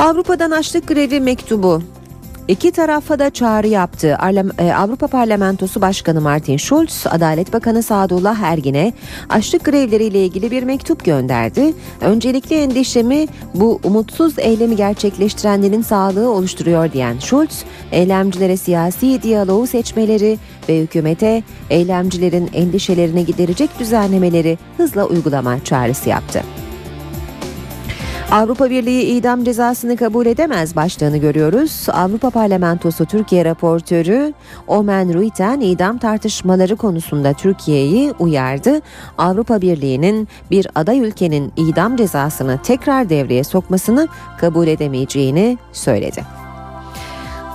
Avrupa'dan 0.00 0.50
açlık 0.50 0.88
grevi 0.88 1.20
mektubu. 1.20 1.82
İki 2.48 2.70
tarafa 2.70 3.18
da 3.18 3.30
çağrı 3.30 3.66
yaptı. 3.66 4.18
E, 4.58 4.72
Avrupa 4.72 5.06
Parlamentosu 5.06 5.80
Başkanı 5.80 6.20
Martin 6.20 6.56
Schulz, 6.56 7.06
Adalet 7.10 7.52
Bakanı 7.52 7.82
Sadullah 7.82 8.38
Ergin'e 8.38 8.92
açlık 9.28 9.64
grevleriyle 9.64 10.24
ilgili 10.24 10.50
bir 10.50 10.62
mektup 10.62 11.04
gönderdi. 11.04 11.74
Öncelikli 12.00 12.56
endişemi 12.56 13.26
bu 13.54 13.80
umutsuz 13.84 14.38
eylemi 14.38 14.76
gerçekleştirenlerin 14.76 15.82
sağlığı 15.82 16.30
oluşturuyor 16.30 16.92
diyen 16.92 17.18
Schulz, 17.18 17.64
eylemcilere 17.92 18.56
siyasi 18.56 19.22
diyaloğu 19.22 19.66
seçmeleri 19.66 20.38
ve 20.68 20.80
hükümete 20.80 21.42
eylemcilerin 21.70 22.50
endişelerini 22.54 23.26
giderecek 23.26 23.70
düzenlemeleri 23.78 24.58
hızla 24.76 25.06
uygulama 25.06 25.64
çağrısı 25.64 26.08
yaptı. 26.08 26.42
Avrupa 28.30 28.70
Birliği 28.70 29.02
idam 29.02 29.44
cezasını 29.44 29.96
kabul 29.96 30.26
edemez 30.26 30.76
başlığını 30.76 31.16
görüyoruz. 31.16 31.86
Avrupa 31.92 32.30
Parlamentosu 32.30 33.06
Türkiye 33.06 33.44
raportörü 33.44 34.32
Omen 34.66 35.14
Ruiten 35.14 35.60
idam 35.60 35.98
tartışmaları 35.98 36.76
konusunda 36.76 37.32
Türkiye'yi 37.32 38.12
uyardı. 38.18 38.80
Avrupa 39.18 39.60
Birliği'nin 39.60 40.28
bir 40.50 40.66
aday 40.74 40.98
ülkenin 40.98 41.52
idam 41.56 41.96
cezasını 41.96 42.58
tekrar 42.62 43.08
devreye 43.08 43.44
sokmasını 43.44 44.08
kabul 44.38 44.66
edemeyeceğini 44.66 45.58
söyledi. 45.72 46.39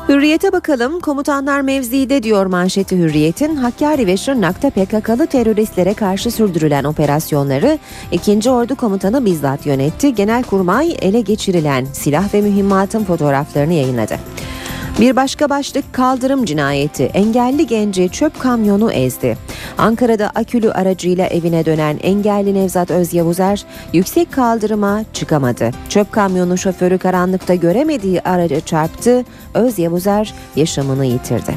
Hürriyete 0.10 0.51
bakalım. 0.51 0.99
Komutanlar 0.99 1.62
mevzide 1.62 2.24
diyor 2.24 2.45
manşeti 2.45 2.97
Hürriyet'in. 2.97 3.56
Hakkari 3.56 4.08
ve 4.08 4.18
Şırnak'ta 4.18 4.70
PKK'lı 4.70 5.28
teröristlere 5.28 5.93
karşı 5.93 6.32
sürdürülen 6.32 6.84
operasyonları 6.84 7.80
2. 8.12 8.49
Ordu 8.49 8.76
Komutanı 8.76 9.26
bizzat 9.26 9.66
yönetti. 9.66 10.16
Genelkurmay 10.16 10.97
ele 11.01 11.22
geçirilen 11.22 11.86
silah 11.86 12.34
ve 12.34 12.41
mühimmatın 12.41 13.03
fotoğraflarını 13.03 13.74
yayınladı. 13.74 14.16
Bir 14.99 15.16
başka 15.16 15.49
başlık 15.49 15.93
kaldırım 15.93 16.45
cinayeti. 16.45 17.03
Engelli 17.03 17.68
genci 17.68 18.10
çöp 18.10 18.39
kamyonu 18.39 18.91
ezdi. 18.91 19.38
Ankara'da 19.78 20.32
akülü 20.36 20.72
aracıyla 20.72 21.28
evine 21.28 21.66
dönen 21.66 21.99
engelli 22.03 22.53
Nevzat 22.53 22.91
Özyavuzer 22.91 23.66
yüksek 23.93 24.32
kaldırıma 24.32 25.03
çıkamadı. 25.14 25.72
Çöp 25.89 26.12
kamyonu 26.12 26.58
şoförü 26.58 26.97
karanlıkta 26.97 27.56
göremediği 27.56 28.22
araca 28.22 28.60
çarptı. 28.60 29.24
Özyavuzer 29.56 30.34
yaşamını 30.56 31.06
yitirdi. 31.06 31.56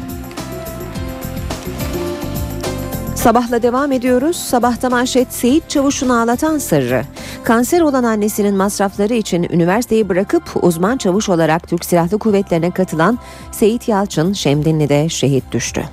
Sabahla 3.15 3.63
devam 3.63 3.93
ediyoruz. 3.93 4.37
Sabahta 4.37 4.91
manşet 4.91 5.33
Seyit 5.33 5.71
Çavuş'un 5.71 6.09
ağlatan 6.09 6.59
sırrı. 6.59 7.03
Kanser 7.45 7.81
olan 7.81 8.05
annesinin 8.05 8.55
masrafları 8.55 9.15
için 9.15 9.43
üniversiteyi 9.43 10.09
bırakıp 10.09 10.65
uzman 10.65 10.97
çavuş 10.97 11.29
olarak 11.29 11.69
Türk 11.69 11.85
Silahlı 11.85 12.19
Kuvvetleri'ne 12.19 12.71
katılan 12.71 13.19
Seyit 13.53 13.89
Yalçın 13.89 14.33
Şemdinli'de 14.33 15.09
şehit 15.09 15.53
düştü. 15.53 15.85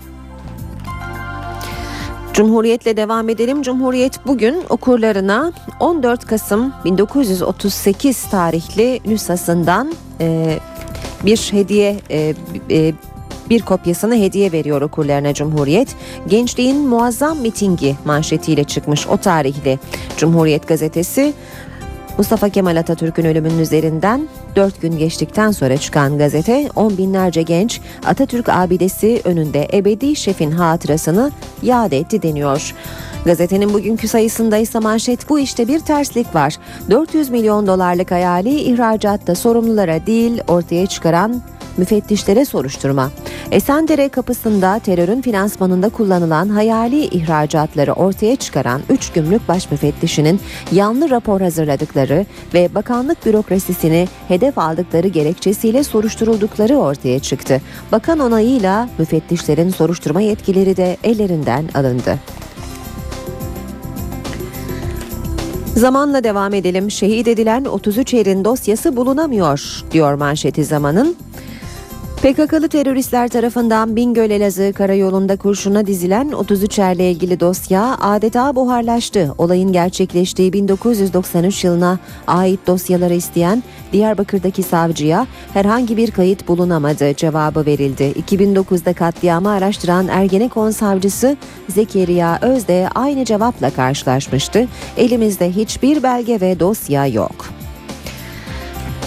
Cumhuriyetle 2.33 2.97
devam 2.97 3.29
edelim. 3.29 3.61
Cumhuriyet 3.61 4.27
bugün 4.27 4.63
okurlarına 4.69 5.53
14 5.79 6.25
Kasım 6.25 6.73
1938 6.85 8.23
tarihli 8.23 9.01
nüshasından 9.05 9.93
e, 10.21 10.59
bir 11.25 11.37
hediye 11.51 11.95
e, 12.09 12.33
e, 12.71 12.93
bir 13.49 13.61
kopyasını 13.61 14.15
hediye 14.15 14.51
veriyor 14.51 14.81
okurlarına 14.81 15.33
Cumhuriyet. 15.33 15.95
Gençliğin 16.27 16.87
muazzam 16.87 17.39
mitingi 17.39 17.95
manşetiyle 18.05 18.63
çıkmış 18.63 19.07
o 19.07 19.17
tarihli 19.17 19.79
Cumhuriyet 20.17 20.67
gazetesi. 20.67 21.33
Mustafa 22.17 22.49
Kemal 22.49 22.75
Atatürk'ün 22.75 23.25
ölümünün 23.25 23.59
üzerinden 23.59 24.27
4 24.55 24.81
gün 24.81 24.97
geçtikten 24.97 25.51
sonra 25.51 25.77
çıkan 25.77 26.17
gazete 26.17 26.69
on 26.75 26.97
binlerce 26.97 27.41
genç 27.41 27.81
Atatürk 28.05 28.49
abidesi 28.49 29.21
önünde 29.25 29.67
ebedi 29.73 30.15
şefin 30.15 30.51
hatırasını 30.51 31.31
yad 31.61 31.91
etti 31.91 32.21
deniyor. 32.21 32.75
Gazetenin 33.25 33.73
bugünkü 33.73 34.07
sayısında 34.07 34.57
ise 34.57 34.79
manşet 34.79 35.29
bu 35.29 35.39
işte 35.39 35.67
bir 35.67 35.79
terslik 35.79 36.35
var. 36.35 36.55
400 36.89 37.29
milyon 37.29 37.67
dolarlık 37.67 38.11
hayali 38.11 38.59
ihracatta 38.59 39.35
sorumlulara 39.35 40.05
değil 40.05 40.41
ortaya 40.47 40.85
çıkaran 40.85 41.41
müfettişlere 41.77 42.45
soruşturma. 42.45 43.11
Esendere 43.51 44.09
kapısında 44.09 44.79
terörün 44.79 45.21
finansmanında 45.21 45.89
kullanılan 45.89 46.49
hayali 46.49 47.05
ihracatları 47.05 47.93
ortaya 47.93 48.35
çıkaran 48.35 48.81
3 48.89 49.11
gümrük 49.11 49.47
baş 49.47 49.71
müfettişinin 49.71 50.39
yanlı 50.71 51.09
rapor 51.09 51.41
hazırladıkları 51.41 52.25
ve 52.53 52.75
bakanlık 52.75 53.25
bürokrasisini 53.25 54.07
hedef 54.27 54.57
aldıkları 54.57 55.07
gerekçesiyle 55.07 55.83
soruşturuldukları 55.83 56.75
ortaya 56.75 57.19
çıktı. 57.19 57.61
Bakan 57.91 58.19
onayıyla 58.19 58.89
müfettişlerin 58.97 59.69
soruşturma 59.69 60.21
yetkileri 60.21 60.77
de 60.77 60.97
ellerinden 61.03 61.69
alındı. 61.75 62.19
Zamanla 65.75 66.23
devam 66.23 66.53
edelim. 66.53 66.91
Şehit 66.91 67.27
edilen 67.27 67.65
33 67.65 68.13
erin 68.13 68.45
dosyası 68.45 68.95
bulunamıyor 68.95 69.83
diyor 69.91 70.13
manşeti 70.13 70.65
zamanın. 70.65 71.15
PKK'lı 72.25 72.67
teröristler 72.67 73.27
tarafından 73.27 73.95
Bingöl 73.95 74.29
Elazığ 74.29 74.73
karayolunda 74.73 75.37
kurşuna 75.37 75.87
dizilen 75.87 76.31
33 76.31 76.79
erle 76.79 77.11
ilgili 77.11 77.39
dosya 77.39 77.97
adeta 78.01 78.55
buharlaştı. 78.55 79.35
Olayın 79.37 79.71
gerçekleştiği 79.71 80.53
1993 80.53 81.63
yılına 81.63 81.99
ait 82.27 82.67
dosyaları 82.67 83.13
isteyen 83.13 83.63
Diyarbakır'daki 83.93 84.63
savcıya 84.63 85.27
herhangi 85.53 85.97
bir 85.97 86.11
kayıt 86.11 86.47
bulunamadı 86.47 87.13
cevabı 87.13 87.65
verildi. 87.65 88.03
2009'da 88.03 88.93
katliamı 88.93 89.49
araştıran 89.49 90.07
Ergenekon 90.07 90.71
savcısı 90.71 91.37
Zekeriya 91.69 92.39
Özde 92.41 92.89
aynı 92.95 93.25
cevapla 93.25 93.69
karşılaşmıştı. 93.69 94.67
Elimizde 94.97 95.51
hiçbir 95.51 96.03
belge 96.03 96.41
ve 96.41 96.59
dosya 96.59 97.07
yok. 97.07 97.64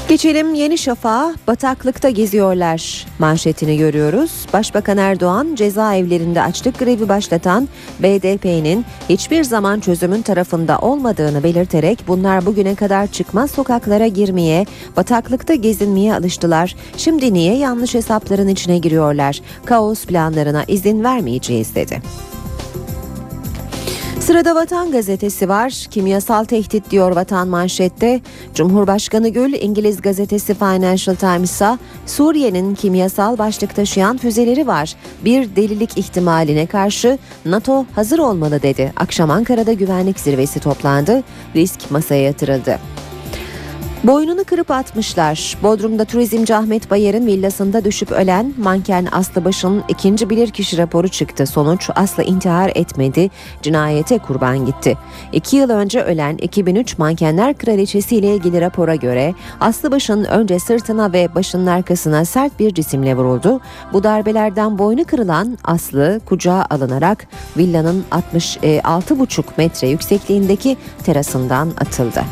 Geçelim 0.09 0.54
Yeni 0.54 0.78
Şafak'a 0.78 1.34
bataklıkta 1.46 2.11
geziyorlar 2.11 3.06
manşetini 3.18 3.78
görüyoruz. 3.78 4.46
Başbakan 4.52 4.98
Erdoğan 4.98 5.54
cezaevlerinde 5.54 6.42
açlık 6.42 6.78
grevi 6.78 7.09
başlatan 7.09 7.68
BDP'nin 8.00 8.84
hiçbir 9.09 9.44
zaman 9.44 9.80
çözümün 9.80 10.22
tarafında 10.22 10.78
olmadığını 10.78 11.42
belirterek 11.42 11.98
bunlar 12.09 12.46
bugüne 12.46 12.74
kadar 12.74 13.06
çıkmaz 13.06 13.50
sokaklara 13.50 14.06
girmeye, 14.06 14.66
bataklıkta 14.96 15.54
gezinmeye 15.54 16.14
alıştılar. 16.14 16.76
Şimdi 16.96 17.34
niye 17.34 17.56
yanlış 17.56 17.94
hesapların 17.94 18.48
içine 18.48 18.78
giriyorlar? 18.78 19.40
Kaos 19.64 20.04
planlarına 20.04 20.64
izin 20.68 21.04
vermeyeceğiz 21.04 21.74
dedi. 21.74 22.02
Sırada 24.29 24.55
Vatan 24.55 24.93
gazetesi 24.93 25.49
var. 25.49 25.87
Kimyasal 25.91 26.45
tehdit 26.45 26.91
diyor 26.91 27.11
Vatan 27.16 27.49
manşette. 27.49 28.20
Cumhurbaşkanı 28.55 29.29
Gül 29.29 29.53
İngiliz 29.53 30.03
gazetesi 30.03 30.55
Financial 30.55 31.16
Times'a 31.16 31.79
Suriye'nin 32.07 32.74
kimyasal 32.74 33.39
başlık 33.39 33.76
taşıyan 33.76 34.16
füzeleri 34.16 34.66
var. 34.66 34.95
Bir 35.24 35.57
delilik 35.57 35.99
ihtimaline 35.99 36.66
karşı 36.66 37.18
NATO 37.45 37.85
hazır 37.95 38.18
olmalı 38.18 38.62
dedi. 38.62 38.93
Akşam 38.97 39.31
Ankara'da 39.31 39.72
güvenlik 39.72 40.20
zirvesi 40.20 40.61
toplandı. 40.61 41.22
Risk 41.57 41.91
masaya 41.91 42.22
yatırıldı. 42.22 42.79
Boynunu 44.05 44.44
kırıp 44.44 44.70
atmışlar. 44.70 45.57
Bodrum'da 45.62 46.05
turizmci 46.05 46.55
Ahmet 46.55 46.90
Bayer'in 46.90 47.26
villasında 47.26 47.84
düşüp 47.84 48.12
ölen 48.12 48.55
manken 48.59 49.09
Aslı 49.12 49.44
Baş'ın 49.44 49.84
ikinci 49.88 50.30
bilirkişi 50.30 50.78
raporu 50.78 51.09
çıktı. 51.09 51.46
Sonuç 51.46 51.90
Aslı 51.94 52.22
intihar 52.22 52.72
etmedi, 52.74 53.30
cinayete 53.62 54.18
kurban 54.18 54.66
gitti. 54.66 54.99
İki 55.32 55.57
yıl 55.57 55.70
önce 55.70 56.03
ölen 56.03 56.36
2003 56.36 56.99
mankenler 56.99 57.59
kraliçesi 57.59 58.16
ile 58.16 58.34
ilgili 58.34 58.61
rapora 58.61 58.94
göre 58.94 59.34
Aslı 59.61 59.90
Baş'ın 59.90 60.24
önce 60.24 60.59
sırtına 60.59 61.12
ve 61.12 61.34
başının 61.34 61.66
arkasına 61.66 62.24
sert 62.24 62.61
bir 62.61 62.74
cisimle 62.74 63.16
vuruldu. 63.16 63.61
Bu 63.92 64.05
darbelerden 64.05 64.78
boynu 64.78 65.05
kırılan 65.05 65.59
Aslı 65.64 66.20
kucağa 66.26 66.66
alınarak 66.70 67.26
villanın 67.57 68.05
66,5 68.11 69.42
metre 69.57 69.88
yüksekliğindeki 69.88 70.76
terasından 71.05 71.68
atıldı. 71.80 72.24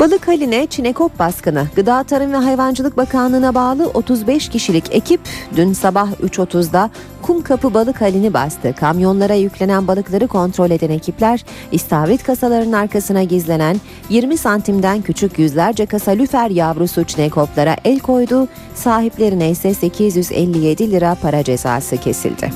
Balık 0.00 0.28
haline 0.28 0.66
Çinekop 0.66 1.18
baskını. 1.18 1.66
Gıda 1.76 2.02
Tarım 2.02 2.32
ve 2.32 2.36
Hayvancılık 2.36 2.96
Bakanlığı'na 2.96 3.54
bağlı 3.54 3.86
35 3.86 4.48
kişilik 4.48 4.94
ekip 4.94 5.20
dün 5.56 5.72
sabah 5.72 6.12
3.30'da 6.12 6.90
Kumkapı 7.22 7.74
Balık 7.74 8.00
halini 8.00 8.34
bastı. 8.34 8.74
Kamyonlara 8.74 9.34
yüklenen 9.34 9.88
balıkları 9.88 10.28
kontrol 10.28 10.70
eden 10.70 10.90
ekipler 10.90 11.44
istavrit 11.72 12.22
kasalarının 12.22 12.72
arkasına 12.72 13.22
gizlenen 13.22 13.80
20 14.10 14.36
santimden 14.36 15.02
küçük 15.02 15.38
yüzlerce 15.38 15.86
kasa 15.86 16.10
lüfer 16.10 16.50
yavrusu 16.50 17.04
Çinekoplara 17.04 17.76
el 17.84 17.98
koydu. 17.98 18.48
Sahiplerine 18.74 19.50
ise 19.50 19.74
857 19.74 20.90
lira 20.90 21.16
para 21.22 21.44
cezası 21.44 21.96
kesildi. 21.96 22.50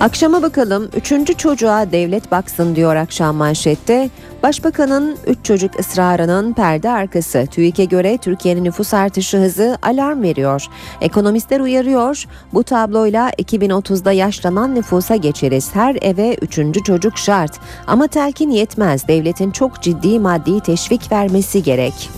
Akşama 0.00 0.42
bakalım. 0.42 0.88
Üçüncü 0.96 1.34
çocuğa 1.34 1.92
devlet 1.92 2.30
baksın 2.30 2.76
diyor 2.76 2.96
akşam 2.96 3.36
manşette. 3.36 4.10
Başbakanın 4.42 5.16
üç 5.26 5.38
çocuk 5.44 5.80
ısrarının 5.80 6.52
perde 6.52 6.90
arkası. 6.90 7.46
TÜİK'e 7.50 7.84
göre 7.84 8.18
Türkiye'nin 8.18 8.64
nüfus 8.64 8.94
artışı 8.94 9.38
hızı 9.38 9.78
alarm 9.82 10.22
veriyor. 10.22 10.66
Ekonomistler 11.00 11.60
uyarıyor. 11.60 12.24
Bu 12.54 12.64
tabloyla 12.64 13.30
2030'da 13.30 14.12
yaşlanan 14.12 14.74
nüfusa 14.74 15.16
geçeriz. 15.16 15.74
Her 15.74 15.96
eve 16.02 16.34
üçüncü 16.34 16.82
çocuk 16.82 17.18
şart. 17.18 17.60
Ama 17.86 18.06
telkin 18.06 18.50
yetmez. 18.50 19.08
Devletin 19.08 19.50
çok 19.50 19.82
ciddi 19.82 20.18
maddi 20.18 20.60
teşvik 20.60 21.12
vermesi 21.12 21.62
gerek. 21.62 22.10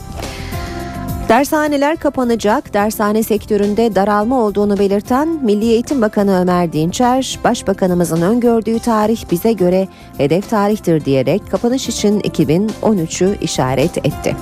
Dershaneler 1.31 1.97
kapanacak. 1.97 2.74
Dershane 2.74 3.22
sektöründe 3.22 3.95
daralma 3.95 4.41
olduğunu 4.41 4.78
belirten 4.78 5.28
Milli 5.28 5.64
Eğitim 5.64 6.03
Bakanı 6.03 6.41
Ömer 6.41 6.72
Dinçer, 6.72 7.39
Başbakanımızın 7.45 8.22
öngördüğü 8.22 8.78
tarih 8.78 9.24
bize 9.31 9.53
göre 9.53 9.89
hedef 10.16 10.51
tarihtir 10.51 11.05
diyerek 11.05 11.51
kapanış 11.51 11.89
için 11.89 12.20
2013'ü 12.20 13.41
işaret 13.41 13.99
etti. 13.99 14.37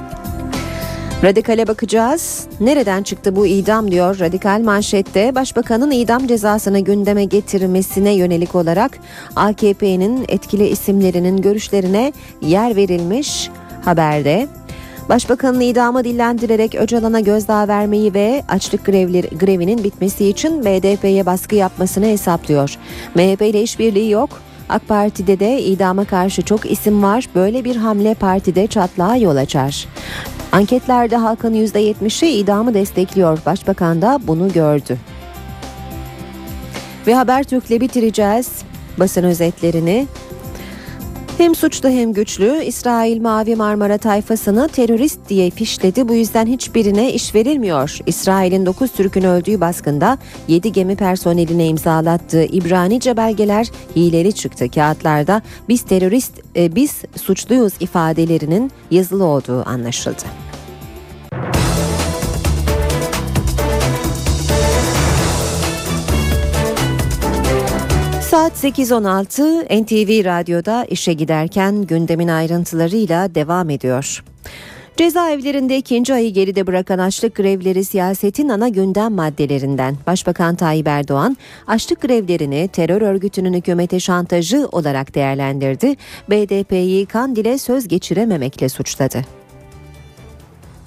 Radikale 1.24 1.66
bakacağız. 1.66 2.46
Nereden 2.60 3.02
çıktı 3.02 3.36
bu 3.36 3.46
idam 3.46 3.90
diyor 3.90 4.18
Radikal 4.18 4.60
manşette. 4.60 5.34
Başbakanın 5.34 5.90
idam 5.90 6.26
cezasını 6.26 6.78
gündeme 6.78 7.24
getirmesine 7.24 8.10
yönelik 8.14 8.54
olarak 8.54 8.98
AKP'nin 9.36 10.24
etkili 10.28 10.66
isimlerinin 10.66 11.36
görüşlerine 11.36 12.12
yer 12.42 12.76
verilmiş 12.76 13.50
haberde. 13.84 14.57
Başbakanın 15.08 15.60
idamı 15.60 16.04
dillendirerek 16.04 16.74
Öcalan'a 16.74 17.20
gözdağı 17.20 17.68
vermeyi 17.68 18.14
ve 18.14 18.42
açlık 18.48 18.84
grevleri, 18.84 19.38
grevinin 19.38 19.84
bitmesi 19.84 20.28
için 20.28 20.64
BDP'ye 20.64 21.26
baskı 21.26 21.54
yapmasını 21.54 22.06
hesaplıyor. 22.06 22.76
MHP 23.14 23.42
ile 23.42 23.62
işbirliği 23.62 24.10
yok. 24.10 24.40
AK 24.68 24.88
Parti'de 24.88 25.40
de 25.40 25.62
idama 25.62 26.04
karşı 26.04 26.42
çok 26.42 26.70
isim 26.70 27.02
var. 27.02 27.28
Böyle 27.34 27.64
bir 27.64 27.76
hamle 27.76 28.14
partide 28.14 28.66
çatlağa 28.66 29.16
yol 29.16 29.36
açar. 29.36 29.86
Anketlerde 30.52 31.16
halkın 31.16 31.54
%70'i 31.54 32.28
idamı 32.28 32.74
destekliyor. 32.74 33.38
Başbakan 33.46 34.02
da 34.02 34.20
bunu 34.26 34.52
gördü. 34.52 34.98
Ve 37.06 37.14
Habertürk'le 37.14 37.80
bitireceğiz 37.80 38.62
basın 38.98 39.24
özetlerini. 39.24 40.06
Hem 41.38 41.54
suçlu 41.54 41.88
hem 41.88 42.12
güçlü 42.12 42.62
İsrail 42.64 43.20
Mavi 43.20 43.56
Marmara 43.56 43.98
tayfasını 43.98 44.68
terörist 44.68 45.18
diye 45.28 45.50
fişledi. 45.50 46.08
Bu 46.08 46.14
yüzden 46.14 46.46
hiçbirine 46.46 47.12
iş 47.12 47.34
verilmiyor. 47.34 47.98
İsrail'in 48.06 48.66
9 48.66 48.92
Türk'ün 48.92 49.22
öldüğü 49.22 49.60
baskında 49.60 50.18
7 50.48 50.72
gemi 50.72 50.96
personeline 50.96 51.66
imzalattığı 51.66 52.44
İbranice 52.44 53.16
belgeler 53.16 53.66
hileli 53.96 54.32
çıktı. 54.32 54.70
Kağıtlarda 54.70 55.42
biz 55.68 55.82
terörist, 55.82 56.32
e, 56.56 56.74
biz 56.74 57.02
suçluyuz 57.16 57.72
ifadelerinin 57.80 58.70
yazılı 58.90 59.24
olduğu 59.24 59.68
anlaşıldı. 59.68 60.47
Saat 68.48 68.64
8.16 68.78 69.82
NTV 69.82 70.24
Radyo'da 70.24 70.84
işe 70.84 71.12
giderken 71.12 71.82
gündemin 71.82 72.28
ayrıntılarıyla 72.28 73.34
devam 73.34 73.70
ediyor. 73.70 74.24
Cezaevlerinde 74.96 75.76
ikinci 75.76 76.14
ayı 76.14 76.32
geride 76.32 76.66
bırakan 76.66 76.98
açlık 76.98 77.34
grevleri 77.34 77.84
siyasetin 77.84 78.48
ana 78.48 78.68
gündem 78.68 79.12
maddelerinden. 79.12 79.96
Başbakan 80.06 80.56
Tayyip 80.56 80.88
Erdoğan 80.88 81.36
açlık 81.66 82.00
grevlerini 82.00 82.68
terör 82.68 83.02
örgütünün 83.02 83.54
hükümete 83.54 84.00
şantajı 84.00 84.68
olarak 84.72 85.14
değerlendirdi. 85.14 85.96
BDP'yi 86.30 87.06
Kandil'e 87.06 87.58
söz 87.58 87.88
geçirememekle 87.88 88.68
suçladı. 88.68 89.24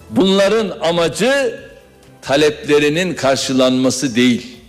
Bunların 0.09 0.79
amacı 0.89 1.59
taleplerinin 2.21 3.13
karşılanması 3.13 4.15
değil. 4.15 4.60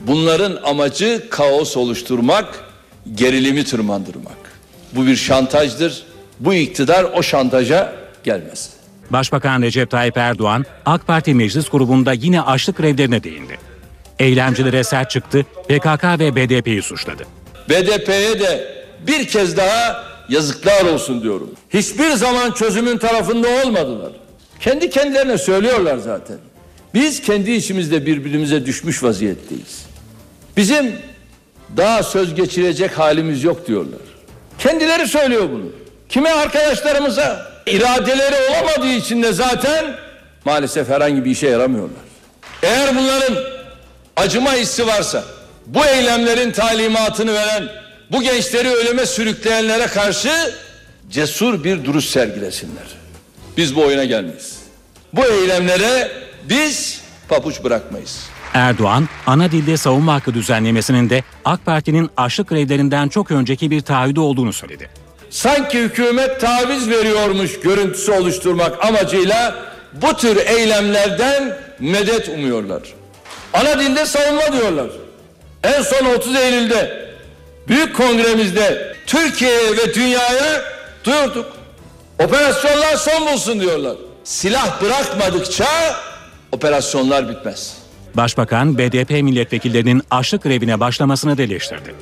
Bunların 0.00 0.58
amacı 0.64 1.26
kaos 1.30 1.76
oluşturmak, 1.76 2.64
gerilimi 3.14 3.64
tırmandırmak. 3.64 4.36
Bu 4.92 5.06
bir 5.06 5.16
şantajdır. 5.16 6.02
Bu 6.40 6.54
iktidar 6.54 7.04
o 7.04 7.22
şantaja 7.22 7.92
gelmez. 8.24 8.70
Başbakan 9.10 9.62
Recep 9.62 9.90
Tayyip 9.90 10.16
Erdoğan 10.16 10.64
AK 10.86 11.06
Parti 11.06 11.34
meclis 11.34 11.68
grubunda 11.68 12.12
yine 12.12 12.40
açlık 12.40 12.76
grevlerine 12.76 13.22
değindi. 13.22 13.58
Eylemcilere 14.18 14.84
sert 14.84 15.10
çıktı, 15.10 15.46
PKK 15.68 16.04
ve 16.04 16.36
BDP'yi 16.36 16.82
suçladı. 16.82 17.22
BDP'ye 17.70 18.40
de 18.40 18.76
bir 19.06 19.26
kez 19.28 19.56
daha 19.56 20.04
yazıklar 20.28 20.84
olsun 20.84 21.22
diyorum. 21.22 21.50
Hiçbir 21.70 22.10
zaman 22.10 22.52
çözümün 22.52 22.98
tarafında 22.98 23.48
olmadılar. 23.48 24.12
Kendi 24.60 24.90
kendilerine 24.90 25.38
söylüyorlar 25.38 25.96
zaten. 25.96 26.36
Biz 26.94 27.22
kendi 27.22 27.50
içimizde 27.50 28.06
birbirimize 28.06 28.66
düşmüş 28.66 29.02
vaziyetteyiz. 29.02 29.85
Bizim 30.56 30.96
daha 31.76 32.02
söz 32.02 32.34
geçirecek 32.34 32.98
halimiz 32.98 33.44
yok 33.44 33.66
diyorlar. 33.66 34.00
Kendileri 34.58 35.08
söylüyor 35.08 35.48
bunu. 35.52 35.66
Kime 36.08 36.30
arkadaşlarımıza 36.30 37.46
iradeleri 37.66 38.36
olamadığı 38.50 38.92
için 38.92 39.22
de 39.22 39.32
zaten 39.32 39.84
maalesef 40.44 40.88
herhangi 40.88 41.24
bir 41.24 41.30
işe 41.30 41.48
yaramıyorlar. 41.48 42.02
Eğer 42.62 42.96
bunların 42.96 43.36
acıma 44.16 44.54
hissi 44.54 44.86
varsa 44.86 45.24
bu 45.66 45.84
eylemlerin 45.86 46.52
talimatını 46.52 47.34
veren 47.34 47.68
bu 48.12 48.22
gençleri 48.22 48.68
ölüme 48.68 49.06
sürükleyenlere 49.06 49.86
karşı 49.86 50.54
cesur 51.10 51.64
bir 51.64 51.84
duruş 51.84 52.04
sergilesinler. 52.04 52.86
Biz 53.56 53.76
bu 53.76 53.82
oyuna 53.82 54.04
gelmeyiz. 54.04 54.58
Bu 55.12 55.24
eylemlere 55.24 56.10
biz 56.48 57.00
papuç 57.28 57.64
bırakmayız. 57.64 58.20
Erdoğan, 58.54 59.08
ana 59.26 59.52
dilde 59.52 59.76
savunma 59.76 60.14
hakkı 60.14 60.34
düzenlemesinin 60.34 61.10
de 61.10 61.22
AK 61.44 61.64
Parti'nin 61.66 62.10
açlık 62.16 62.48
grevlerinden 62.48 63.08
çok 63.08 63.30
önceki 63.30 63.70
bir 63.70 63.80
taahhüdü 63.80 64.20
olduğunu 64.20 64.52
söyledi. 64.52 64.90
Sanki 65.30 65.78
hükümet 65.78 66.40
taviz 66.40 66.90
veriyormuş 66.90 67.60
görüntüsü 67.60 68.12
oluşturmak 68.12 68.84
amacıyla 68.84 69.54
bu 69.92 70.14
tür 70.16 70.36
eylemlerden 70.36 71.56
medet 71.80 72.28
umuyorlar. 72.28 72.82
Ana 73.54 73.80
dilde 73.80 74.06
savunma 74.06 74.52
diyorlar. 74.52 74.86
En 75.62 75.82
son 75.82 76.06
30 76.06 76.36
Eylül'de 76.36 77.06
büyük 77.68 77.96
kongremizde 77.96 78.96
Türkiye'ye 79.06 79.76
ve 79.76 79.94
dünyaya 79.94 80.62
duyurduk. 81.04 81.46
Operasyonlar 82.24 82.96
son 82.96 83.26
bulsun 83.26 83.60
diyorlar. 83.60 83.96
Silah 84.24 84.82
bırakmadıkça 84.82 85.66
operasyonlar 86.52 87.28
bitmez. 87.28 87.85
Başbakan, 88.16 88.78
BDP 88.78 89.10
milletvekillerinin 89.10 90.02
açlık 90.10 90.42
grevine 90.42 90.80
başlamasını 90.80 91.38
da 91.38 91.42
eleştirdi. 91.42 91.94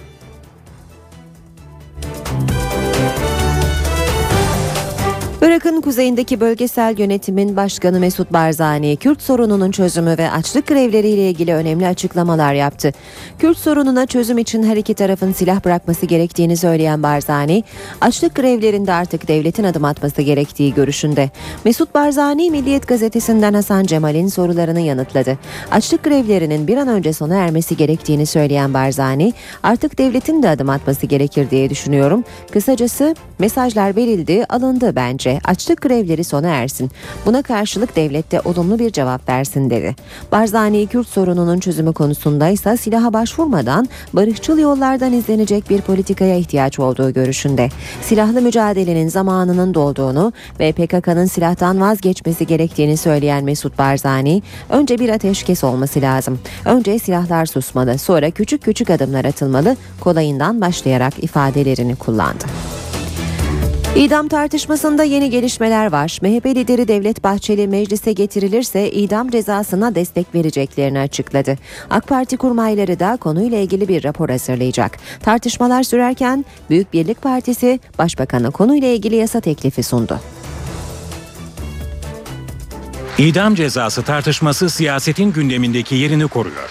Irak'ın 5.55 5.81
kuzeyindeki 5.81 6.41
bölgesel 6.41 6.99
yönetimin 6.99 7.57
başkanı 7.57 8.01
Mesut 8.01 8.33
Barzani, 8.33 8.97
Kürt 8.97 9.23
sorununun 9.23 9.71
çözümü 9.71 10.19
ve 10.19 10.31
açlık 10.31 10.67
grevleriyle 10.67 11.31
ilgili 11.31 11.55
önemli 11.55 11.87
açıklamalar 11.87 12.55
yaptı. 12.55 12.93
Kürt 13.39 13.59
sorununa 13.59 14.07
çözüm 14.07 14.39
için 14.39 14.63
her 14.63 14.77
iki 14.77 14.95
tarafın 14.95 15.33
silah 15.33 15.65
bırakması 15.65 16.07
gerektiğini 16.07 16.57
söyleyen 16.57 17.03
Barzani, 17.03 17.65
açlık 18.01 18.35
grevlerinde 18.35 18.93
artık 18.93 19.29
devletin 19.29 19.65
adım 19.65 19.85
atması 19.85 20.23
gerektiği 20.23 20.75
görüşünde. 20.75 21.31
Mesut 21.65 21.95
Barzani, 21.95 22.51
Milliyet 22.51 22.89
gazetesinden 22.89 23.55
Hasan 23.55 23.85
Cemal'in 23.85 24.29
sorularını 24.29 24.81
yanıtladı. 24.81 25.39
Açlık 25.71 26.05
grevlerinin 26.05 26.67
bir 26.67 26.77
an 26.77 26.89
önce 26.89 27.13
sona 27.13 27.35
ermesi 27.35 27.77
gerektiğini 27.77 28.27
söyleyen 28.27 28.75
Barzani, 28.75 29.33
artık 29.63 29.99
devletin 29.99 30.43
de 30.43 30.49
adım 30.49 30.71
atması 30.71 31.07
gerekir 31.07 31.51
diye 31.51 31.71
düşünüyorum. 31.71 32.25
Kısacası 32.53 33.15
mesajlar 33.39 33.97
verildi, 33.97 34.45
alındı 34.49 34.97
bence 34.97 35.41
Açlık 35.45 35.83
grevleri 35.83 36.25
sona 36.25 36.49
ersin. 36.49 36.91
Buna 37.27 37.43
karşılık 37.43 37.97
devlette 37.97 38.41
olumlu 38.41 38.79
bir 38.79 38.91
cevap 38.91 39.29
versin 39.29 39.71
dedi. 39.71 39.97
Barzani 40.33 40.87
Kürt 40.87 41.09
sorununun 41.09 41.61
çözümü 41.61 41.93
konusunda 41.93 42.49
ise 42.49 42.77
silaha 42.77 43.13
başvurmadan 43.13 43.89
barışçıl 44.13 44.59
yollardan 44.59 45.13
izlenecek 45.13 45.71
bir 45.71 45.81
politikaya 45.81 46.37
ihtiyaç 46.37 46.79
olduğu 46.79 47.13
görüşünde. 47.13 47.69
Silahlı 48.03 48.43
mücadelenin 48.43 49.09
zamanının 49.09 49.75
dolduğunu 49.75 50.33
ve 50.61 50.73
PKK'nın 50.73 51.27
silahtan 51.27 51.81
vazgeçmesi 51.81 52.47
gerektiğini 52.47 52.97
söyleyen 52.97 53.45
Mesut 53.45 53.79
Barzani, 53.79 54.43
önce 54.69 54.99
bir 54.99 55.09
ateşkes 55.09 55.65
olması 55.65 56.01
lazım. 56.01 56.39
Önce 56.65 56.99
silahlar 56.99 57.47
susmalı, 57.47 57.99
sonra 57.99 58.31
küçük 58.31 58.63
küçük 58.63 58.91
adımlar 58.91 59.25
atılmalı, 59.25 59.77
kolayından 60.01 60.61
başlayarak 60.61 61.25
ifadelerini 61.25 61.97
kullandı. 61.97 62.45
İdam 63.97 64.29
tartışmasında 64.29 65.05
yeni 65.05 65.31
gelişmeler 65.31 65.93
var. 65.93 66.19
MHP 66.23 66.47
lideri 66.47 66.89
Devlet 66.89 67.25
Bahçeli 67.25 67.69
meclise 67.69 68.13
getirilirse 68.13 68.91
idam 68.91 69.31
cezasına 69.31 69.95
destek 69.95 70.35
vereceklerini 70.35 70.99
açıkladı. 70.99 71.59
AK 71.91 72.09
Parti 72.09 72.37
kurmayları 72.37 73.01
da 73.01 73.17
konuyla 73.17 73.59
ilgili 73.59 73.89
bir 73.89 74.05
rapor 74.05 74.29
hazırlayacak. 74.29 74.99
Tartışmalar 75.23 75.83
sürerken 75.83 76.45
Büyük 76.71 76.93
Birlik 76.93 77.23
Partisi 77.23 77.81
Başbakan'a 77.99 78.51
konuyla 78.51 78.89
ilgili 78.89 79.17
yasa 79.17 79.41
teklifi 79.41 79.83
sundu. 79.83 80.21
İdam 83.19 83.55
cezası 83.55 84.03
tartışması 84.03 84.71
siyasetin 84.71 85.33
gündemindeki 85.33 85.95
yerini 85.95 86.29
koruyor. 86.29 86.71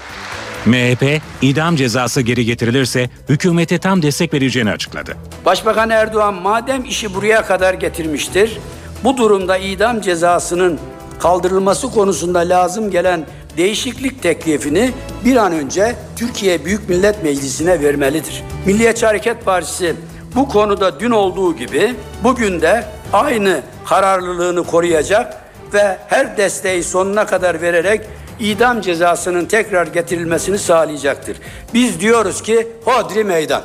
MHP, 0.66 1.22
idam 1.42 1.76
cezası 1.76 2.22
geri 2.22 2.46
getirilirse 2.46 3.10
hükümete 3.30 3.78
tam 3.78 4.02
destek 4.02 4.34
vereceğini 4.34 4.72
açıkladı. 4.72 5.18
Başbakan 5.46 5.90
Erdoğan 5.90 6.34
madem 6.34 6.86
işi 6.86 7.16
buraya 7.16 7.46
kadar 7.46 7.74
getirmiştir, 7.74 8.58
bu 9.04 9.18
durumda 9.18 9.58
idam 9.58 10.02
cezasının 10.02 10.80
kaldırılması 11.20 11.92
konusunda 11.92 12.40
lazım 12.40 12.92
gelen 12.92 13.26
değişiklik 13.58 14.24
teklifini 14.24 14.92
bir 15.26 15.36
an 15.36 15.52
önce 15.52 15.96
Türkiye 16.16 16.66
Büyük 16.66 16.90
Millet 16.90 17.24
Meclisi'ne 17.24 17.82
vermelidir. 17.82 18.44
Milliyetçi 18.66 19.06
Hareket 19.06 19.46
Partisi 19.46 19.96
bu 20.36 20.48
konuda 20.50 21.00
dün 21.00 21.12
olduğu 21.12 21.56
gibi 21.56 21.96
bugün 22.24 22.62
de 22.62 22.86
aynı 23.14 23.62
kararlılığını 23.86 24.64
koruyacak 24.64 25.44
ve 25.74 25.98
her 26.08 26.38
desteği 26.38 26.84
sonuna 26.84 27.26
kadar 27.26 27.62
vererek 27.62 28.02
idam 28.44 28.82
cezasının 28.82 29.46
tekrar 29.46 29.88
getirilmesini 29.88 30.60
sağlayacaktır. 30.60 31.38
Biz 31.74 32.00
diyoruz 32.00 32.44
ki 32.44 32.68
hodri 32.86 33.24
meydan. 33.24 33.64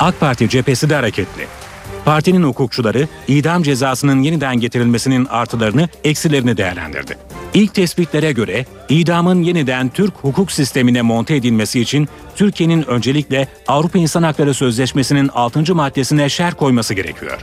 AK 0.00 0.20
Parti 0.20 0.48
cephesi 0.48 0.90
de 0.90 0.94
hareketli. 0.94 1.46
Partinin 2.04 2.42
hukukçuları 2.42 3.08
idam 3.28 3.62
cezasının 3.62 4.22
yeniden 4.22 4.60
getirilmesinin 4.60 5.24
artılarını, 5.24 5.88
eksilerini 6.04 6.56
değerlendirdi. 6.56 7.18
İlk 7.54 7.74
tespitlere 7.74 8.32
göre 8.32 8.66
idamın 8.88 9.42
yeniden 9.42 9.88
Türk 9.88 10.14
hukuk 10.14 10.52
sistemine 10.52 11.02
monte 11.02 11.36
edilmesi 11.36 11.80
için 11.80 12.08
Türkiye'nin 12.36 12.82
öncelikle 12.82 13.48
Avrupa 13.68 13.98
İnsan 13.98 14.22
Hakları 14.22 14.54
Sözleşmesi'nin 14.54 15.28
6. 15.28 15.74
maddesine 15.74 16.28
şer 16.28 16.54
koyması 16.54 16.94
gerekiyor. 16.94 17.38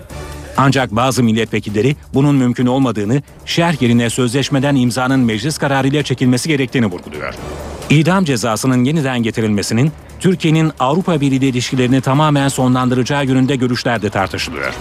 Ancak 0.57 0.91
bazı 0.91 1.23
milletvekilleri 1.23 1.95
bunun 2.13 2.35
mümkün 2.35 2.65
olmadığını, 2.65 3.21
şerh 3.45 3.81
yerine 3.81 4.09
sözleşmeden 4.09 4.75
imzanın 4.75 5.19
meclis 5.19 5.57
kararıyla 5.57 6.03
çekilmesi 6.03 6.49
gerektiğini 6.49 6.85
vurguluyor. 6.85 7.33
İdam 7.89 8.25
cezasının 8.25 8.83
yeniden 8.83 9.23
getirilmesinin 9.23 9.91
Türkiye'nin 10.19 10.71
Avrupa 10.79 11.21
Birliği 11.21 11.49
ilişkilerini 11.49 12.01
tamamen 12.01 12.47
sonlandıracağı 12.47 13.25
yönünde 13.25 13.55
görüşler 13.55 14.01
de 14.01 14.09
tartışılıyor. 14.09 14.73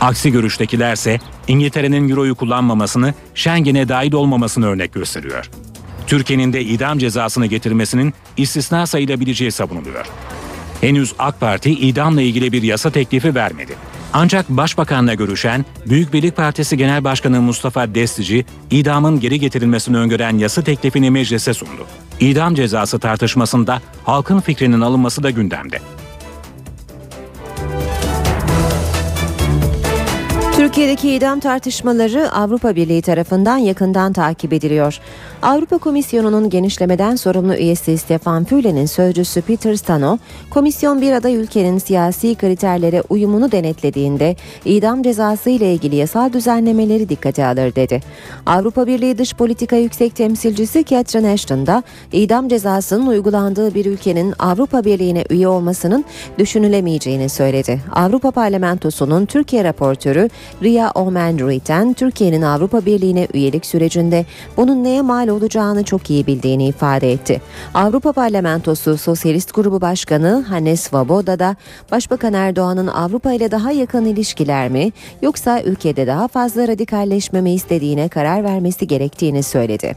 Aksi 0.00 0.32
görüştekilerse 0.32 1.20
İngiltere'nin 1.48 2.08
Euro'yu 2.08 2.34
kullanmamasını, 2.34 3.14
Schengen'e 3.34 3.88
dahil 3.88 4.12
olmamasını 4.12 4.66
örnek 4.66 4.92
gösteriyor. 4.92 5.50
Türkiye'nin 6.06 6.52
de 6.52 6.62
idam 6.62 6.98
cezasını 6.98 7.46
getirmesinin 7.46 8.14
istisna 8.36 8.86
sayılabileceği 8.86 9.52
savunuluyor. 9.52 10.06
Henüz 10.80 11.14
AK 11.18 11.40
Parti 11.40 11.70
idamla 11.70 12.22
ilgili 12.22 12.52
bir 12.52 12.62
yasa 12.62 12.90
teklifi 12.90 13.34
vermedi. 13.34 13.76
Ancak 14.16 14.48
Başbakanla 14.48 15.14
görüşen 15.14 15.64
Büyük 15.86 16.12
Birlik 16.12 16.36
Partisi 16.36 16.76
Genel 16.76 17.04
Başkanı 17.04 17.40
Mustafa 17.40 17.94
Destici, 17.94 18.44
idamın 18.70 19.20
geri 19.20 19.40
getirilmesini 19.40 19.96
öngören 19.96 20.38
yasa 20.38 20.62
teklifini 20.62 21.10
meclise 21.10 21.54
sundu. 21.54 21.86
İdam 22.20 22.54
cezası 22.54 22.98
tartışmasında 22.98 23.82
halkın 24.04 24.40
fikrinin 24.40 24.80
alınması 24.80 25.22
da 25.22 25.30
gündemde. 25.30 25.78
Türkiye'deki 30.74 31.10
idam 31.10 31.40
tartışmaları 31.40 32.32
Avrupa 32.32 32.76
Birliği 32.76 33.02
tarafından 33.02 33.56
yakından 33.56 34.12
takip 34.12 34.52
ediliyor. 34.52 35.00
Avrupa 35.42 35.78
Komisyonu'nun 35.78 36.50
genişlemeden 36.50 37.16
sorumlu 37.16 37.54
üyesi 37.54 37.98
Stefan 37.98 38.44
Füle'nin 38.44 38.86
sözcüsü 38.86 39.42
Peter 39.42 39.74
Stano, 39.74 40.18
komisyon 40.50 41.00
bir 41.00 41.12
aday 41.12 41.34
ülkenin 41.34 41.78
siyasi 41.78 42.34
kriterlere 42.34 43.02
uyumunu 43.08 43.52
denetlediğinde 43.52 44.36
idam 44.64 45.02
cezası 45.02 45.50
ile 45.50 45.72
ilgili 45.72 45.96
yasal 45.96 46.32
düzenlemeleri 46.32 47.08
dikkate 47.08 47.46
alır 47.46 47.74
dedi. 47.74 48.00
Avrupa 48.46 48.86
Birliği 48.86 49.18
Dış 49.18 49.34
Politika 49.34 49.76
Yüksek 49.76 50.16
Temsilcisi 50.16 50.84
Catherine 50.84 51.30
Ashton 51.30 51.66
da 51.66 51.82
idam 52.12 52.48
cezasının 52.48 53.06
uygulandığı 53.06 53.74
bir 53.74 53.86
ülkenin 53.86 54.34
Avrupa 54.38 54.84
Birliği'ne 54.84 55.24
üye 55.30 55.48
olmasının 55.48 56.04
düşünülemeyeceğini 56.38 57.28
söyledi. 57.28 57.80
Avrupa 57.92 58.30
Parlamentosu'nun 58.30 59.26
Türkiye 59.26 59.64
raportörü 59.64 60.30
Ria 60.64 60.90
Omen 60.90 61.40
Ruiten, 61.40 61.92
Türkiye'nin 61.92 62.42
Avrupa 62.42 62.86
Birliği'ne 62.86 63.28
üyelik 63.34 63.66
sürecinde 63.66 64.26
bunun 64.56 64.84
neye 64.84 65.02
mal 65.02 65.28
olacağını 65.28 65.84
çok 65.84 66.10
iyi 66.10 66.26
bildiğini 66.26 66.66
ifade 66.66 67.12
etti. 67.12 67.40
Avrupa 67.74 68.12
Parlamentosu 68.12 68.96
Sosyalist 68.98 69.54
Grubu 69.54 69.80
Başkanı 69.80 70.44
Hannes 70.48 70.80
Svoboda 70.80 71.38
da 71.38 71.56
Başbakan 71.90 72.32
Erdoğan'ın 72.32 72.86
Avrupa 72.86 73.32
ile 73.32 73.50
daha 73.50 73.72
yakın 73.72 74.04
ilişkiler 74.04 74.68
mi 74.68 74.92
yoksa 75.22 75.62
ülkede 75.62 76.06
daha 76.06 76.28
fazla 76.28 76.68
radikalleşme 76.68 77.40
mi 77.40 77.52
istediğine 77.52 78.08
karar 78.08 78.44
vermesi 78.44 78.86
gerektiğini 78.86 79.42
söyledi. 79.42 79.96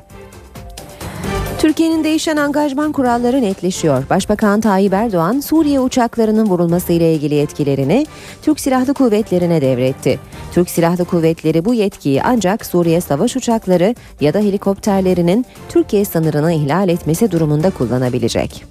Türkiye'nin 1.60 2.03
değişen 2.03 2.38
angajman 2.38 2.91
kuralları 2.91 3.41
netleşiyor. 3.41 4.03
Başbakan 4.10 4.62
Tayyip 4.62 4.93
Erdoğan, 4.93 5.39
Suriye 5.39 5.80
uçaklarının 5.80 6.45
vurulması 6.45 6.93
ile 6.93 7.14
ilgili 7.14 7.36
yetkilerini 7.36 8.05
Türk 8.41 8.60
Silahlı 8.60 8.93
Kuvvetleri'ne 8.93 9.62
devretti. 9.62 10.20
Türk 10.53 10.70
Silahlı 10.70 11.05
Kuvvetleri 11.05 11.66
bu 11.66 11.74
yetkiyi 11.74 12.24
ancak 12.24 12.66
Suriye 12.66 13.01
savaş 13.01 13.36
uçakları 13.36 13.95
ya 14.22 14.34
da 14.34 14.39
helikopterlerinin 14.39 15.45
Türkiye 15.70 16.05
sınırını 16.05 16.53
ihlal 16.53 16.89
etmesi 16.89 17.32
durumunda 17.32 17.70
kullanabilecek. 17.70 18.66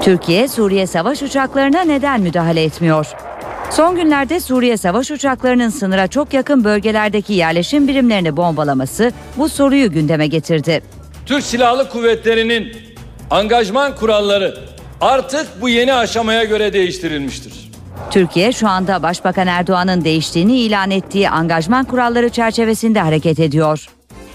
Türkiye, 0.00 0.48
Suriye 0.48 0.86
savaş 0.86 1.22
uçaklarına 1.22 1.80
neden 1.80 2.20
müdahale 2.20 2.62
etmiyor? 2.62 3.06
Son 3.70 3.96
günlerde 3.96 4.40
Suriye 4.40 4.76
savaş 4.76 5.10
uçaklarının 5.10 5.68
sınıra 5.68 6.06
çok 6.06 6.34
yakın 6.34 6.64
bölgelerdeki 6.64 7.32
yerleşim 7.32 7.88
birimlerini 7.88 8.36
bombalaması 8.36 9.12
bu 9.36 9.48
soruyu 9.48 9.92
gündeme 9.92 10.26
getirdi. 10.26 10.82
Türk 11.26 11.44
Silahlı 11.44 11.88
Kuvvetleri'nin 11.88 12.72
angajman 13.30 13.96
kuralları 13.96 14.58
artık 15.00 15.46
bu 15.60 15.68
yeni 15.68 15.94
aşamaya 15.94 16.44
göre 16.44 16.72
değiştirilmiştir. 16.72 17.70
Türkiye 18.10 18.52
şu 18.52 18.68
anda 18.68 19.02
Başbakan 19.02 19.46
Erdoğan'ın 19.46 20.04
değiştiğini 20.04 20.58
ilan 20.58 20.90
ettiği 20.90 21.30
angajman 21.30 21.84
kuralları 21.84 22.28
çerçevesinde 22.28 23.00
hareket 23.00 23.40
ediyor. 23.40 23.86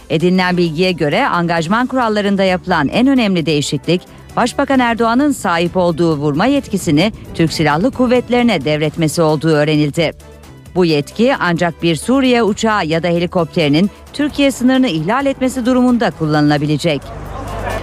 Edinilen 0.10 0.58
bilgiye 0.58 0.92
göre 0.92 1.28
angajman 1.28 1.88
kurallarında 1.88 2.44
yapılan 2.44 2.88
en 2.88 3.08
önemli 3.08 3.46
değişiklik 3.46 4.02
Başbakan 4.36 4.80
Erdoğan'ın 4.80 5.32
sahip 5.32 5.78
olduğu 5.78 6.16
vurma 6.18 6.46
yetkisini 6.46 7.12
Türk 7.34 7.54
Silahlı 7.54 7.92
Kuvvetlerine 7.92 8.66
devretmesi 8.66 9.22
olduğu 9.22 9.50
öğrenildi. 9.50 10.12
Bu 10.76 10.86
yetki 10.86 11.36
ancak 11.40 11.84
bir 11.84 11.96
Suriye 11.96 12.44
uçağı 12.44 12.86
ya 12.86 13.04
da 13.04 13.08
helikopterinin 13.08 13.90
Türkiye 14.14 14.52
sınırını 14.52 14.88
ihlal 14.88 15.26
etmesi 15.26 15.66
durumunda 15.66 16.12
kullanılabilecek. 16.12 17.02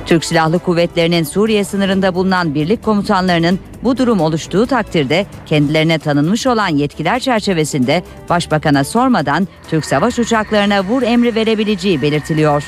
Türk 0.06 0.24
Silahlı 0.24 0.58
Kuvvetleri'nin 0.58 1.24
Suriye 1.24 1.64
sınırında 1.64 2.14
bulunan 2.14 2.54
birlik 2.54 2.82
komutanlarının 2.82 3.58
bu 3.82 3.96
durum 3.96 4.20
oluştuğu 4.20 4.66
takdirde 4.66 5.26
kendilerine 5.46 5.98
tanınmış 5.98 6.46
olan 6.46 6.68
yetkiler 6.68 7.20
çerçevesinde 7.20 8.02
Başbakan'a 8.28 8.84
sormadan 8.84 9.48
Türk 9.70 9.84
savaş 9.84 10.18
uçaklarına 10.18 10.84
vur 10.84 11.02
emri 11.02 11.34
verebileceği 11.34 12.02
belirtiliyor. 12.02 12.64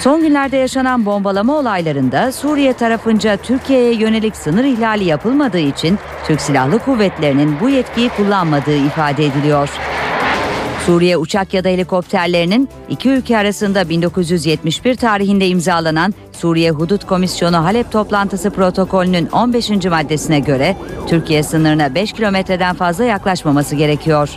Son 0.00 0.20
günlerde 0.20 0.56
yaşanan 0.56 1.06
bombalama 1.06 1.56
olaylarında 1.56 2.32
Suriye 2.32 2.72
tarafınca 2.72 3.36
Türkiye'ye 3.36 3.94
yönelik 3.94 4.36
sınır 4.36 4.64
ihlali 4.64 5.04
yapılmadığı 5.04 5.58
için 5.58 5.98
Türk 6.26 6.40
Silahlı 6.40 6.78
Kuvvetleri'nin 6.78 7.60
bu 7.60 7.68
yetkiyi 7.68 8.08
kullanmadığı 8.08 8.76
ifade 8.76 9.26
ediliyor. 9.26 9.70
Suriye 10.86 11.16
uçak 11.16 11.54
ya 11.54 11.64
da 11.64 11.68
helikopterlerinin 11.68 12.68
iki 12.88 13.08
ülke 13.08 13.38
arasında 13.38 13.88
1971 13.88 14.96
tarihinde 14.96 15.48
imzalanan 15.48 16.14
Suriye 16.32 16.70
Hudut 16.70 17.06
Komisyonu 17.06 17.64
Halep 17.64 17.92
toplantısı 17.92 18.50
protokolünün 18.50 19.26
15. 19.26 19.70
maddesine 19.70 20.40
göre 20.40 20.76
Türkiye 21.06 21.42
sınırına 21.42 21.94
5 21.94 22.12
kilometreden 22.12 22.76
fazla 22.76 23.04
yaklaşmaması 23.04 23.76
gerekiyor. 23.76 24.30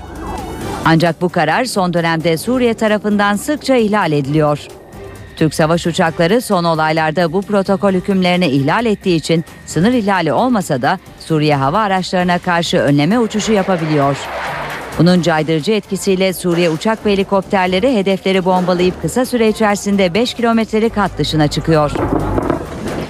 Ancak 0.85 1.21
bu 1.21 1.29
karar 1.29 1.65
son 1.65 1.93
dönemde 1.93 2.37
Suriye 2.37 2.73
tarafından 2.73 3.35
sıkça 3.35 3.75
ihlal 3.75 4.11
ediliyor. 4.11 4.67
Türk 5.35 5.53
savaş 5.53 5.87
uçakları 5.87 6.41
son 6.41 6.63
olaylarda 6.63 7.33
bu 7.33 7.41
protokol 7.41 7.91
hükümlerini 7.91 8.47
ihlal 8.47 8.85
ettiği 8.85 9.15
için 9.15 9.45
sınır 9.65 9.93
ihlali 9.93 10.33
olmasa 10.33 10.81
da 10.81 10.99
Suriye 11.19 11.55
hava 11.55 11.79
araçlarına 11.79 12.39
karşı 12.39 12.77
önleme 12.77 13.19
uçuşu 13.19 13.51
yapabiliyor. 13.51 14.17
Bunun 14.99 15.21
caydırıcı 15.21 15.71
etkisiyle 15.71 16.33
Suriye 16.33 16.69
uçak 16.69 17.05
ve 17.05 17.13
helikopterleri 17.13 17.95
hedefleri 17.95 18.45
bombalayıp 18.45 19.01
kısa 19.01 19.25
süre 19.25 19.49
içerisinde 19.49 20.13
5 20.13 20.33
kilometrelik 20.33 20.97
hat 20.97 21.11
dışına 21.17 21.47
çıkıyor. 21.47 21.91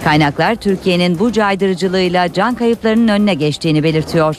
Kaynaklar 0.04 0.56
Türkiye'nin 0.56 1.20
bu 1.20 1.32
caydırıcılığıyla 1.32 2.34
can 2.34 2.56
kayıplarının 2.56 3.08
önüne 3.08 3.34
geçtiğini 3.34 3.84
belirtiyor. 3.84 4.38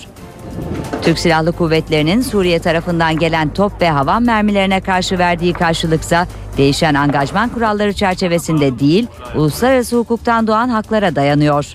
Türk 1.03 1.19
Silahlı 1.19 1.53
Kuvvetleri'nin 1.53 2.21
Suriye 2.21 2.59
tarafından 2.59 3.19
gelen 3.19 3.49
top 3.49 3.81
ve 3.81 3.91
hava 3.91 4.21
mermilerine 4.21 4.81
karşı 4.81 5.19
verdiği 5.19 5.53
karşılıksa 5.53 6.27
değişen 6.57 6.95
angajman 6.95 7.49
kuralları 7.49 7.93
çerçevesinde 7.93 8.79
değil, 8.79 9.07
uluslararası 9.35 9.97
hukuktan 9.97 10.47
doğan 10.47 10.69
haklara 10.69 11.17
dayanıyor. 11.17 11.75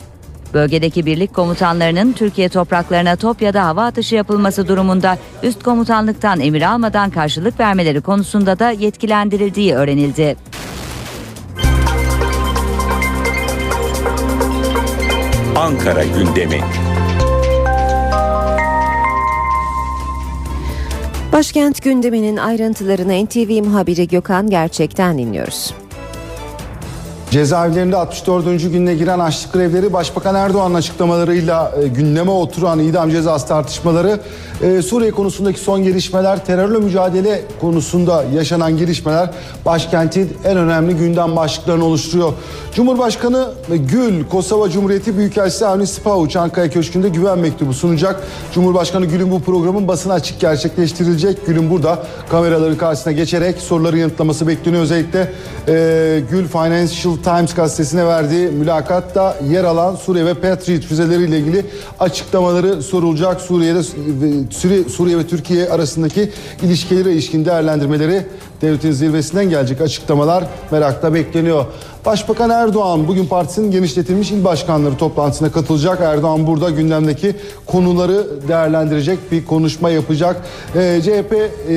Bölgedeki 0.53 1.05
birlik 1.05 1.33
komutanlarının 1.33 2.13
Türkiye 2.13 2.49
topraklarına 2.49 3.15
top 3.15 3.41
ya 3.41 3.53
da 3.53 3.65
hava 3.65 3.85
atışı 3.85 4.15
yapılması 4.15 4.67
durumunda 4.67 5.17
üst 5.43 5.63
komutanlıktan 5.63 6.39
emir 6.39 6.61
almadan 6.61 7.09
karşılık 7.09 7.59
vermeleri 7.59 8.01
konusunda 8.01 8.59
da 8.59 8.71
yetkilendirildiği 8.71 9.75
öğrenildi. 9.75 10.35
Ankara 15.55 16.03
gündemi. 16.03 16.61
Başkent 21.33 21.83
gündeminin 21.83 22.37
ayrıntılarını 22.37 23.25
NTV 23.25 23.63
muhabiri 23.63 24.07
Gökhan 24.07 24.49
Gerçek'ten 24.49 25.17
dinliyoruz. 25.17 25.73
Cezaevlerinde 27.31 27.97
64. 27.97 28.71
gününe 28.71 28.93
giren 28.95 29.19
açlık 29.19 29.53
grevleri 29.53 29.93
Başbakan 29.93 30.35
Erdoğan'ın 30.35 30.73
açıklamalarıyla 30.73 31.71
e, 31.83 31.87
gündeme 31.87 32.31
oturan 32.31 32.79
idam 32.79 33.09
cezası 33.09 33.47
tartışmaları 33.47 34.19
e, 34.61 34.81
Suriye 34.81 35.11
konusundaki 35.11 35.59
son 35.59 35.83
gelişmeler 35.83 36.45
terörle 36.45 36.77
mücadele 36.77 37.41
konusunda 37.61 38.23
yaşanan 38.35 38.77
gelişmeler 38.77 39.29
başkentin 39.65 40.37
en 40.45 40.57
önemli 40.57 40.95
gündem 40.95 41.35
başlıklarını 41.35 41.85
oluşturuyor. 41.85 42.33
Cumhurbaşkanı 42.73 43.49
Gül 43.69 44.25
Kosova 44.27 44.69
Cumhuriyeti 44.69 45.17
Büyükelçisi 45.17 45.65
Avni 45.65 45.87
Spavuç 45.87 46.35
Ankara 46.35 46.69
Köşkü'nde 46.69 47.09
güven 47.09 47.39
mektubu 47.39 47.73
sunacak. 47.73 48.23
Cumhurbaşkanı 48.53 49.05
Gül'ün 49.05 49.31
bu 49.31 49.41
programın 49.41 49.87
basına 49.87 50.13
açık 50.13 50.39
gerçekleştirilecek. 50.39 51.45
Gül'ün 51.45 51.69
burada 51.69 52.03
kameraların 52.29 52.77
karşısına 52.77 53.13
geçerek 53.13 53.57
soruları 53.57 53.97
yanıtlaması 53.97 54.47
bekleniyor. 54.47 54.83
Özellikle 54.83 55.31
e, 55.67 56.21
Gül 56.31 56.47
Financial 56.47 57.18
Times 57.23 57.53
gazetesine 57.53 58.05
verdiği 58.05 58.47
mülakatta 58.47 59.37
yer 59.49 59.63
alan 59.63 59.95
Suriye 59.95 60.25
ve 60.25 60.33
Patriot 60.33 60.83
füzeleriyle 60.83 61.39
ilgili 61.39 61.65
açıklamaları 61.99 62.83
sorulacak. 62.83 63.41
Suriye'de 63.41 63.83
Suriye, 64.51 64.83
Suriye 64.83 65.17
ve 65.17 65.27
Türkiye 65.27 65.69
arasındaki 65.69 66.31
ilişkileri 66.61 67.11
ilişkin 67.11 67.45
değerlendirmeleri 67.45 68.25
devletin 68.61 68.91
zirvesinden 68.91 69.49
gelecek 69.49 69.81
açıklamalar 69.81 70.43
merakla 70.71 71.13
bekleniyor. 71.13 71.65
Başbakan 72.05 72.49
Erdoğan 72.49 73.07
bugün 73.07 73.25
partisinin 73.25 73.71
genişletilmiş 73.71 74.31
il 74.31 74.43
başkanları 74.43 74.97
toplantısına 74.97 75.51
katılacak. 75.51 76.01
Erdoğan 76.01 76.47
burada 76.47 76.69
gündemdeki 76.69 77.35
konuları 77.65 78.27
değerlendirecek 78.47 79.31
bir 79.31 79.45
konuşma 79.45 79.89
yapacak. 79.89 80.41
Ee, 80.75 81.01
CHP 81.03 81.33
e, 81.33 81.75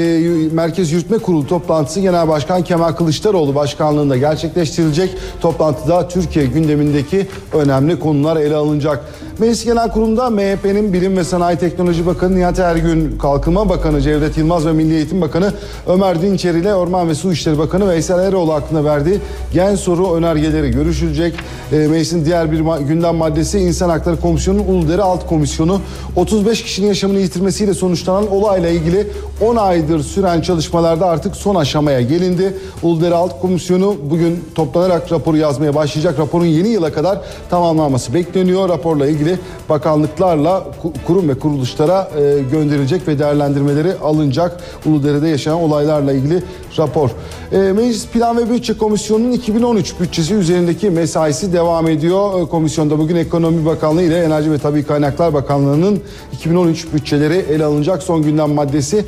Merkez 0.52 0.92
Yürütme 0.92 1.18
Kurulu 1.18 1.46
toplantısı 1.46 2.00
Genel 2.00 2.28
Başkan 2.28 2.64
Kemal 2.64 2.92
Kılıçdaroğlu 2.92 3.54
başkanlığında 3.54 4.16
gerçekleştirilecek. 4.16 5.10
Toplantıda 5.40 6.08
Türkiye 6.08 6.46
gündemindeki 6.46 7.26
önemli 7.52 7.98
konular 7.98 8.36
ele 8.36 8.54
alınacak. 8.54 9.04
Meclis 9.38 9.64
Genel 9.64 9.90
Kurulu'nda 9.90 10.30
MHP'nin 10.30 10.92
Bilim 10.92 11.16
ve 11.16 11.24
Sanayi 11.24 11.58
Teknoloji 11.58 12.06
Bakanı 12.06 12.36
Nihat 12.36 12.58
Ergün, 12.58 13.18
Kalkınma 13.18 13.68
Bakanı 13.68 14.00
Cevdet 14.00 14.38
Yılmaz 14.38 14.66
ve 14.66 14.72
Milli 14.72 14.94
Eğitim 14.94 15.20
Bakanı 15.20 15.52
Ömer 15.86 16.22
Dinçer 16.22 16.54
ile 16.54 16.74
Orman 16.74 17.08
ve 17.08 17.14
Su 17.14 17.32
İşleri 17.32 17.58
Bakanı 17.58 17.88
Veysel 17.88 18.18
Eroğlu 18.18 18.52
hakkında 18.52 18.84
verdiği 18.84 19.18
gen 19.54 19.74
soru 19.74 20.14
önergeleri 20.14 20.70
görüşülecek. 20.70 21.34
E, 21.72 21.76
meclisin 21.76 22.24
diğer 22.24 22.52
bir 22.52 22.60
ma- 22.60 22.86
gündem 22.86 23.16
maddesi 23.16 23.58
İnsan 23.58 23.88
Hakları 23.88 24.20
Komisyonu'nun 24.20 24.64
Uludere 24.64 25.02
Alt 25.02 25.26
Komisyonu 25.26 25.80
35 26.16 26.62
kişinin 26.62 26.86
yaşamını 26.86 27.18
yitirmesiyle 27.18 27.74
sonuçlanan 27.74 28.30
olayla 28.30 28.68
ilgili 28.68 29.06
10 29.40 29.56
aydır 29.56 30.02
süren 30.02 30.40
çalışmalarda 30.40 31.06
artık 31.06 31.36
son 31.36 31.54
aşamaya 31.54 32.00
gelindi. 32.00 32.56
Uludere 32.82 33.14
Alt 33.14 33.40
Komisyonu 33.40 33.96
bugün 34.10 34.44
toplanarak 34.54 35.12
raporu 35.12 35.36
yazmaya 35.36 35.74
başlayacak. 35.74 36.18
Raporun 36.18 36.44
yeni 36.44 36.68
yıla 36.68 36.92
kadar 36.92 37.20
tamamlanması 37.50 38.14
bekleniyor. 38.14 38.68
Raporla 38.68 39.06
ilgili 39.06 39.21
bakanlıklarla 39.68 40.64
ku- 40.82 40.92
kurum 41.06 41.28
ve 41.28 41.34
kuruluşlara 41.34 42.10
e, 42.18 42.42
gönderilecek 42.52 43.08
ve 43.08 43.18
değerlendirmeleri 43.18 43.92
alınacak. 44.02 44.60
Uludere'de 44.86 45.28
yaşanan 45.28 45.60
olaylarla 45.60 46.12
ilgili 46.12 46.42
rapor. 46.78 47.10
E, 47.52 47.58
Meclis 47.58 48.06
Plan 48.06 48.38
ve 48.38 48.50
Bütçe 48.50 48.78
Komisyonu'nun 48.78 49.32
2013 49.32 50.00
bütçesi 50.00 50.34
üzerindeki 50.34 50.90
mesaisi 50.90 51.52
devam 51.52 51.88
ediyor. 51.88 52.42
E, 52.42 52.44
Komisyonda 52.48 52.98
bugün 52.98 53.16
Ekonomi 53.16 53.66
Bakanlığı 53.66 54.02
ile 54.02 54.24
Enerji 54.24 54.52
ve 54.52 54.58
Tabii 54.58 54.82
Kaynaklar 54.84 55.34
Bakanlığı'nın 55.34 56.00
2013 56.32 56.92
bütçeleri 56.94 57.34
ele 57.34 57.64
alınacak. 57.64 58.02
Son 58.02 58.22
gündem 58.22 58.50
maddesi 58.50 59.04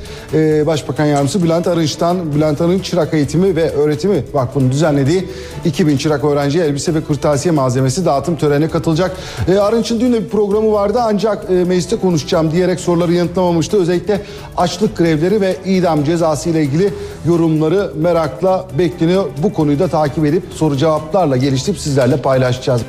Başbakan 0.66 1.04
Yardımcısı 1.04 1.42
Bülent 1.42 1.66
Arınç'tan 1.66 2.32
Bülent 2.34 2.60
Arınç 2.60 2.84
Çırak 2.84 3.14
Eğitimi 3.14 3.56
ve 3.56 3.70
Öğretimi 3.70 4.22
Vakfı'nın 4.32 4.70
düzenlediği 4.70 5.28
2000 5.64 5.96
çırak 5.96 6.24
öğrenciye 6.24 6.64
elbise 6.64 6.94
ve 6.94 7.04
kırtasiye 7.04 7.52
malzemesi 7.52 8.04
dağıtım 8.04 8.36
törenine 8.36 8.68
katılacak. 8.68 9.16
Arınç'ın 9.60 10.00
dün 10.05 10.12
de 10.12 10.24
bir 10.24 10.28
programı 10.28 10.72
vardı 10.72 10.98
ancak 11.02 11.50
e, 11.50 11.52
mecliste 11.52 11.96
konuşacağım 11.96 12.50
diyerek 12.50 12.80
soruları 12.80 13.12
yanıtlamamıştı. 13.12 13.76
Özellikle 13.76 14.20
açlık 14.57 14.96
grevleri 14.96 15.40
ve 15.40 15.57
idam 15.64 16.05
cezası 16.05 16.50
ile 16.50 16.62
ilgili 16.62 16.94
yorumları 17.26 17.92
merakla 17.96 18.66
bekleniyor. 18.78 19.24
Bu 19.42 19.52
konuyu 19.52 19.78
da 19.78 19.88
takip 19.88 20.24
edip 20.24 20.42
soru 20.50 20.76
cevaplarla 20.76 21.36
geliştirip 21.36 21.78
sizlerle 21.78 22.16
paylaşacağız. 22.16 22.82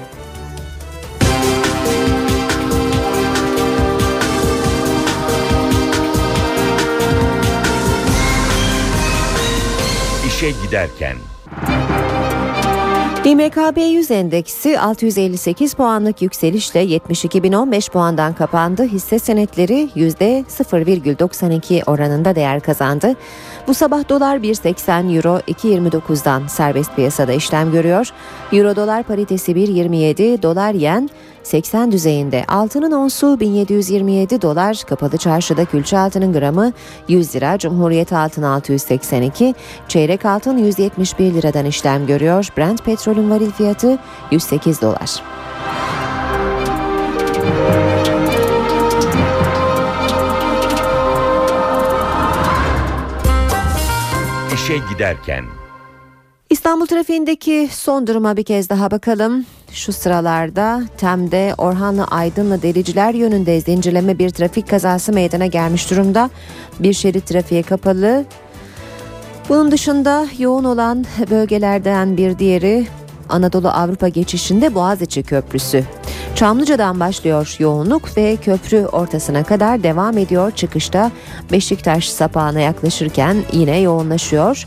İşe 10.27 10.51
giderken. 10.51 11.34
İMKB 13.25 13.77
100 13.77 14.11
endeksi 14.11 14.79
658 14.79 15.73
puanlık 15.73 16.21
yükselişle 16.21 16.85
72.015 16.85 17.91
puandan 17.91 18.33
kapandı. 18.33 18.83
Hisse 18.83 19.19
senetleri 19.19 19.89
%0,92 19.95 21.83
oranında 21.85 22.35
değer 22.35 22.59
kazandı. 22.59 23.15
Bu 23.67 23.73
sabah 23.73 24.09
dolar 24.09 24.37
1.80 24.37 25.15
euro 25.15 25.39
2.29'dan 25.47 26.47
serbest 26.47 26.95
piyasada 26.95 27.33
işlem 27.33 27.71
görüyor. 27.71 28.09
Euro 28.51 28.75
dolar 28.75 29.03
paritesi 29.03 29.51
1.27 29.51 30.41
dolar 30.41 30.73
yen 30.73 31.09
80 31.45 31.91
düzeyinde. 31.91 32.45
Altının 32.47 32.91
onsu 32.91 33.39
1727 33.39 34.41
dolar. 34.41 34.83
Kapalı 34.87 35.17
çarşıda 35.17 35.65
külçe 35.65 35.97
altının 35.97 36.33
gramı 36.33 36.71
100 37.07 37.35
lira. 37.35 37.57
Cumhuriyet 37.57 38.13
altın 38.13 38.43
682. 38.43 39.55
Çeyrek 39.87 40.25
altın 40.25 40.57
171 40.57 41.33
liradan 41.33 41.65
işlem 41.65 42.07
görüyor. 42.07 42.47
Brent 42.57 42.85
petrolün 42.85 43.29
varil 43.29 43.51
fiyatı 43.51 43.97
108 44.31 44.81
dolar. 44.81 45.21
İşe 54.53 54.77
giderken. 54.93 55.45
İstanbul 56.49 56.85
trafiğindeki 56.85 57.69
son 57.71 58.07
duruma 58.07 58.37
bir 58.37 58.43
kez 58.43 58.69
daha 58.69 58.91
bakalım. 58.91 59.45
Şu 59.75 59.93
sıralarda 59.93 60.83
Tem'de 60.97 61.53
Orhanlı 61.57 62.03
Aydınlı 62.03 62.61
Deliciler 62.61 63.13
yönünde 63.13 63.61
zincirleme 63.61 64.19
bir 64.19 64.29
trafik 64.29 64.69
kazası 64.69 65.13
meydana 65.13 65.45
gelmiş 65.45 65.91
durumda. 65.91 66.29
Bir 66.79 66.93
şerit 66.93 67.27
trafiğe 67.27 67.63
kapalı. 67.63 68.25
Bunun 69.49 69.71
dışında 69.71 70.27
yoğun 70.39 70.63
olan 70.63 71.05
bölgelerden 71.29 72.17
bir 72.17 72.39
diğeri 72.39 72.87
Anadolu 73.29 73.69
Avrupa 73.69 74.07
geçişinde 74.07 74.75
Boğaziçi 74.75 75.23
Köprüsü. 75.23 75.83
Çamlıca'dan 76.35 76.99
başlıyor 76.99 77.55
yoğunluk 77.59 78.17
ve 78.17 78.35
köprü 78.35 78.85
ortasına 78.85 79.43
kadar 79.43 79.83
devam 79.83 80.17
ediyor. 80.17 80.51
Çıkışta 80.51 81.11
Beşiktaş 81.51 82.09
sapağına 82.09 82.59
yaklaşırken 82.59 83.37
yine 83.53 83.79
yoğunlaşıyor. 83.79 84.65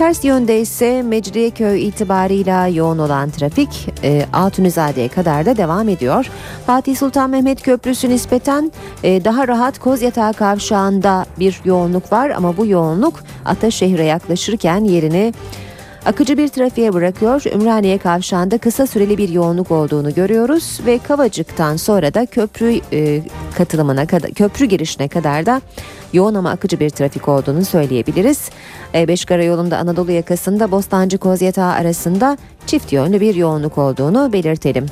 Ters 0.00 0.24
yönde 0.24 0.60
ise 0.60 1.02
Mecidiyeköy 1.02 1.88
itibarıyla 1.88 2.66
yoğun 2.66 2.98
olan 2.98 3.30
trafik 3.30 3.88
e, 4.04 4.26
Altunizade'ye 4.32 5.08
kadar 5.08 5.46
da 5.46 5.56
devam 5.56 5.88
ediyor. 5.88 6.30
Fatih 6.66 6.96
Sultan 6.96 7.30
Mehmet 7.30 7.62
Köprüsü 7.62 8.08
nispeten 8.08 8.72
e, 9.02 9.24
daha 9.24 9.48
rahat 9.48 9.78
Kozyatağı 9.78 10.32
kavşağında 10.32 11.26
bir 11.38 11.60
yoğunluk 11.64 12.12
var 12.12 12.30
ama 12.30 12.56
bu 12.56 12.66
yoğunluk 12.66 13.22
Ataşehir'e 13.44 14.04
yaklaşırken 14.04 14.84
yerini 14.84 15.32
akıcı 16.06 16.38
bir 16.38 16.48
trafiğe 16.48 16.92
bırakıyor. 16.92 17.42
Ümraniye 17.54 17.98
kavşağında 17.98 18.58
kısa 18.58 18.86
süreli 18.86 19.18
bir 19.18 19.28
yoğunluk 19.28 19.70
olduğunu 19.70 20.14
görüyoruz 20.14 20.80
ve 20.86 20.98
Kavacık'tan 20.98 21.76
sonra 21.76 22.14
da 22.14 22.26
köprü 22.26 22.80
e, 22.92 23.22
katılımına 23.54 24.06
kadar 24.06 24.30
köprü 24.30 24.66
girişine 24.66 25.08
kadar 25.08 25.46
da 25.46 25.60
yoğun 26.12 26.34
ama 26.34 26.50
akıcı 26.50 26.80
bir 26.80 26.90
trafik 26.90 27.28
olduğunu 27.28 27.64
söyleyebiliriz. 27.64 28.50
E5 28.94 29.26
karayolunda 29.26 29.78
Anadolu 29.78 30.12
yakasında 30.12 30.70
Bostancı 30.70 31.18
Kozyatağı 31.18 31.72
arasında 31.72 32.38
çift 32.66 32.92
yönlü 32.92 33.20
bir 33.20 33.34
yoğunluk 33.34 33.78
olduğunu 33.78 34.32
belirtelim. 34.32 34.86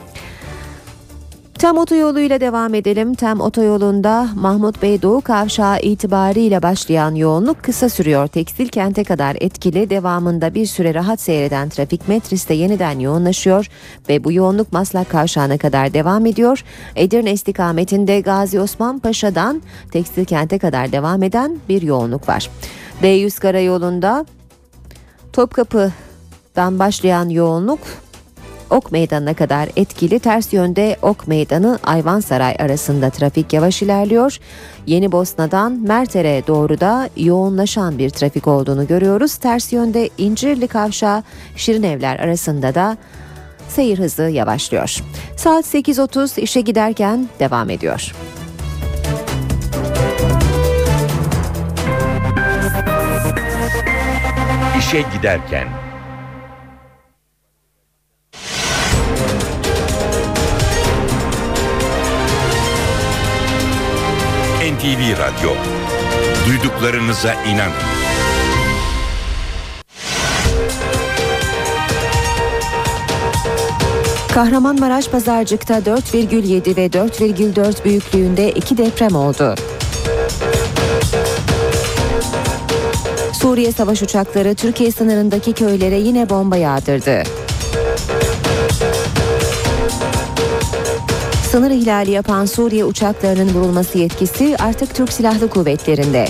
Tem 1.58 1.78
otoyoluyla 1.78 2.40
devam 2.40 2.74
edelim. 2.74 3.14
Tem 3.14 3.40
otoyolunda 3.40 4.28
Mahmut 4.34 4.82
Bey 4.82 5.02
Doğu 5.02 5.20
Kavşağı 5.20 5.80
itibariyle 5.80 6.62
başlayan 6.62 7.14
yoğunluk 7.14 7.62
kısa 7.62 7.88
sürüyor. 7.88 8.26
Tekstil 8.26 8.68
kente 8.68 9.04
kadar 9.04 9.36
etkili. 9.40 9.90
Devamında 9.90 10.54
bir 10.54 10.66
süre 10.66 10.94
rahat 10.94 11.20
seyreden 11.20 11.68
trafik 11.68 12.08
metriste 12.08 12.54
yeniden 12.54 12.98
yoğunlaşıyor 12.98 13.66
ve 14.08 14.24
bu 14.24 14.32
yoğunluk 14.32 14.72
Maslak 14.72 15.10
Kavşağı'na 15.10 15.58
kadar 15.58 15.94
devam 15.94 16.26
ediyor. 16.26 16.64
Edirne 16.96 17.32
istikametinde 17.32 18.20
Gazi 18.20 18.60
Osman 18.60 18.98
Paşa'dan 18.98 19.62
Tekstil 19.92 20.24
kente 20.24 20.58
kadar 20.58 20.92
devam 20.92 21.22
eden 21.22 21.58
bir 21.68 21.82
yoğunluk 21.82 22.28
var. 22.28 22.50
D100 23.02 23.40
karayolunda 23.40 24.26
Topkapı'dan 25.32 26.78
başlayan 26.78 27.28
yoğunluk 27.28 27.80
Ok 28.70 28.92
Meydanı'na 28.92 29.34
kadar 29.34 29.68
etkili 29.76 30.18
ters 30.18 30.52
yönde 30.52 30.96
Ok 31.02 31.28
Meydanı 31.28 31.78
Ayvansaray 31.84 32.56
arasında 32.58 33.10
trafik 33.10 33.52
yavaş 33.52 33.82
ilerliyor. 33.82 34.38
Yeni 34.86 35.12
Bosna'dan 35.12 35.72
Merter'e 35.72 36.46
doğru 36.46 36.80
da 36.80 37.10
yoğunlaşan 37.16 37.98
bir 37.98 38.10
trafik 38.10 38.46
olduğunu 38.46 38.86
görüyoruz. 38.86 39.36
Ters 39.36 39.72
yönde 39.72 40.10
İncirli 40.18 40.68
Kavşağı 40.68 41.22
Şirin 41.56 41.82
Evler 41.82 42.18
arasında 42.18 42.74
da 42.74 42.96
seyir 43.68 43.98
hızı 43.98 44.22
yavaşlıyor. 44.22 44.96
Saat 45.36 45.64
8.30 45.64 46.40
işe 46.40 46.60
giderken 46.60 47.28
devam 47.40 47.70
ediyor. 47.70 48.12
İşe 54.78 55.04
giderken 55.16 55.87
NTV 64.78 65.18
Radyo 65.18 65.50
duyduklarınıza 66.46 67.34
inanın. 67.34 67.72
Kahramanmaraş 74.34 75.08
Pazarcık'ta 75.08 75.78
4,7 75.78 76.76
ve 76.76 76.86
4,4 76.86 77.84
büyüklüğünde 77.84 78.50
iki 78.50 78.78
deprem 78.78 79.14
oldu. 79.14 79.54
Suriye 83.32 83.72
savaş 83.72 84.02
uçakları 84.02 84.54
Türkiye 84.54 84.92
sınırındaki 84.92 85.52
köylere 85.52 85.98
yine 85.98 86.30
bomba 86.30 86.56
yağdırdı. 86.56 87.47
Sınır 91.50 91.70
ihlali 91.70 92.10
yapan 92.10 92.46
Suriye 92.46 92.84
uçaklarının 92.84 93.54
vurulması 93.54 93.98
yetkisi 93.98 94.56
artık 94.58 94.94
Türk 94.94 95.12
Silahlı 95.12 95.50
Kuvvetleri'nde. 95.50 96.28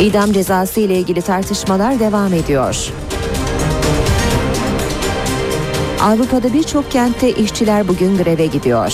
İdam 0.00 0.32
cezası 0.32 0.80
ile 0.80 0.98
ilgili 0.98 1.22
tartışmalar 1.22 2.00
devam 2.00 2.34
ediyor. 2.34 2.88
Avrupa'da 6.02 6.52
birçok 6.52 6.90
kentte 6.90 7.30
işçiler 7.32 7.88
bugün 7.88 8.16
greve 8.16 8.46
gidiyor. 8.46 8.92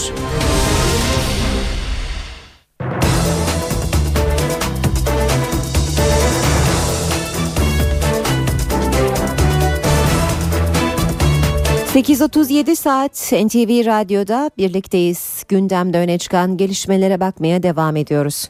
...8.37 11.97 12.77
saat 12.77 13.32
NTV 13.32 13.86
Radyo'da 13.86 14.51
birlikteyiz. 14.59 15.44
Gündemde 15.48 15.98
öne 15.98 16.18
çıkan 16.18 16.56
gelişmelere 16.56 17.20
bakmaya 17.20 17.62
devam 17.62 17.97
ediyoruz. 17.97 18.48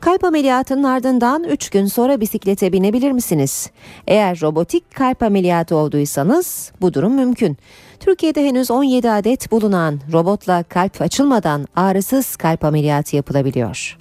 Kalp 0.00 0.24
ameliyatının 0.24 0.82
ardından 0.82 1.44
3 1.44 1.70
gün 1.70 1.86
sonra 1.86 2.20
bisiklete 2.20 2.72
binebilir 2.72 3.12
misiniz? 3.12 3.70
Eğer 4.06 4.40
robotik 4.42 4.94
kalp 4.94 5.22
ameliyatı 5.22 5.76
olduysanız 5.76 6.72
bu 6.80 6.94
durum 6.94 7.14
mümkün. 7.14 7.56
Türkiye'de 8.00 8.44
henüz 8.44 8.70
17 8.70 9.10
adet 9.10 9.52
bulunan 9.52 10.00
robotla 10.12 10.62
kalp 10.62 11.02
açılmadan 11.02 11.66
ağrısız 11.76 12.36
kalp 12.36 12.64
ameliyatı 12.64 13.16
yapılabiliyor. 13.16 13.98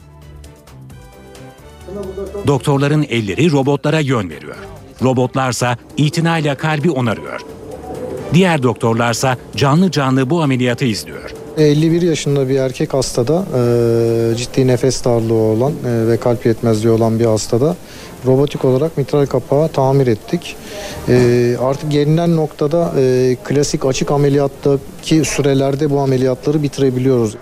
Doktorların 2.48 3.06
elleri 3.10 3.52
robotlara 3.52 4.00
yön 4.00 4.30
veriyor. 4.30 4.58
Robotlarsa 5.02 5.78
itinayla 5.98 6.58
kalbi 6.58 6.92
onarıyor. 6.92 7.42
Diğer 8.34 8.64
doktorlarsa 8.64 9.38
canlı 9.56 9.92
canlı 9.92 10.30
bu 10.30 10.42
ameliyatı 10.42 10.86
izliyor. 10.86 11.34
51 11.58 12.02
yaşında 12.02 12.50
bir 12.50 12.56
erkek 12.56 12.94
hastada 12.94 13.46
e, 13.56 14.36
ciddi 14.36 14.68
nefes 14.68 15.06
darlığı 15.06 15.34
olan 15.34 15.72
e, 15.72 16.08
ve 16.08 16.18
kalp 16.18 16.46
yetmezliği 16.46 16.94
olan 16.94 17.20
bir 17.20 17.26
hastada 17.26 17.76
robotik 18.26 18.66
olarak 18.66 18.98
mitral 18.98 19.26
kapağı 19.26 19.68
tamir 19.68 20.08
ettik. 20.08 20.56
E, 21.10 21.56
artık 21.62 21.92
gelinen 21.92 22.36
noktada 22.36 22.94
e, 23.00 23.36
klasik 23.44 23.86
açık 23.86 24.12
ameliyattaki 24.12 25.26
sürelerde 25.26 25.90
bu 25.90 26.00
ameliyatları 26.00 26.64
bitirebiliyoruz. 26.64 27.36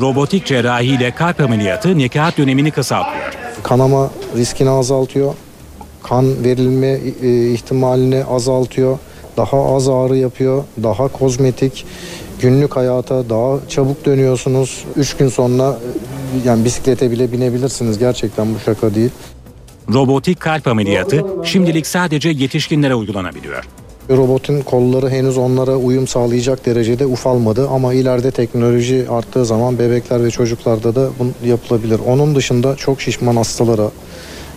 Robotik 0.00 0.46
cerrahi 0.46 0.86
ile 0.86 1.10
kalp 1.10 1.40
ameliyatı 1.40 1.98
nekaat 1.98 2.38
dönemini 2.38 2.70
kısaltıyor. 2.70 3.32
Kanama 3.62 4.10
riskini 4.36 4.70
azaltıyor. 4.70 5.34
Kan 6.02 6.44
verilme 6.44 7.00
e, 7.22 7.52
ihtimalini 7.52 8.24
azaltıyor. 8.24 8.98
Daha 9.36 9.74
az 9.74 9.88
ağrı 9.88 10.16
yapıyor. 10.16 10.64
Daha 10.82 11.08
kozmetik 11.08 11.86
günlük 12.40 12.76
hayata 12.76 13.30
daha 13.30 13.58
çabuk 13.68 14.04
dönüyorsunuz. 14.04 14.84
Üç 14.96 15.16
gün 15.16 15.28
sonra 15.28 15.78
e, 16.44 16.48
yani 16.48 16.64
bisiklete 16.64 17.10
bile 17.10 17.32
binebilirsiniz. 17.32 17.98
Gerçekten 17.98 18.54
bu 18.54 18.58
şaka 18.64 18.94
değil. 18.94 19.10
Robotik 19.92 20.40
kalp 20.40 20.66
ameliyatı 20.66 21.24
şimdilik 21.44 21.86
sadece 21.86 22.28
yetişkinlere 22.28 22.94
uygulanabiliyor. 22.94 23.64
Robotun 24.10 24.60
kolları 24.60 25.10
henüz 25.10 25.38
onlara 25.38 25.76
uyum 25.76 26.06
sağlayacak 26.06 26.66
derecede 26.66 27.06
ufalmadı 27.06 27.68
ama 27.68 27.94
ileride 27.94 28.30
teknoloji 28.30 29.06
arttığı 29.10 29.44
zaman 29.44 29.78
bebekler 29.78 30.24
ve 30.24 30.30
çocuklarda 30.30 30.94
da 30.94 31.10
bu 31.18 31.46
yapılabilir. 31.46 32.00
Onun 32.06 32.34
dışında 32.34 32.76
çok 32.76 33.00
şişman 33.00 33.36
hastalara 33.36 33.90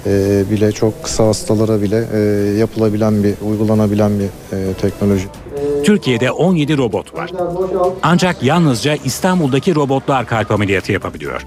e, 0.06 0.44
bile 0.52 0.72
çok 0.72 1.04
kısa 1.04 1.28
hastalara 1.28 1.82
bile 1.82 2.08
e, 2.14 2.20
yapılabilen 2.58 3.24
bir 3.24 3.34
uygulanabilen 3.50 4.12
bir 4.20 4.58
e, 4.58 4.74
teknoloji. 4.74 5.26
Türkiye'de 5.84 6.32
17 6.32 6.78
robot 6.78 7.14
var. 7.14 7.32
Ancak 8.04 8.44
yalnızca 8.44 8.96
İstanbul'daki 9.06 9.76
robotlar 9.76 10.26
kalp 10.26 10.52
ameliyatı 10.52 10.92
yapabiliyor. 10.92 11.42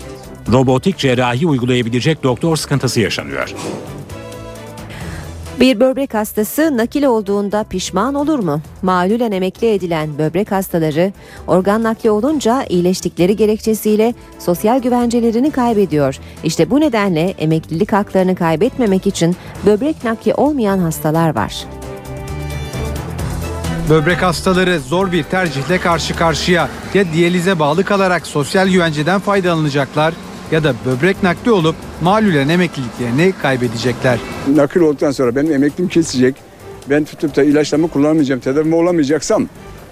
Robotik 0.52 0.98
cerrahi 0.98 1.46
uygulayabilecek 1.46 2.22
doktor 2.22 2.56
sıkıntısı 2.56 3.00
yaşanıyor. 3.00 3.54
Bir 5.60 5.80
böbrek 5.80 6.14
hastası 6.14 6.76
nakil 6.76 7.04
olduğunda 7.04 7.64
pişman 7.64 8.14
olur 8.14 8.38
mu? 8.38 8.60
Malulen 8.82 9.32
emekli 9.32 9.72
edilen 9.72 10.18
böbrek 10.18 10.52
hastaları 10.52 11.12
organ 11.46 11.82
nakli 11.82 12.10
olunca 12.10 12.64
iyileştikleri 12.68 13.36
gerekçesiyle 13.36 14.14
sosyal 14.38 14.82
güvencelerini 14.82 15.50
kaybediyor. 15.50 16.18
İşte 16.44 16.70
bu 16.70 16.80
nedenle 16.80 17.34
emeklilik 17.38 17.92
haklarını 17.92 18.34
kaybetmemek 18.34 19.06
için 19.06 19.36
böbrek 19.66 20.04
nakli 20.04 20.34
olmayan 20.34 20.78
hastalar 20.78 21.34
var. 21.34 21.64
Böbrek 23.90 24.22
hastaları 24.22 24.80
zor 24.80 25.12
bir 25.12 25.22
tercihle 25.22 25.78
karşı 25.78 26.16
karşıya. 26.16 26.68
Ya 26.94 27.12
diyalize 27.12 27.58
bağlı 27.58 27.84
kalarak 27.84 28.26
sosyal 28.26 28.68
güvenceden 28.68 29.20
faydalanacaklar 29.20 30.14
ya 30.52 30.64
da 30.64 30.74
böbrek 30.86 31.22
nakli 31.22 31.50
olup 31.50 31.76
malulen 32.02 32.48
emekliliklerini 32.48 33.32
kaybedecekler. 33.42 34.18
Nakil 34.54 34.80
olduktan 34.80 35.10
sonra 35.10 35.36
benim 35.36 35.52
emeklim 35.52 35.88
kesecek. 35.88 36.34
Ben 36.90 37.04
tutup 37.04 37.36
da 37.36 37.44
ilaçlama 37.44 37.88
kullanmayacağım, 37.88 38.40
tedavi 38.40 38.74
olamayacaksam 38.74 39.48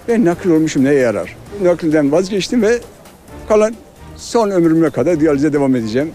ben 0.07 0.25
nakil 0.25 0.49
olmuşum 0.49 0.83
neye 0.83 0.99
yarar? 0.99 1.35
Nakilden 1.63 2.11
vazgeçtim 2.11 2.61
ve 2.61 2.79
kalan 3.49 3.75
son 4.17 4.49
ömrüme 4.49 4.89
kadar 4.89 5.19
diyalize 5.19 5.53
devam 5.53 5.75
edeceğim. 5.75 6.11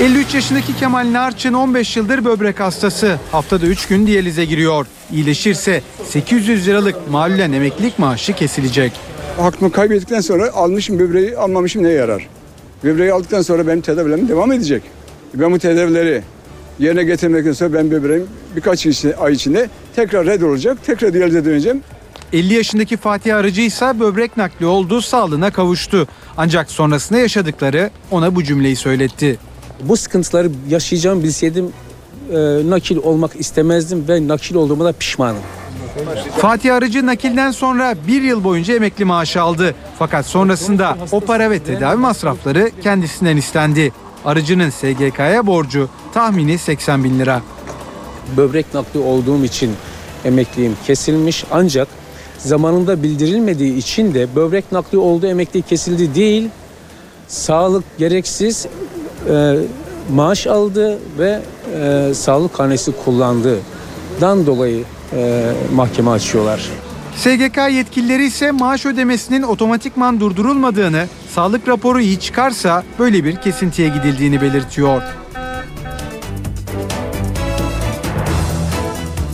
53 0.00 0.34
yaşındaki 0.34 0.76
Kemal 0.76 1.12
Narçın 1.12 1.52
15 1.52 1.96
yıldır 1.96 2.24
böbrek 2.24 2.60
hastası. 2.60 3.18
Haftada 3.32 3.66
3 3.66 3.86
gün 3.86 4.06
diyalize 4.06 4.44
giriyor. 4.44 4.86
İyileşirse 5.12 5.82
800 6.04 6.66
liralık 6.66 7.10
malulen 7.10 7.52
emeklilik 7.52 7.98
maaşı 7.98 8.32
kesilecek. 8.32 8.92
Hakkımı 9.36 9.72
kaybettikten 9.72 10.20
sonra 10.20 10.52
almışım 10.52 10.98
böbreği 10.98 11.36
almamışım 11.36 11.82
neye 11.82 11.94
yarar? 11.94 12.28
Böbreği 12.84 13.12
aldıktan 13.12 13.42
sonra 13.42 13.66
benim 13.66 13.80
tedavilerim 13.80 14.28
devam 14.28 14.52
edecek. 14.52 14.82
Ben 15.34 15.52
bu 15.52 15.58
tedavileri 15.58 16.22
yerine 16.78 17.04
getirmekten 17.04 17.52
sonra 17.52 17.72
ben 17.72 17.90
böbreğim 17.90 18.26
birkaç 18.56 18.86
ay 19.20 19.32
içinde 19.32 19.68
tekrar 19.96 20.26
red 20.26 20.42
olacak. 20.42 20.78
Tekrar 20.86 21.14
diyalize 21.14 21.44
döneceğim. 21.44 21.82
50 22.32 22.54
yaşındaki 22.54 22.96
Fatih 22.96 23.36
Arıcı 23.36 23.60
ise 23.60 24.00
böbrek 24.00 24.36
nakli 24.36 24.66
oldu, 24.66 25.02
sağlığına 25.02 25.50
kavuştu. 25.50 26.08
Ancak 26.36 26.70
sonrasında 26.70 27.18
yaşadıkları 27.18 27.90
ona 28.10 28.34
bu 28.34 28.44
cümleyi 28.44 28.76
söyletti. 28.76 29.38
Bu 29.82 29.96
sıkıntıları 29.96 30.50
yaşayacağımı 30.68 31.22
bilseydim 31.22 31.72
e, 32.32 32.36
nakil 32.70 32.96
olmak 32.96 33.40
istemezdim 33.40 34.08
ve 34.08 34.28
nakil 34.28 34.54
olduğuma 34.54 34.84
da 34.84 34.92
pişmanım. 34.92 35.42
Fatih 36.36 36.74
Arıcı 36.74 37.06
nakilden 37.06 37.50
sonra 37.50 37.94
bir 38.06 38.22
yıl 38.22 38.44
boyunca 38.44 38.74
emekli 38.74 39.04
maaşı 39.04 39.42
aldı. 39.42 39.74
Fakat 39.98 40.26
sonrasında 40.26 40.96
o 41.12 41.20
para 41.20 41.50
ve 41.50 41.58
tedavi 41.58 41.96
masrafları 41.96 42.70
kendisinden 42.82 43.36
istendi. 43.36 43.92
Arıcının 44.24 44.70
SGK'ya 44.70 45.46
borcu 45.46 45.88
tahmini 46.14 46.58
80 46.58 47.04
bin 47.04 47.18
lira. 47.18 47.42
Böbrek 48.36 48.74
nakli 48.74 49.00
olduğum 49.00 49.44
için 49.44 49.74
emekliliğim 50.24 50.76
kesilmiş 50.86 51.44
ancak 51.50 51.88
zamanında 52.38 53.02
bildirilmediği 53.02 53.76
için 53.76 54.14
de 54.14 54.36
böbrek 54.36 54.72
nakli 54.72 54.98
olduğu 54.98 55.26
emekli 55.26 55.62
kesildi 55.62 56.14
değil, 56.14 56.48
sağlık 57.28 57.84
gereksiz 57.98 58.66
e, 59.30 59.56
maaş 60.12 60.46
aldı 60.46 60.98
ve 61.18 61.40
e, 61.80 62.14
sağlık 62.14 62.54
karnesi 62.54 62.92
kullandığından 63.04 64.46
dolayı 64.46 64.84
e, 65.16 65.52
mahkeme 65.74 66.10
açıyorlar. 66.10 66.68
SGK 67.16 67.58
yetkilileri 67.70 68.26
ise 68.26 68.50
maaş 68.50 68.86
ödemesinin 68.86 69.42
otomatikman 69.42 70.20
durdurulmadığını, 70.20 71.06
sağlık 71.34 71.68
raporu 71.68 72.00
iyi 72.00 72.20
çıkarsa 72.20 72.82
böyle 72.98 73.24
bir 73.24 73.36
kesintiye 73.36 73.88
gidildiğini 73.88 74.40
belirtiyor. 74.40 75.02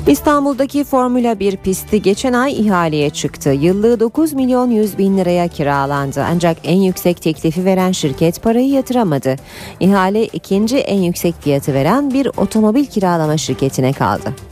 İstanbul'daki 0.08 0.84
Formula 0.84 1.40
1 1.40 1.56
pisti 1.56 2.02
geçen 2.02 2.32
ay 2.32 2.60
ihaleye 2.60 3.10
çıktı. 3.10 3.50
Yıllığı 3.50 4.00
9 4.00 4.32
milyon 4.32 4.70
100 4.70 4.98
bin 4.98 5.18
liraya 5.18 5.48
kiralandı. 5.48 6.24
Ancak 6.30 6.56
en 6.64 6.80
yüksek 6.80 7.22
teklifi 7.22 7.64
veren 7.64 7.92
şirket 7.92 8.42
parayı 8.42 8.68
yatıramadı. 8.68 9.36
İhale 9.80 10.26
ikinci 10.26 10.78
en 10.78 11.02
yüksek 11.02 11.34
fiyatı 11.42 11.74
veren 11.74 12.10
bir 12.10 12.26
otomobil 12.36 12.86
kiralama 12.86 13.36
şirketine 13.36 13.92
kaldı. 13.92 14.47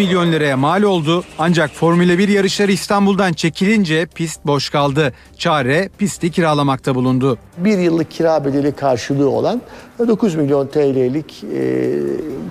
Milyon 0.00 0.32
liraya 0.32 0.56
mal 0.56 0.82
oldu 0.82 1.24
ancak 1.38 1.70
Formula 1.70 2.18
1 2.18 2.28
yarışları 2.28 2.72
İstanbul'dan 2.72 3.32
çekilince 3.32 4.06
pist 4.06 4.46
boş 4.46 4.70
kaldı. 4.70 5.12
Çare 5.38 5.88
pisti 5.98 6.30
kiralamakta 6.30 6.94
bulundu. 6.94 7.38
Bir 7.58 7.78
yıllık 7.78 8.10
kira 8.10 8.44
bedeli 8.44 8.72
karşılığı 8.72 9.30
olan 9.30 9.62
9 10.08 10.34
milyon 10.34 10.66
TL'lik 10.66 11.44
e, 11.44 11.92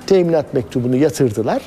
teminat 0.07 0.53
mektubunu 0.53 0.95
yatırdılar. 0.95 1.61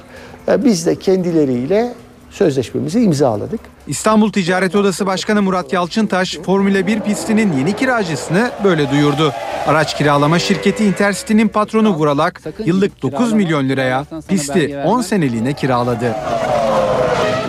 E, 0.49 0.65
biz 0.65 0.87
de 0.87 0.97
kendileriyle 0.97 1.95
sözleşmemizi 2.33 3.01
imzaladık. 3.01 3.61
İstanbul 3.87 4.33
Ticaret 4.33 4.75
Odası 4.75 5.07
Başkanı 5.07 5.43
Murat 5.43 5.73
Yalçıntaş 5.73 6.37
Formula 6.37 6.87
1 6.87 7.01
pistinin 7.01 7.53
yeni 7.53 7.77
kiracısını 7.77 8.51
böyle 8.65 8.91
duyurdu. 8.91 9.33
Araç 9.67 9.97
kiralama 9.97 10.39
şirketi 10.39 10.85
Intercity'nin 10.85 11.49
patronu 11.49 11.91
Vuralak 11.91 12.41
yıllık 12.65 13.03
9 13.03 13.33
milyon 13.33 13.69
liraya 13.69 14.05
pisti 14.29 14.83
10 14.87 15.01
seneliğine 15.01 15.53
kiraladı. 15.53 16.15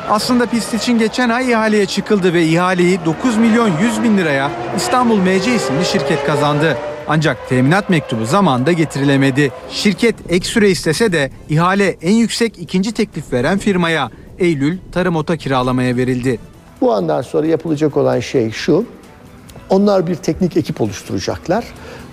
Aslında 0.09 0.45
pist 0.45 0.73
için 0.73 0.99
geçen 0.99 1.29
ay 1.29 1.51
ihaleye 1.51 1.85
çıkıldı 1.85 2.33
ve 2.33 2.45
ihaleyi 2.45 2.99
9 3.05 3.37
milyon 3.37 3.71
100 3.81 4.03
bin 4.03 4.17
liraya 4.17 4.51
İstanbul 4.77 5.17
MC 5.17 5.55
isimli 5.55 5.85
şirket 5.85 6.25
kazandı. 6.25 6.77
Ancak 7.07 7.49
teminat 7.49 7.89
mektubu 7.89 8.25
zamanında 8.25 8.71
getirilemedi. 8.71 9.51
Şirket 9.71 10.15
ek 10.29 10.47
süre 10.47 10.69
istese 10.69 11.11
de 11.11 11.31
ihale 11.49 11.97
en 12.01 12.13
yüksek 12.13 12.59
ikinci 12.59 12.91
teklif 12.91 13.33
veren 13.33 13.57
firmaya 13.57 14.09
Eylül 14.39 14.77
Tarım 14.91 15.15
Ota 15.15 15.37
kiralamaya 15.37 15.97
verildi. 15.97 16.39
Bu 16.81 16.93
andan 16.93 17.21
sonra 17.21 17.47
yapılacak 17.47 17.97
olan 17.97 18.19
şey 18.19 18.51
şu. 18.51 18.85
Onlar 19.69 20.07
bir 20.07 20.15
teknik 20.15 20.57
ekip 20.57 20.81
oluşturacaklar. 20.81 21.65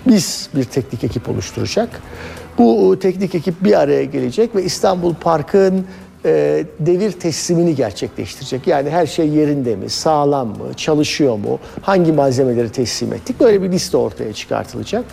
Biz 0.07 0.49
bir 0.55 0.63
teknik 0.63 1.03
ekip 1.03 1.29
oluşturacak. 1.29 2.01
Bu 2.57 2.99
teknik 3.01 3.35
ekip 3.35 3.63
bir 3.63 3.79
araya 3.79 4.03
gelecek 4.03 4.55
ve 4.55 4.63
İstanbul 4.63 5.13
Park'ın 5.13 5.85
e, 6.25 6.65
devir 6.79 7.11
teslimini 7.11 7.75
gerçekleştirecek. 7.75 8.67
Yani 8.67 8.89
her 8.89 9.07
şey 9.07 9.29
yerinde 9.29 9.75
mi, 9.75 9.89
sağlam 9.89 10.47
mı, 10.47 10.73
çalışıyor 10.77 11.37
mu, 11.37 11.59
hangi 11.81 12.11
malzemeleri 12.11 12.71
teslim 12.71 13.13
ettik 13.13 13.39
böyle 13.39 13.61
bir 13.61 13.71
liste 13.71 13.97
ortaya 13.97 14.33
çıkartılacak. 14.33 15.05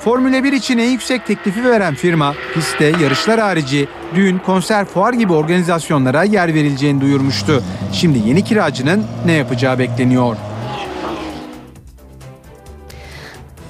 Formula 0.00 0.44
1 0.44 0.52
için 0.52 0.78
en 0.78 0.90
yüksek 0.90 1.26
teklifi 1.26 1.64
veren 1.64 1.94
firma 1.94 2.34
pistte 2.54 2.84
yarışlar 2.84 3.40
harici 3.40 3.88
düğün, 4.14 4.38
konser, 4.38 4.84
fuar 4.84 5.12
gibi 5.12 5.32
organizasyonlara 5.32 6.24
yer 6.24 6.54
verileceğini 6.54 7.00
duyurmuştu. 7.00 7.62
Şimdi 7.92 8.28
yeni 8.28 8.44
kiracının 8.44 9.04
ne 9.26 9.32
yapacağı 9.32 9.78
bekleniyor. 9.78 10.36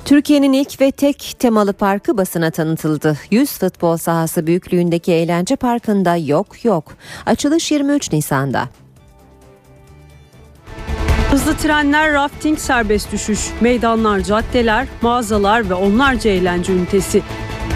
Türkiye'nin 0.04 0.52
ilk 0.52 0.80
ve 0.80 0.90
tek 0.90 1.34
temalı 1.38 1.72
parkı 1.72 2.18
basına 2.18 2.50
tanıtıldı. 2.50 3.16
100 3.30 3.58
futbol 3.58 3.96
sahası 3.96 4.46
büyüklüğündeki 4.46 5.12
eğlence 5.12 5.56
parkında 5.56 6.16
yok 6.16 6.64
yok. 6.64 6.92
Açılış 7.26 7.72
23 7.72 8.12
Nisan'da. 8.12 8.68
Hızlı 11.30 11.56
trenler, 11.56 12.12
rafting, 12.12 12.58
serbest 12.58 13.12
düşüş, 13.12 13.40
meydanlar, 13.60 14.20
caddeler, 14.20 14.86
mağazalar 15.02 15.70
ve 15.70 15.74
onlarca 15.74 16.30
eğlence 16.30 16.72
ünitesi. 16.72 17.22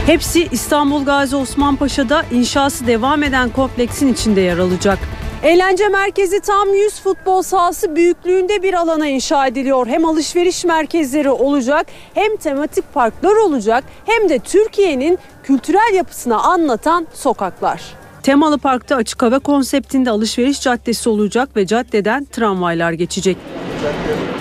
Hepsi 0.06 0.48
İstanbul 0.52 1.04
Gazi 1.04 1.36
Osman 1.36 1.76
Paşa'da 1.76 2.24
inşası 2.32 2.86
devam 2.86 3.22
eden 3.22 3.50
kompleksin 3.50 4.12
içinde 4.12 4.40
yer 4.40 4.58
alacak. 4.58 4.98
Eğlence 5.42 5.88
merkezi 5.88 6.40
tam 6.40 6.74
100 6.74 7.00
futbol 7.00 7.42
sahası 7.42 7.96
büyüklüğünde 7.96 8.62
bir 8.62 8.74
alana 8.74 9.06
inşa 9.06 9.46
ediliyor. 9.46 9.86
Hem 9.86 10.04
alışveriş 10.04 10.64
merkezleri 10.64 11.30
olacak, 11.30 11.86
hem 12.14 12.36
tematik 12.36 12.94
parklar 12.94 13.36
olacak, 13.36 13.84
hem 14.06 14.28
de 14.28 14.38
Türkiye'nin 14.38 15.18
kültürel 15.42 15.94
yapısını 15.94 16.42
anlatan 16.42 17.06
sokaklar. 17.14 18.01
Temalı 18.23 18.59
parkta 18.59 18.97
açık 18.97 19.23
hava 19.23 19.39
konseptinde 19.39 20.11
alışveriş 20.11 20.61
caddesi 20.61 21.09
olacak 21.09 21.49
ve 21.57 21.66
caddeden 21.66 22.24
tramvaylar 22.24 22.93
geçecek. 22.93 23.36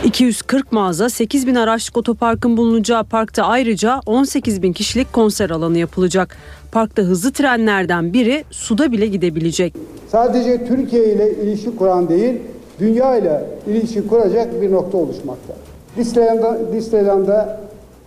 240 0.03 0.71
mağaza, 0.71 1.09
8 1.09 1.47
bin 1.47 1.55
araçlık 1.55 1.97
otoparkın 1.97 2.57
bulunacağı 2.57 3.03
parkta 3.03 3.43
ayrıca 3.43 3.99
18 4.05 4.61
bin 4.61 4.73
kişilik 4.73 5.13
konser 5.13 5.49
alanı 5.49 5.77
yapılacak. 5.77 6.37
Parkta 6.71 7.01
hızlı 7.01 7.31
trenlerden 7.31 8.13
biri 8.13 8.43
suda 8.51 8.91
bile 8.91 9.07
gidebilecek. 9.07 9.73
Sadece 10.07 10.67
Türkiye 10.67 11.13
ile 11.13 11.35
ilişki 11.43 11.75
kuran 11.75 12.09
değil, 12.09 12.33
dünya 12.79 13.17
ile 13.17 13.45
ilişki 13.67 14.07
kuracak 14.07 14.61
bir 14.61 14.71
nokta 14.71 14.97
oluşmakta. 14.97 15.53
Disneyland'da, 15.97 16.73
Disneyland'da 16.73 17.61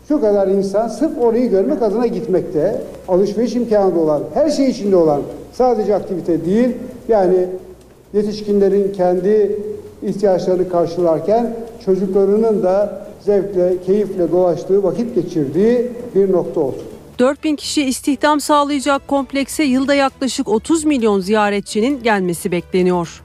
şu 0.09 0.21
kadar 0.21 0.49
insan 0.49 0.89
sırf 0.89 1.19
orayı 1.19 1.51
görmek 1.51 1.83
adına 1.83 2.07
gitmekte. 2.07 2.83
Alışveriş 3.09 3.55
imkanı 3.55 4.01
olan, 4.01 4.23
her 4.35 4.51
şey 4.51 4.71
içinde 4.71 4.97
olan 4.97 5.23
sadece 5.53 5.95
aktivite 5.95 6.45
değil, 6.45 6.69
yani 7.09 7.47
yetişkinlerin 8.13 8.93
kendi 8.93 9.59
ihtiyaçlarını 10.03 10.69
karşılarken 10.69 11.57
çocuklarının 11.85 12.63
da 12.63 13.07
zevkle, 13.21 13.75
keyifle 13.87 14.33
dolaştığı, 14.33 14.83
vakit 14.83 15.15
geçirdiği 15.15 15.93
bir 16.15 16.33
nokta 16.33 16.61
oldu. 16.61 16.79
4000 17.19 17.57
kişi 17.57 17.83
istihdam 17.83 18.41
sağlayacak 18.41 19.09
komplekse 19.09 19.65
yılda 19.65 19.95
yaklaşık 19.95 20.49
30 20.49 20.85
milyon 20.85 21.21
ziyaretçinin 21.21 22.03
gelmesi 22.03 22.53
bekleniyor. 22.53 23.23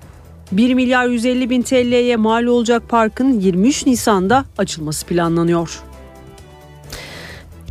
1 0.51 0.73
milyar 0.73 1.07
150 1.07 1.49
bin 1.49 1.61
TL'ye 1.61 2.15
mal 2.15 2.43
olacak 2.43 2.83
parkın 2.89 3.39
23 3.39 3.85
Nisan'da 3.85 4.45
açılması 4.57 5.05
planlanıyor. 5.05 5.88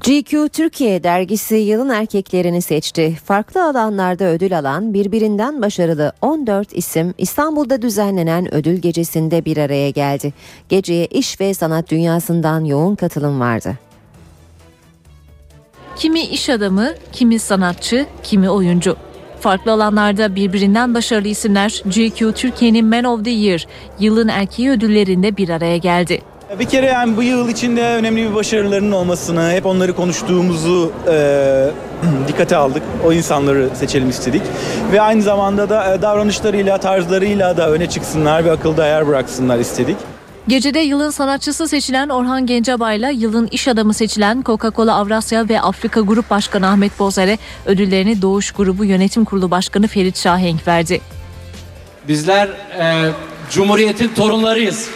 GQ 0.04 0.48
Türkiye 0.48 1.02
dergisi 1.02 1.54
yılın 1.54 1.88
erkeklerini 1.88 2.62
seçti. 2.62 3.18
Farklı 3.24 3.64
alanlarda 3.64 4.24
ödül 4.24 4.58
alan 4.58 4.94
birbirinden 4.94 5.62
başarılı 5.62 6.12
14 6.22 6.76
isim 6.76 7.14
İstanbul'da 7.18 7.82
düzenlenen 7.82 8.54
ödül 8.54 8.76
gecesinde 8.76 9.44
bir 9.44 9.56
araya 9.56 9.90
geldi. 9.90 10.32
Geceye 10.68 11.06
iş 11.06 11.40
ve 11.40 11.54
sanat 11.54 11.90
dünyasından 11.90 12.64
yoğun 12.64 12.94
katılım 12.94 13.40
vardı. 13.40 13.78
Kimi 15.96 16.20
iş 16.20 16.50
adamı, 16.50 16.92
kimi 17.12 17.38
sanatçı, 17.38 18.06
kimi 18.22 18.50
oyuncu. 18.50 18.96
Farklı 19.40 19.72
alanlarda 19.72 20.34
birbirinden 20.34 20.94
başarılı 20.94 21.28
isimler 21.28 21.82
GQ 21.86 22.32
Türkiye'nin 22.32 22.86
Man 22.86 23.04
of 23.04 23.24
the 23.24 23.30
Year, 23.30 23.66
yılın 24.00 24.28
erkeği 24.28 24.70
ödüllerinde 24.70 25.36
bir 25.36 25.48
araya 25.48 25.76
geldi. 25.76 26.22
Bir 26.56 26.64
kere 26.64 26.86
yani 26.86 27.16
bu 27.16 27.22
yıl 27.22 27.48
içinde 27.48 27.82
önemli 27.82 28.30
bir 28.30 28.34
başarılarının 28.34 28.92
olmasını, 28.92 29.50
hep 29.52 29.66
onları 29.66 29.96
konuştuğumuzu 29.96 30.92
e, 31.08 31.70
dikkate 32.28 32.56
aldık. 32.56 32.82
O 33.06 33.12
insanları 33.12 33.68
seçelim 33.74 34.10
istedik. 34.10 34.42
Ve 34.92 35.00
aynı 35.00 35.22
zamanda 35.22 35.68
da 35.68 35.94
e, 35.94 36.02
davranışlarıyla, 36.02 36.78
tarzlarıyla 36.78 37.56
da 37.56 37.70
öne 37.70 37.88
çıksınlar 37.88 38.44
ve 38.44 38.52
akılda 38.52 38.86
yer 38.86 39.06
bıraksınlar 39.06 39.58
istedik. 39.58 39.96
Gecede 40.48 40.78
yılın 40.78 41.10
sanatçısı 41.10 41.68
seçilen 41.68 42.08
Orhan 42.08 42.46
Gencebay'la 42.46 43.10
yılın 43.10 43.48
iş 43.50 43.68
adamı 43.68 43.94
seçilen 43.94 44.42
Coca-Cola 44.42 44.92
Avrasya 44.92 45.48
ve 45.48 45.60
Afrika 45.60 46.00
Grup 46.00 46.30
Başkanı 46.30 46.68
Ahmet 46.68 46.98
Bozer'e 46.98 47.38
ödüllerini 47.66 48.22
Doğuş 48.22 48.52
Grubu 48.52 48.84
Yönetim 48.84 49.24
Kurulu 49.24 49.50
Başkanı 49.50 49.86
Ferit 49.86 50.18
Şahenk 50.18 50.68
verdi. 50.68 51.00
Bizler 52.08 52.48
e, 52.78 53.10
Cumhuriyet'in 53.50 54.08
torunlarıyız. 54.08 54.88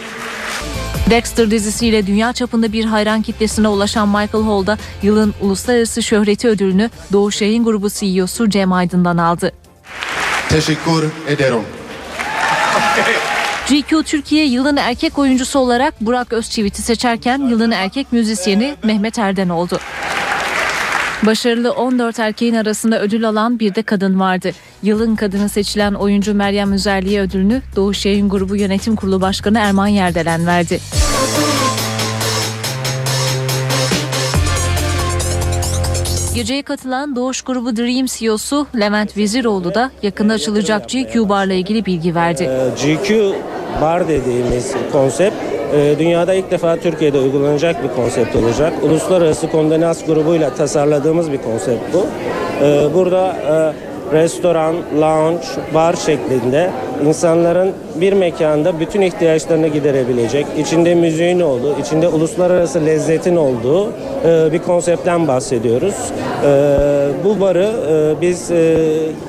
Dexter 1.09 1.51
dizisiyle 1.51 2.07
dünya 2.07 2.33
çapında 2.33 2.73
bir 2.73 2.85
hayran 2.85 3.21
kitlesine 3.21 3.67
ulaşan 3.67 4.07
Michael 4.07 4.43
Hall 4.43 4.65
da 4.67 4.77
yılın 5.01 5.33
uluslararası 5.41 6.03
şöhreti 6.03 6.47
ödülünü 6.47 6.89
Doğuş 7.13 7.41
Yayın 7.41 7.63
Grubu 7.63 7.89
CEO'su 7.89 8.49
Cem 8.49 8.73
Aydın'dan 8.73 9.17
aldı. 9.17 9.51
Teşekkür 10.49 11.11
ederim. 11.27 11.61
GQ 13.69 14.03
Türkiye 14.03 14.45
yılın 14.45 14.77
erkek 14.77 15.19
oyuncusu 15.19 15.59
olarak 15.59 16.01
Burak 16.01 16.33
Özçivit'i 16.33 16.81
seçerken 16.81 17.39
yılın 17.39 17.71
erkek 17.71 18.11
müzisyeni 18.11 18.75
Mehmet 18.83 19.19
Erden 19.19 19.49
oldu. 19.49 19.79
Başarılı 21.25 21.71
14 21.71 22.19
erkeğin 22.19 22.55
arasında 22.55 23.01
ödül 23.01 23.29
alan 23.29 23.59
bir 23.59 23.75
de 23.75 23.81
kadın 23.81 24.19
vardı. 24.19 24.51
Yılın 24.83 25.15
kadını 25.15 25.49
seçilen 25.49 25.93
oyuncu 25.93 26.33
Meryem 26.33 26.73
Üzerli'ye 26.73 27.21
ödülünü 27.21 27.61
Doğuş 27.75 28.05
Yayın 28.05 28.29
Grubu 28.29 28.55
Yönetim 28.55 28.95
Kurulu 28.95 29.21
Başkanı 29.21 29.59
Erman 29.59 29.87
Yerdelen 29.87 30.47
verdi. 30.47 30.79
Geceye 36.35 36.61
katılan 36.61 37.15
Doğuş 37.15 37.41
Grubu 37.41 37.77
Dream 37.77 38.05
CEO'su 38.05 38.67
Levent 38.79 39.17
Veziroğlu 39.17 39.73
da 39.73 39.91
yakında 40.01 40.33
açılacak 40.33 40.89
GQ 40.89 41.29
Bar'la 41.29 41.53
ilgili 41.53 41.85
bilgi 41.85 42.15
verdi. 42.15 42.49
GQ 42.77 43.35
Bar 43.81 44.07
dediğimiz 44.07 44.73
konsept 44.91 45.52
e, 45.75 45.99
dünyada 45.99 46.33
ilk 46.33 46.51
defa 46.51 46.77
Türkiye'de 46.77 47.19
uygulanacak 47.19 47.83
bir 47.83 47.89
konsept 47.89 48.35
olacak. 48.35 48.73
Uluslararası 48.83 49.51
Kondenans 49.51 50.05
grubuyla 50.05 50.55
tasarladığımız 50.55 51.31
bir 51.31 51.37
konsept 51.37 51.81
bu. 51.93 52.05
E, 52.65 52.93
Burada 52.93 53.27
e, 53.27 53.92
restoran, 54.13 54.75
lounge, 55.01 55.45
bar 55.73 55.95
şeklinde 55.95 56.71
insanların 57.07 57.71
bir 57.95 58.13
mekanda 58.13 58.79
bütün 58.79 59.01
ihtiyaçlarını 59.01 59.67
giderebilecek, 59.67 60.45
içinde 60.57 60.95
müziğin 60.95 61.39
olduğu, 61.39 61.79
içinde 61.79 62.07
uluslararası 62.07 62.85
lezzetin 62.85 63.35
olduğu 63.35 63.89
e, 64.25 64.51
bir 64.53 64.59
konseptten 64.59 65.27
bahsediyoruz. 65.27 65.95
E, 66.45 66.49
Bu 67.23 67.39
barı 67.41 67.71
e, 68.17 68.21
biz 68.21 68.51
e, 68.51 68.77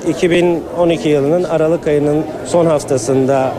2012 0.08 1.08
yılının 1.08 1.44
Aralık 1.44 1.86
ayının 1.86 2.24
son 2.46 2.66
haftasında 2.66 3.54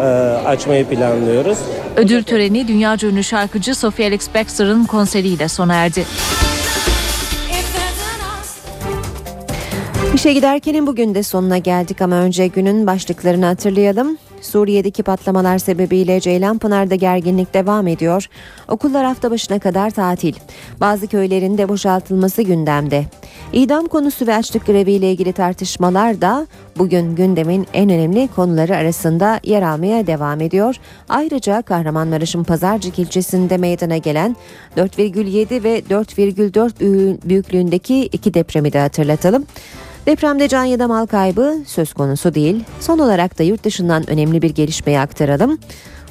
açmayı 0.46 0.86
planlıyoruz. 0.86 1.58
Ödül 1.96 2.24
töreni 2.24 2.68
dünyaca 2.68 3.08
ünlü 3.08 3.24
şarkıcı 3.24 3.76
Sophie 3.76 4.08
Alex 4.08 4.28
Baxter'ın 4.36 4.86
konseriyle 4.86 5.48
sona 5.48 5.76
erdi. 5.76 6.06
İşe 10.16 10.34
giderkenin 10.34 10.88
bugün 10.88 11.16
de 11.16 11.24
sonuna 11.24 11.58
geldik 11.58 12.02
ama 12.02 12.16
önce 12.16 12.48
günün 12.48 12.88
başlıklarını 12.88 13.46
hatırlayalım. 13.46 14.18
Suriye'deki 14.42 15.04
patlamalar 15.04 15.58
sebebiyle 15.58 16.20
Ceylanpınar'da 16.20 16.96
gerginlik 16.96 17.54
devam 17.54 17.88
ediyor. 17.88 18.30
Okullar 18.68 19.06
hafta 19.06 19.32
başına 19.32 19.60
kadar 19.60 19.90
tatil. 19.90 20.34
Bazı 20.82 21.08
köylerin 21.08 21.58
de 21.58 21.70
boşaltılması 21.70 22.42
gündemde. 22.42 23.06
İdam 23.54 23.86
konusu 23.88 24.28
ve 24.28 24.36
açlık 24.36 24.66
greviyle 24.66 25.12
ilgili 25.12 25.34
tartışmalar 25.34 26.22
da 26.22 26.48
bugün 26.78 27.16
gündemin 27.16 27.68
en 27.74 27.90
önemli 27.90 28.30
konuları 28.36 28.76
arasında 28.76 29.40
yer 29.44 29.62
almaya 29.62 30.08
devam 30.08 30.42
ediyor. 30.42 30.76
Ayrıca 31.10 31.62
Kahramanmaraş'ın 31.62 32.44
Pazarcık 32.44 33.00
ilçesinde 33.00 33.58
meydana 33.58 33.98
gelen 33.98 34.36
4,7 34.78 35.64
ve 35.64 35.80
4,4 35.80 37.30
büyüklüğündeki 37.30 38.06
iki 38.06 38.34
depremi 38.34 38.74
de 38.74 38.80
hatırlatalım. 38.80 39.46
Depremde 40.06 40.48
can 40.48 40.64
ya 40.64 40.80
da 40.80 40.88
mal 40.88 41.06
kaybı 41.06 41.58
söz 41.68 41.94
konusu 41.94 42.34
değil. 42.34 42.64
Son 42.80 43.00
olarak 43.00 43.40
da 43.40 43.44
yurt 43.44 43.64
dışından 43.64 44.10
önemli 44.10 44.42
bir 44.42 44.50
gelişmeyi 44.50 45.00
aktaralım. 45.00 45.58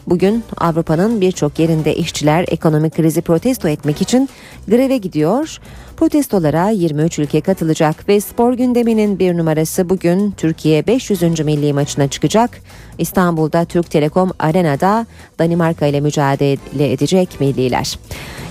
Bugün 0.06 0.44
Avrupa'nın 0.56 1.20
birçok 1.20 1.58
yerinde 1.58 1.96
işçiler 1.96 2.44
ekonomik 2.48 2.94
krizi 2.94 3.22
protesto 3.22 3.68
etmek 3.68 4.02
için 4.02 4.28
greve 4.68 4.96
gidiyor. 4.96 5.58
Protestolara 5.96 6.68
23 6.68 7.18
ülke 7.18 7.40
katılacak 7.40 8.08
ve 8.08 8.20
spor 8.20 8.52
gündeminin 8.52 9.18
bir 9.18 9.36
numarası 9.38 9.88
bugün 9.88 10.30
Türkiye 10.30 10.86
500. 10.86 11.22
milli 11.22 11.72
maçına 11.72 12.08
çıkacak. 12.08 12.60
İstanbul'da 12.98 13.64
Türk 13.64 13.90
Telekom 13.90 14.30
Arena'da 14.38 15.06
Danimarka 15.38 15.86
ile 15.86 16.00
mücadele 16.00 16.92
edecek 16.92 17.40
milliler. 17.40 17.98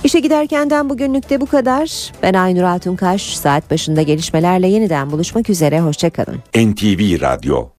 İşe 0.04 0.20
giderkenden 0.20 0.90
bugünlük 0.90 1.30
de 1.30 1.42
bu 1.42 1.46
kadar. 1.46 2.12
Ben 2.22 2.34
Aynur 2.34 2.64
Altunkaş. 2.64 3.38
Saat 3.38 3.72
başında 3.72 4.02
gelişmelerle 4.02 4.68
yeniden 4.68 5.12
buluşmak 5.12 5.50
üzere. 5.50 5.82
Hoşçakalın. 5.82 6.38
NTV 6.56 7.22
Radyo 7.22 7.68